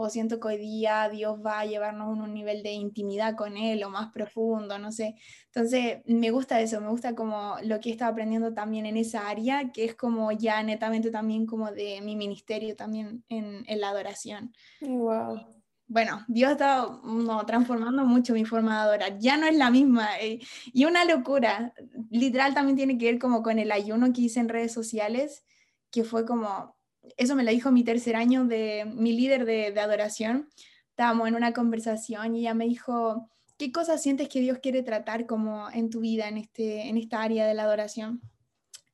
o 0.00 0.08
siento 0.08 0.38
que 0.38 0.46
hoy 0.46 0.58
día 0.58 1.08
Dios 1.08 1.40
va 1.44 1.58
a 1.58 1.66
llevarnos 1.66 2.06
a 2.06 2.22
un 2.22 2.32
nivel 2.32 2.62
de 2.62 2.70
intimidad 2.70 3.34
con 3.34 3.56
Él 3.56 3.82
o 3.82 3.90
más 3.90 4.12
profundo, 4.12 4.78
no 4.78 4.92
sé. 4.92 5.16
Entonces, 5.46 6.02
me 6.06 6.30
gusta 6.30 6.60
eso, 6.60 6.80
me 6.80 6.88
gusta 6.88 7.16
como 7.16 7.56
lo 7.64 7.80
que 7.80 7.88
he 7.88 7.92
estado 7.92 8.12
aprendiendo 8.12 8.54
también 8.54 8.86
en 8.86 8.96
esa 8.96 9.28
área, 9.28 9.72
que 9.72 9.84
es 9.84 9.96
como 9.96 10.30
ya 10.30 10.62
netamente 10.62 11.10
también 11.10 11.46
como 11.46 11.72
de 11.72 12.00
mi 12.00 12.14
ministerio 12.14 12.76
también 12.76 13.24
en, 13.28 13.64
en 13.66 13.80
la 13.80 13.88
adoración. 13.88 14.52
Wow. 14.80 15.40
bueno, 15.88 16.24
Dios 16.28 16.52
está 16.52 16.86
no, 17.02 17.44
transformando 17.44 18.04
mucho 18.04 18.34
mi 18.34 18.44
forma 18.44 18.76
de 18.76 18.80
adorar, 18.82 19.18
ya 19.18 19.36
no 19.36 19.48
es 19.48 19.56
la 19.56 19.72
misma. 19.72 20.16
Eh, 20.20 20.38
y 20.66 20.84
una 20.84 21.04
locura, 21.04 21.74
literal 22.08 22.54
también 22.54 22.76
tiene 22.76 22.98
que 22.98 23.06
ver 23.06 23.18
como 23.18 23.42
con 23.42 23.58
el 23.58 23.72
ayuno 23.72 24.12
que 24.12 24.20
hice 24.20 24.38
en 24.38 24.48
redes 24.48 24.72
sociales, 24.72 25.42
que 25.90 26.04
fue 26.04 26.24
como, 26.24 26.77
eso 27.16 27.34
me 27.34 27.44
lo 27.44 27.50
dijo 27.50 27.70
mi 27.70 27.84
tercer 27.84 28.16
año 28.16 28.44
de 28.44 28.84
mi 28.94 29.12
líder 29.12 29.44
de, 29.44 29.78
adoración. 29.80 30.48
Estábamos 30.90 31.28
en 31.28 31.34
una 31.34 31.52
conversación 31.52 32.34
y 32.34 32.40
ella 32.40 32.54
me 32.54 32.66
dijo, 32.66 33.30
¿qué 33.56 33.72
cosas 33.72 34.02
sientes 34.02 34.28
que 34.28 34.40
Dios 34.40 34.58
quiere 34.58 34.82
tratar 34.82 35.26
como 35.26 35.70
en 35.70 35.90
tu 35.90 36.00
vida, 36.00 36.28
en, 36.28 36.38
este, 36.38 36.88
en 36.88 36.96
esta 36.96 37.22
área 37.22 37.46
de 37.46 37.54
la 37.54 37.64
adoración? 37.64 38.20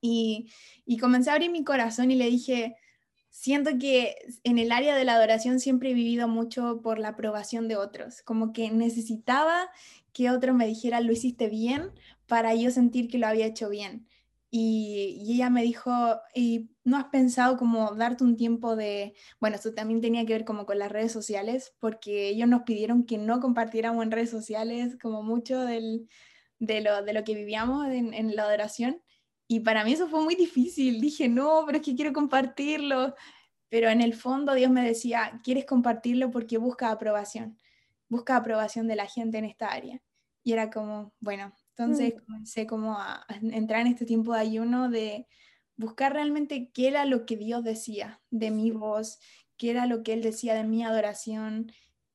Y, 0.00 0.50
y 0.84 0.98
comencé 0.98 1.30
a 1.30 1.34
abrir 1.34 1.50
mi 1.50 1.64
corazón 1.64 2.10
y 2.10 2.14
le 2.14 2.26
dije, 2.26 2.76
siento 3.30 3.78
que 3.80 4.16
en 4.44 4.58
el 4.58 4.70
área 4.70 4.94
de 4.94 5.04
la 5.04 5.14
adoración 5.14 5.58
siempre 5.58 5.90
he 5.90 5.94
vivido 5.94 6.28
mucho 6.28 6.80
por 6.82 6.98
la 6.98 7.08
aprobación 7.08 7.66
de 7.66 7.76
otros, 7.76 8.22
como 8.22 8.52
que 8.52 8.70
necesitaba 8.70 9.70
que 10.12 10.30
otro 10.30 10.54
me 10.54 10.66
dijera 10.66 11.00
lo 11.00 11.12
hiciste 11.12 11.48
bien 11.48 11.90
para 12.26 12.54
yo 12.54 12.70
sentir 12.70 13.10
que 13.10 13.18
lo 13.18 13.26
había 13.26 13.46
hecho 13.46 13.68
bien. 13.68 14.06
Y, 14.56 15.32
ella 15.32 15.50
me 15.50 15.64
dijo, 15.64 15.90
¿y 16.32 16.70
no 16.84 16.96
has 16.96 17.06
pensado 17.06 17.56
como 17.56 17.92
darte 17.96 18.22
un 18.22 18.36
tiempo 18.36 18.76
de, 18.76 19.16
bueno, 19.40 19.56
esto 19.56 19.74
también 19.74 20.00
tenía 20.00 20.24
que 20.24 20.32
ver 20.32 20.44
como 20.44 20.64
con 20.64 20.78
las 20.78 20.92
redes 20.92 21.10
sociales, 21.10 21.74
porque 21.80 22.28
ellos 22.28 22.48
nos 22.48 22.62
pidieron 22.62 23.04
que 23.04 23.18
no 23.18 23.40
compartiéramos 23.40 24.04
en 24.04 24.12
redes 24.12 24.30
sociales 24.30 24.96
como 25.02 25.24
mucho 25.24 25.60
del, 25.62 26.08
de, 26.60 26.82
lo, 26.82 27.02
de 27.02 27.12
lo 27.14 27.24
que 27.24 27.34
vivíamos 27.34 27.88
en, 27.88 28.14
en 28.14 28.36
la 28.36 28.44
adoración. 28.44 29.02
Y 29.48 29.60
para 29.60 29.82
mí 29.82 29.92
eso 29.92 30.06
fue 30.08 30.22
muy 30.22 30.36
difícil. 30.36 31.00
Dije, 31.00 31.28
no, 31.28 31.64
pero 31.66 31.78
es 31.78 31.84
que 31.84 31.96
quiero 31.96 32.12
compartirlo. 32.12 33.16
Pero 33.70 33.88
en 33.88 34.02
el 34.02 34.14
fondo 34.14 34.54
Dios 34.54 34.70
me 34.70 34.84
decía, 34.86 35.40
quieres 35.42 35.66
compartirlo 35.66 36.30
porque 36.30 36.58
busca 36.58 36.92
aprobación. 36.92 37.58
Busca 38.08 38.36
aprobación 38.36 38.86
de 38.86 38.94
la 38.94 39.06
gente 39.06 39.38
en 39.38 39.46
esta 39.46 39.72
área. 39.72 40.00
Y 40.44 40.52
era 40.52 40.70
como, 40.70 41.12
bueno, 41.18 41.52
entonces 41.76 42.14
mm. 42.14 42.24
comencé 42.24 42.66
como 42.66 42.98
a 42.98 43.26
entrar 43.42 43.80
en 43.80 43.88
este 43.88 44.06
tiempo 44.06 44.32
de 44.32 44.40
ayuno 44.40 44.88
de 44.88 45.26
buscar 45.76 46.12
realmente 46.12 46.70
qué 46.72 46.88
era 46.88 47.04
lo 47.04 47.26
que 47.26 47.36
Dios 47.36 47.64
decía 47.64 48.22
de 48.30 48.50
mi 48.50 48.70
voz, 48.70 49.18
qué 49.56 49.70
era 49.70 49.86
lo 49.86 50.02
que 50.02 50.12
Él 50.12 50.22
decía 50.22 50.54
de 50.54 50.64
mi 50.64 50.84
adoración. 50.84 51.72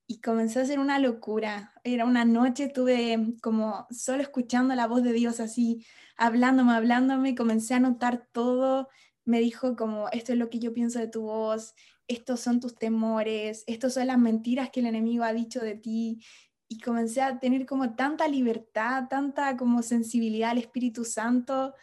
Y 0.08 0.22
comencé 0.22 0.60
a 0.60 0.64
hacer 0.64 0.80
una 0.80 0.98
locura. 0.98 1.74
Era 1.84 2.06
una 2.06 2.26
noche, 2.26 2.64
estuve 2.66 3.36
como 3.44 3.86
solo 3.92 4.24
escuchando 4.24 4.74
la 4.74 4.88
voz 4.88 5.04
de 5.04 5.14
Dios 5.14 5.40
así, 5.40 5.86
hablándome, 6.18 6.74
hablándome, 6.74 7.36
comencé 7.36 7.76
a 7.76 7.80
notar 7.80 8.28
todo, 8.32 8.88
me 9.26 9.40
dijo 9.40 9.76
como, 9.76 10.10
esto 10.10 10.34
es 10.34 10.40
lo 10.40 10.50
que 10.50 10.60
yo 10.60 10.74
pienso 10.74 10.98
de 11.00 11.08
tu 11.08 11.24
voz, 11.24 11.76
estos 12.08 12.40
son 12.40 12.60
tus 12.60 12.76
temores, 12.76 13.64
estos 13.68 13.94
son 13.94 14.08
las 14.08 14.18
mentiras 14.18 14.72
que 14.72 14.80
el 14.80 14.88
enemigo 14.88 15.24
ha 15.24 15.34
dicho 15.34 15.60
de 15.60 15.76
ti, 15.76 16.24
y 16.70 16.80
comencé 16.80 17.22
a 17.22 17.40
tener 17.40 17.66
como 17.66 17.96
tanta 17.96 18.28
libertad, 18.28 19.08
tanta 19.10 19.58
como 19.58 19.82
sensibilidad 19.82 20.52
al 20.52 20.60
Espíritu 20.60 21.04
Santo, 21.04 21.74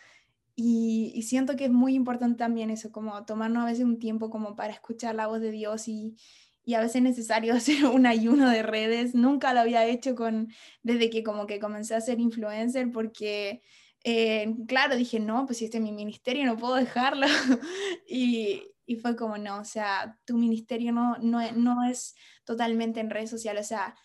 y, 0.59 1.23
siento 1.23 1.55
que 1.55 1.67
es 1.67 1.71
muy 1.71 1.95
importante 1.95 2.39
también 2.39 2.71
eso, 2.71 2.91
como 2.91 3.27
tomarnos 3.27 3.63
a 3.63 3.67
veces 3.67 3.85
un 3.85 3.99
tiempo 3.99 4.31
como 4.31 4.57
para 4.57 4.73
escuchar 4.73 5.15
la 5.15 5.27
voz 5.27 5.41
de 5.43 5.51
Dios 5.51 5.87
y, 5.87 6.17
y 6.65 6.75
a 6.75 6.81
veces 6.81 6.97
es 6.97 7.03
necesario 7.03 7.53
hacer 7.55 7.85
un 7.85 8.07
ayuno 8.07 8.49
de 8.49 8.63
redes. 8.63 9.15
Nunca 9.15 9.53
lo 9.53 9.61
había 9.61 9.85
hecho 9.85 10.15
con, 10.15 10.49
desde 10.83 11.11
que 11.11 11.23
como 11.23 11.47
que 11.47 11.61
comencé 11.61 11.95
a 11.95 12.01
ser 12.01 12.21
influencer 12.21 12.91
porque 12.91 13.63
eh, 14.05 14.55
claro, 14.67 14.97
dije, 14.97 15.21
no, 15.21 15.47
pues 15.47 15.61
este 15.63 15.79
es 15.79 15.83
mi 15.83 15.93
ministerio, 15.93 16.47
no 16.47 16.57
puedo 16.57 16.77
dejarlo. 16.77 17.27
y, 18.09 18.63
y, 18.87 18.97
fue 18.97 19.15
como, 19.17 19.37
no, 19.37 19.59
o 19.59 19.65
sea, 19.65 20.19
tu 20.25 20.39
ministerio 20.39 20.93
no, 20.93 21.19
no, 21.19 21.41
no 21.53 21.85
es 21.85 22.15
totalmente 22.45 23.01
en 23.01 23.11
redes 23.11 23.31
sociales, 23.31 23.67
o 23.67 23.69
sea, 23.69 23.97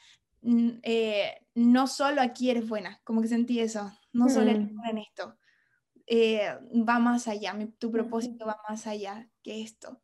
eh, 0.44 1.48
no 1.56 1.88
solo 1.88 2.22
aquí 2.22 2.50
eres 2.50 2.68
buena, 2.68 3.00
como 3.04 3.22
que 3.22 3.28
sentí 3.28 3.60
eso, 3.60 3.92
no 4.14 4.30
solo 4.30 4.50
eres 4.50 4.72
mm. 4.72 4.76
buena 4.76 4.90
en 4.90 4.98
esto, 5.00 5.38
eh, 6.08 6.58
va 6.88 7.00
más 7.00 7.28
allá, 7.28 7.56
tu 7.78 7.92
propósito 7.92 8.46
va 8.46 8.58
más 8.68 8.88
allá 8.88 9.30
que 9.44 9.62
esto. 9.62 10.02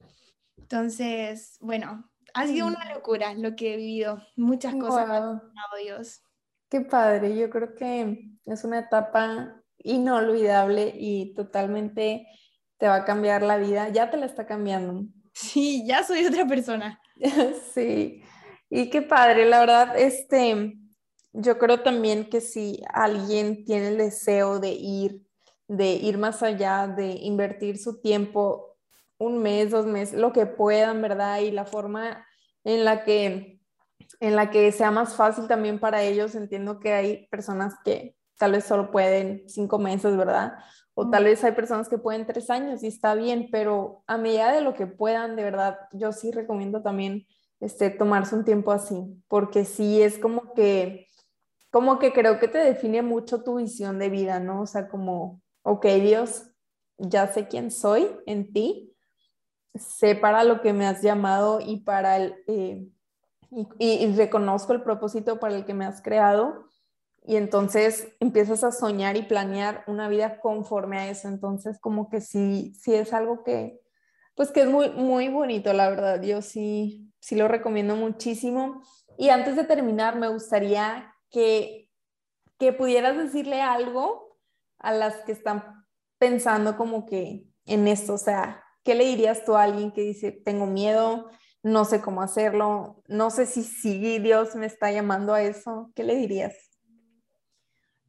Entonces, 0.57 1.57
bueno, 1.59 2.09
ha 2.33 2.47
sido 2.47 2.67
una 2.67 2.93
locura 2.93 3.33
lo 3.33 3.55
que 3.55 3.73
he 3.73 3.77
vivido, 3.77 4.21
muchas 4.35 4.75
cosas. 4.75 5.07
Wow. 5.07 5.41
Dios. 5.83 6.21
Qué 6.69 6.81
padre, 6.81 7.35
yo 7.37 7.49
creo 7.49 7.75
que 7.75 8.29
es 8.45 8.63
una 8.63 8.79
etapa 8.79 9.63
inolvidable 9.79 10.93
y 10.97 11.33
totalmente 11.33 12.27
te 12.77 12.87
va 12.87 12.95
a 12.95 13.05
cambiar 13.05 13.41
la 13.41 13.57
vida. 13.57 13.89
Ya 13.89 14.09
te 14.09 14.17
la 14.17 14.25
está 14.25 14.45
cambiando. 14.45 15.05
Sí, 15.33 15.85
ya 15.85 16.03
soy 16.03 16.25
otra 16.25 16.45
persona. 16.45 16.99
sí, 17.73 18.23
y 18.69 18.89
qué 18.89 19.01
padre, 19.01 19.45
la 19.45 19.59
verdad, 19.59 19.97
este, 19.97 20.77
yo 21.33 21.57
creo 21.57 21.81
también 21.81 22.29
que 22.29 22.41
si 22.41 22.81
alguien 22.93 23.63
tiene 23.65 23.89
el 23.89 23.97
deseo 23.97 24.59
de 24.59 24.71
ir, 24.71 25.23
de 25.67 25.93
ir 25.93 26.17
más 26.17 26.43
allá, 26.43 26.87
de 26.87 27.11
invertir 27.11 27.77
su 27.77 28.01
tiempo, 28.01 28.77
un 29.17 29.41
mes, 29.41 29.71
dos 29.71 29.85
meses, 29.85 30.19
lo 30.19 30.33
que 30.33 30.45
puedan, 30.45 31.01
¿verdad? 31.01 31.39
Y 31.39 31.51
la 31.51 31.65
forma 31.65 32.25
en 32.63 32.83
la 32.85 33.03
que, 33.03 33.59
en 34.19 34.35
la 34.35 34.49
que 34.49 34.71
sea 34.71 34.91
más 34.91 35.15
fácil 35.15 35.47
también 35.47 35.79
para 35.79 36.03
ellos, 36.03 36.35
entiendo 36.35 36.79
que 36.79 36.93
hay 36.93 37.27
personas 37.27 37.75
que 37.83 38.15
tal 38.37 38.51
vez 38.51 38.65
solo 38.65 38.91
pueden 38.91 39.43
cinco 39.47 39.79
meses, 39.79 40.15
¿verdad? 40.17 40.53
O 40.93 41.09
tal 41.09 41.25
vez 41.25 41.43
hay 41.43 41.51
personas 41.53 41.89
que 41.89 41.97
pueden 41.97 42.25
tres 42.25 42.49
años 42.49 42.83
y 42.83 42.87
está 42.87 43.15
bien, 43.15 43.49
pero 43.51 44.03
a 44.07 44.17
medida 44.17 44.51
de 44.51 44.61
lo 44.61 44.73
que 44.73 44.87
puedan, 44.87 45.35
de 45.35 45.43
verdad, 45.43 45.77
yo 45.93 46.11
sí 46.11 46.31
recomiendo 46.31 46.81
también 46.81 47.27
este, 47.59 47.89
tomarse 47.89 48.35
un 48.35 48.45
tiempo 48.45 48.71
así, 48.71 49.21
porque 49.27 49.65
sí 49.65 50.01
es 50.01 50.17
como 50.17 50.53
que, 50.53 51.07
como 51.71 51.99
que 51.99 52.13
creo 52.13 52.39
que 52.39 52.47
te 52.47 52.59
define 52.59 53.01
mucho 53.01 53.43
tu 53.43 53.55
visión 53.55 53.99
de 53.99 54.09
vida, 54.09 54.39
¿no? 54.39 54.61
O 54.61 54.65
sea, 54.65 54.87
como, 54.89 55.41
ok, 55.63 55.85
Dios, 56.01 56.51
ya 56.97 57.27
sé 57.27 57.47
quién 57.47 57.71
soy 57.71 58.09
en 58.25 58.51
ti, 58.53 58.95
sé 59.75 60.15
para 60.15 60.43
lo 60.43 60.61
que 60.61 60.73
me 60.73 60.87
has 60.87 61.01
llamado 61.01 61.59
y 61.61 61.77
para 61.81 62.17
el, 62.17 62.35
eh, 62.47 62.87
y 63.79 64.15
reconozco 64.15 64.73
el 64.73 64.81
propósito 64.81 65.39
para 65.39 65.55
el 65.55 65.65
que 65.65 65.73
me 65.73 65.85
has 65.85 66.01
creado 66.01 66.67
y 67.27 67.35
entonces 67.35 68.07
empiezas 68.21 68.63
a 68.63 68.71
soñar 68.71 69.17
y 69.17 69.21
planear 69.21 69.83
una 69.87 70.07
vida 70.07 70.39
conforme 70.39 70.97
a 70.97 71.09
eso. 71.09 71.27
Entonces, 71.27 71.77
como 71.77 72.09
que 72.09 72.21
sí, 72.21 72.73
sí 72.79 72.93
es 72.93 73.11
algo 73.11 73.43
que, 73.43 73.81
pues 74.33 74.49
que 74.49 74.61
es 74.61 74.69
muy, 74.69 74.89
muy 74.91 75.27
bonito, 75.27 75.73
la 75.73 75.89
verdad. 75.89 76.23
Yo 76.23 76.41
sí, 76.41 77.06
sí 77.19 77.35
lo 77.35 77.47
recomiendo 77.47 77.95
muchísimo. 77.95 78.81
Y 79.17 79.29
antes 79.29 79.55
de 79.55 79.63
terminar, 79.63 80.15
me 80.15 80.27
gustaría 80.27 81.13
que, 81.29 81.89
que 82.59 82.73
pudieras 82.73 83.17
decirle 83.17 83.61
algo 83.61 84.37
a 84.79 84.91
las 84.91 85.15
que 85.23 85.31
están 85.31 85.85
pensando 86.17 86.77
como 86.77 87.05
que 87.05 87.47
en 87.65 87.87
esto, 87.87 88.13
o 88.13 88.17
sea, 88.17 88.63
¿qué 88.83 88.95
le 88.95 89.05
dirías 89.05 89.43
tú 89.43 89.55
a 89.55 89.63
alguien 89.63 89.91
que 89.91 90.01
dice, 90.01 90.31
tengo 90.31 90.65
miedo, 90.65 91.29
no 91.63 91.85
sé 91.85 92.01
cómo 92.01 92.21
hacerlo, 92.21 93.03
no 93.07 93.29
sé 93.29 93.45
si, 93.45 93.63
si 93.63 94.19
Dios 94.19 94.55
me 94.55 94.65
está 94.65 94.91
llamando 94.91 95.33
a 95.33 95.41
eso? 95.41 95.91
¿Qué 95.95 96.03
le 96.03 96.15
dirías? 96.15 96.55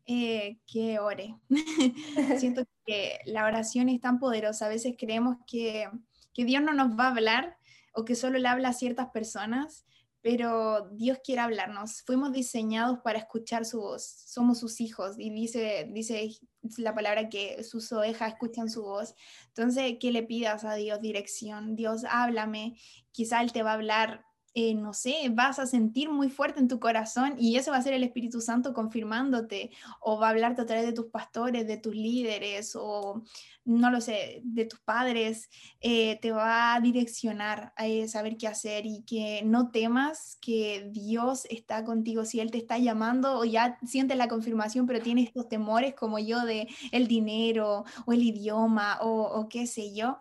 Eh, 0.06 0.58
que 0.66 0.98
ore. 0.98 1.36
Siento 2.38 2.64
que 2.86 3.18
la 3.26 3.44
oración 3.44 3.90
es 3.90 4.00
tan 4.00 4.18
poderosa. 4.18 4.64
A 4.64 4.70
veces 4.70 4.94
creemos 4.98 5.36
que, 5.46 5.86
que, 6.32 6.46
Dios 6.46 6.62
no 6.62 6.72
nos 6.72 6.98
va 6.98 7.08
a 7.08 7.10
hablar 7.10 7.58
o 7.92 8.04
que 8.04 8.14
solo 8.14 8.38
le 8.38 8.48
habla 8.48 8.70
a 8.70 8.72
ciertas 8.72 9.10
personas, 9.10 9.84
pero 10.20 10.90
Dios 10.90 11.18
quiere 11.24 11.40
hablarnos. 11.40 12.02
Fuimos 12.02 12.32
diseñados 12.32 12.98
para 13.04 13.18
escuchar 13.18 13.64
su 13.64 13.80
voz. 13.80 14.02
Somos 14.02 14.58
sus 14.58 14.80
hijos 14.80 15.14
y 15.18 15.30
dice, 15.30 15.88
dice 15.92 16.30
la 16.76 16.94
palabra 16.94 17.28
que 17.28 17.62
sus 17.62 17.90
ovejas 17.92 18.32
escuchan 18.32 18.68
su 18.68 18.82
voz. 18.82 19.14
Entonces, 19.48 19.96
que 20.00 20.10
le 20.10 20.24
pidas 20.24 20.64
a 20.64 20.74
Dios 20.74 21.00
dirección. 21.00 21.76
Dios, 21.76 22.04
háblame. 22.08 22.76
Quizá 23.12 23.40
Él 23.42 23.52
te 23.52 23.62
va 23.62 23.70
a 23.70 23.74
hablar 23.74 24.24
eh, 24.60 24.74
no 24.74 24.92
sé, 24.92 25.28
vas 25.30 25.60
a 25.60 25.66
sentir 25.66 26.10
muy 26.10 26.28
fuerte 26.30 26.58
en 26.58 26.66
tu 26.66 26.80
corazón 26.80 27.36
y 27.38 27.54
eso 27.58 27.70
va 27.70 27.76
a 27.76 27.82
ser 27.82 27.94
el 27.94 28.02
Espíritu 28.02 28.40
Santo 28.40 28.74
confirmándote 28.74 29.70
o 30.00 30.18
va 30.18 30.26
a 30.26 30.30
hablarte 30.30 30.62
a 30.62 30.66
través 30.66 30.84
de 30.84 30.92
tus 30.92 31.06
pastores, 31.06 31.64
de 31.68 31.76
tus 31.76 31.94
líderes 31.94 32.74
o 32.74 33.22
no 33.64 33.92
lo 33.92 34.00
sé, 34.00 34.40
de 34.42 34.64
tus 34.64 34.80
padres, 34.80 35.48
eh, 35.80 36.18
te 36.20 36.32
va 36.32 36.74
a 36.74 36.80
direccionar 36.80 37.72
a 37.76 37.84
saber 38.08 38.36
qué 38.36 38.48
hacer 38.48 38.84
y 38.84 39.02
que 39.02 39.42
no 39.44 39.70
temas 39.70 40.38
que 40.40 40.88
Dios 40.90 41.46
está 41.50 41.84
contigo. 41.84 42.24
Si 42.24 42.40
Él 42.40 42.50
te 42.50 42.58
está 42.58 42.78
llamando 42.78 43.38
o 43.38 43.44
ya 43.44 43.78
sientes 43.86 44.16
la 44.16 44.26
confirmación, 44.26 44.88
pero 44.88 45.00
tienes 45.00 45.28
estos 45.28 45.48
temores 45.48 45.94
como 45.94 46.18
yo 46.18 46.44
de 46.44 46.66
el 46.90 47.06
dinero 47.06 47.84
o 48.06 48.12
el 48.12 48.24
idioma 48.24 48.98
o, 49.02 49.46
qué 49.48 49.68
sé 49.68 49.94
yo, 49.94 50.18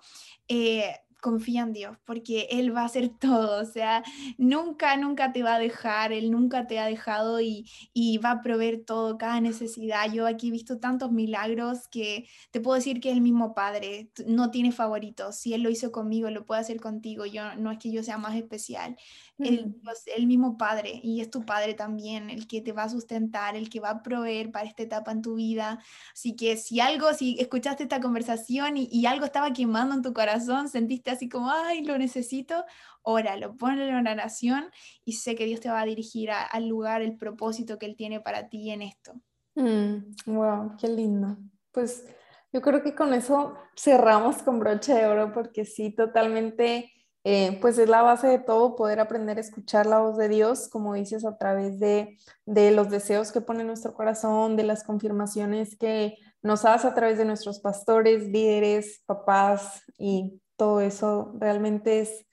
eh, 0.47 0.93
confía 1.21 1.63
en 1.63 1.73
Dios, 1.73 1.97
porque 2.05 2.47
Él 2.51 2.75
va 2.75 2.81
a 2.81 2.85
hacer 2.85 3.09
todo, 3.19 3.61
o 3.61 3.65
sea, 3.65 4.03
nunca, 4.37 4.95
nunca 4.97 5.31
te 5.31 5.43
va 5.43 5.55
a 5.55 5.59
dejar, 5.59 6.11
Él 6.13 6.31
nunca 6.31 6.67
te 6.67 6.79
ha 6.79 6.85
dejado 6.85 7.41
y, 7.41 7.69
y, 7.93 8.17
va 8.19 8.31
a 8.31 8.41
proveer 8.41 8.83
todo, 8.85 9.17
cada 9.17 9.41
necesidad. 9.41 10.11
Yo 10.11 10.27
aquí 10.27 10.49
he 10.49 10.51
visto 10.51 10.79
tantos 10.79 11.11
milagros 11.11 11.87
que 11.89 12.27
te 12.51 12.61
puedo 12.61 12.75
decir 12.75 12.99
que 12.99 13.09
es 13.09 13.15
el 13.15 13.21
mismo 13.21 13.53
Padre, 13.53 14.11
no 14.25 14.51
tiene 14.51 14.71
favoritos, 14.71 15.35
si 15.35 15.53
Él 15.53 15.61
lo 15.61 15.69
hizo 15.69 15.91
conmigo, 15.91 16.29
lo 16.29 16.45
puede 16.45 16.61
hacer 16.61 16.79
contigo, 16.79 17.25
yo, 17.25 17.55
no 17.55 17.71
es 17.71 17.79
que 17.79 17.91
yo 17.91 18.03
sea 18.03 18.17
más 18.17 18.35
especial, 18.35 18.95
el, 19.39 19.75
el, 20.15 20.27
mismo 20.27 20.57
Padre 20.57 20.99
y 21.03 21.21
es 21.21 21.29
tu 21.29 21.45
Padre 21.45 21.73
también, 21.73 22.29
el 22.29 22.47
que 22.47 22.61
te 22.61 22.71
va 22.71 22.83
a 22.83 22.89
sustentar, 22.89 23.55
el 23.55 23.69
que 23.69 23.79
va 23.79 23.89
a 23.89 24.03
proveer 24.03 24.51
para 24.51 24.67
esta 24.67 24.83
etapa 24.83 25.11
en 25.11 25.21
tu 25.21 25.35
vida. 25.35 25.79
Así 26.13 26.35
que 26.35 26.57
si 26.57 26.79
algo, 26.79 27.13
si 27.13 27.37
escuchaste 27.39 27.83
esta 27.83 28.01
conversación 28.01 28.77
y, 28.77 28.89
y 28.91 29.05
algo 29.05 29.25
estaba 29.25 29.53
quemando 29.53 29.95
en 29.95 30.01
tu 30.01 30.13
corazón, 30.13 30.69
sentiste 30.69 31.11
así 31.11 31.29
como, 31.29 31.51
ay, 31.51 31.83
lo 31.83 31.97
necesito, 31.97 32.65
óralo, 33.03 33.55
ponle 33.55 33.87
en 33.87 34.07
oración 34.07 34.65
y 35.05 35.13
sé 35.13 35.35
que 35.35 35.45
Dios 35.45 35.59
te 35.59 35.69
va 35.69 35.81
a 35.81 35.85
dirigir 35.85 36.29
al 36.31 36.67
lugar, 36.67 37.01
el 37.01 37.15
propósito 37.15 37.77
que 37.77 37.85
Él 37.85 37.95
tiene 37.95 38.19
para 38.19 38.49
ti 38.49 38.71
en 38.71 38.81
esto. 38.81 39.13
wow, 39.55 40.63
mm, 40.63 40.77
qué 40.77 40.87
lindo. 40.87 41.37
Pues 41.71 42.05
yo 42.51 42.61
creo 42.61 42.81
que 42.81 42.95
con 42.95 43.13
eso 43.13 43.55
cerramos 43.75 44.41
con 44.41 44.59
broche 44.59 44.93
de 44.93 45.05
oro 45.05 45.31
porque 45.31 45.63
sí, 45.63 45.91
totalmente 45.91 46.91
eh, 47.23 47.57
pues 47.61 47.77
es 47.77 47.89
la 47.89 48.01
base 48.01 48.27
de 48.27 48.39
todo, 48.39 48.75
poder 48.75 48.99
aprender 48.99 49.37
a 49.37 49.41
escuchar 49.41 49.85
la 49.85 49.99
voz 49.99 50.17
de 50.17 50.29
Dios, 50.29 50.69
como 50.69 50.93
dices, 50.93 51.25
a 51.25 51.37
través 51.37 51.79
de, 51.79 52.17
de 52.45 52.71
los 52.71 52.89
deseos 52.89 53.31
que 53.31 53.41
pone 53.41 53.63
nuestro 53.63 53.93
corazón, 53.93 54.55
de 54.55 54.63
las 54.63 54.83
confirmaciones 54.83 55.77
que 55.77 56.15
nos 56.41 56.65
hace 56.65 56.87
a 56.87 56.93
través 56.93 57.17
de 57.17 57.25
nuestros 57.25 57.59
pastores, 57.59 58.27
líderes, 58.29 59.01
papás 59.05 59.83
y 59.97 60.41
todo 60.55 60.81
eso 60.81 61.33
realmente 61.37 62.01
es, 62.01 62.25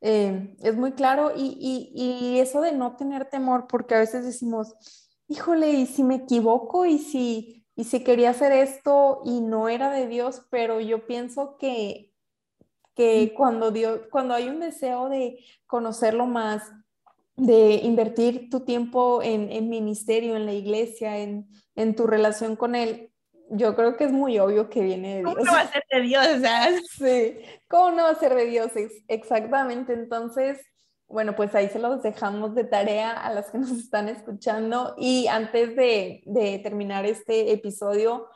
eh, 0.00 0.56
es 0.60 0.76
muy 0.76 0.92
claro. 0.92 1.32
Y, 1.36 1.56
y, 1.60 1.92
y, 1.94 2.40
eso 2.40 2.60
de 2.60 2.72
no 2.72 2.96
tener 2.96 3.26
temor, 3.26 3.66
porque 3.68 3.94
a 3.94 3.98
veces 3.98 4.24
decimos, 4.24 4.74
híjole, 5.28 5.72
y 5.72 5.86
si 5.86 6.04
me 6.04 6.16
equivoco 6.16 6.86
y 6.86 6.98
si, 6.98 7.66
y 7.76 7.84
si 7.84 8.02
quería 8.04 8.30
hacer 8.30 8.52
esto 8.52 9.22
y 9.24 9.40
no 9.40 9.68
era 9.68 9.90
de 9.90 10.06
Dios, 10.06 10.42
pero 10.50 10.80
yo 10.80 11.06
pienso 11.06 11.56
que 11.58 12.11
que 12.94 13.32
cuando, 13.34 13.70
Dios, 13.70 14.00
cuando 14.10 14.34
hay 14.34 14.48
un 14.48 14.60
deseo 14.60 15.08
de 15.08 15.38
conocerlo 15.66 16.26
más, 16.26 16.70
de 17.36 17.74
invertir 17.82 18.50
tu 18.50 18.60
tiempo 18.60 19.22
en, 19.22 19.50
en 19.50 19.68
ministerio, 19.68 20.36
en 20.36 20.46
la 20.46 20.52
iglesia, 20.52 21.18
en, 21.18 21.48
en, 21.74 21.94
tu 21.94 22.06
relación 22.06 22.56
con 22.56 22.74
Él, 22.74 23.10
yo 23.50 23.74
creo 23.74 23.96
que 23.96 24.04
es 24.04 24.12
muy 24.12 24.38
obvio 24.38 24.68
que 24.68 24.82
viene 24.82 25.16
de 25.16 25.20
Dios. 25.20 25.34
¿Cómo 25.34 25.44
no 25.44 25.52
va 25.52 25.60
a 25.60 25.72
ser 25.72 25.84
de 25.90 26.00
Dios? 26.02 26.26
Sí, 26.98 27.38
¿cómo 27.68 27.90
no 27.90 28.02
va 28.04 28.10
a 28.10 28.14
ser 28.14 28.34
de 28.34 28.46
Dios? 28.46 28.72
Exactamente, 29.08 29.94
entonces, 29.94 30.60
bueno, 31.08 31.34
pues 31.34 31.54
ahí 31.54 31.68
se 31.68 31.78
los 31.78 32.02
dejamos 32.02 32.54
de 32.54 32.64
tarea 32.64 33.12
a 33.12 33.32
las 33.32 33.50
que 33.50 33.58
nos 33.58 33.70
están 33.70 34.08
escuchando 34.08 34.94
y 34.98 35.26
antes 35.26 35.74
de, 35.76 36.22
de 36.26 36.58
terminar 36.58 37.06
este 37.06 37.52
episodio, 37.52 38.28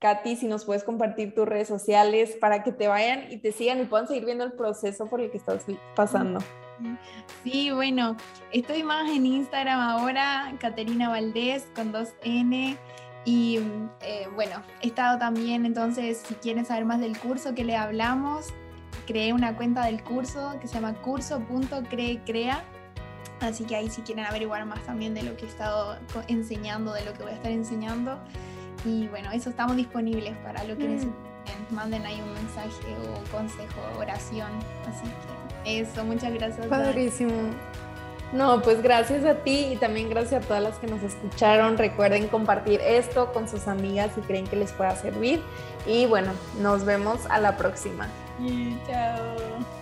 Katy, 0.00 0.36
si 0.36 0.46
nos 0.46 0.64
puedes 0.64 0.84
compartir 0.84 1.34
tus 1.34 1.46
redes 1.46 1.66
sociales 1.66 2.36
para 2.40 2.62
que 2.62 2.70
te 2.70 2.86
vayan 2.86 3.32
y 3.32 3.38
te 3.38 3.50
sigan 3.50 3.80
y 3.80 3.84
puedan 3.84 4.06
seguir 4.06 4.24
viendo 4.24 4.44
el 4.44 4.52
proceso 4.52 5.06
por 5.06 5.20
el 5.20 5.30
que 5.30 5.38
estás 5.38 5.64
pasando. 5.96 6.38
Sí, 7.42 7.72
bueno, 7.72 8.16
estoy 8.52 8.84
más 8.84 9.10
en 9.10 9.26
Instagram 9.26 9.80
ahora, 9.80 10.54
Caterina 10.60 11.08
Valdés 11.08 11.66
con 11.74 11.90
dos 11.90 12.10
N. 12.22 12.76
Y 13.24 13.58
eh, 14.00 14.28
bueno, 14.34 14.62
he 14.80 14.86
estado 14.86 15.18
también, 15.18 15.66
entonces, 15.66 16.22
si 16.26 16.34
quieren 16.34 16.64
saber 16.64 16.84
más 16.84 17.00
del 17.00 17.18
curso 17.18 17.54
que 17.54 17.64
le 17.64 17.76
hablamos, 17.76 18.54
creé 19.06 19.32
una 19.32 19.56
cuenta 19.56 19.84
del 19.84 20.02
curso 20.02 20.54
que 20.60 20.68
se 20.68 20.74
llama 20.74 20.94
curso.creecrea. 20.94 22.64
Así 23.40 23.64
que 23.64 23.76
ahí 23.76 23.90
si 23.90 24.02
quieren 24.02 24.24
averiguar 24.24 24.64
más 24.64 24.80
también 24.84 25.12
de 25.14 25.24
lo 25.24 25.36
que 25.36 25.44
he 25.44 25.48
estado 25.48 25.98
enseñando, 26.28 26.92
de 26.92 27.04
lo 27.04 27.12
que 27.12 27.24
voy 27.24 27.32
a 27.32 27.34
estar 27.34 27.52
enseñando, 27.52 28.18
y 28.84 29.08
bueno, 29.08 29.30
eso 29.32 29.50
estamos 29.50 29.76
disponibles 29.76 30.36
para 30.38 30.64
lo 30.64 30.76
que 30.76 30.84
mm. 30.84 30.90
necesiten. 30.90 31.28
Manden 31.70 32.04
ahí 32.04 32.20
un 32.20 32.32
mensaje 32.34 32.94
o 32.94 33.36
consejo, 33.36 33.80
oración. 33.98 34.50
Así 34.86 35.04
que 35.64 35.80
eso, 35.80 36.04
muchas 36.04 36.32
gracias. 36.34 36.66
Padrísimo. 36.66 37.32
No, 38.32 38.60
pues 38.60 38.82
gracias 38.82 39.24
a 39.24 39.36
ti 39.36 39.70
y 39.72 39.76
también 39.76 40.10
gracias 40.10 40.44
a 40.44 40.46
todas 40.46 40.62
las 40.62 40.78
que 40.78 40.86
nos 40.86 41.02
escucharon. 41.02 41.78
Recuerden 41.78 42.28
compartir 42.28 42.80
esto 42.82 43.32
con 43.32 43.48
sus 43.48 43.66
amigas 43.68 44.12
si 44.14 44.20
creen 44.20 44.46
que 44.46 44.56
les 44.56 44.72
pueda 44.72 44.94
servir. 44.96 45.40
Y 45.86 46.06
bueno, 46.06 46.32
nos 46.60 46.84
vemos 46.84 47.20
a 47.30 47.40
la 47.40 47.56
próxima. 47.56 48.06
chao. 48.86 49.77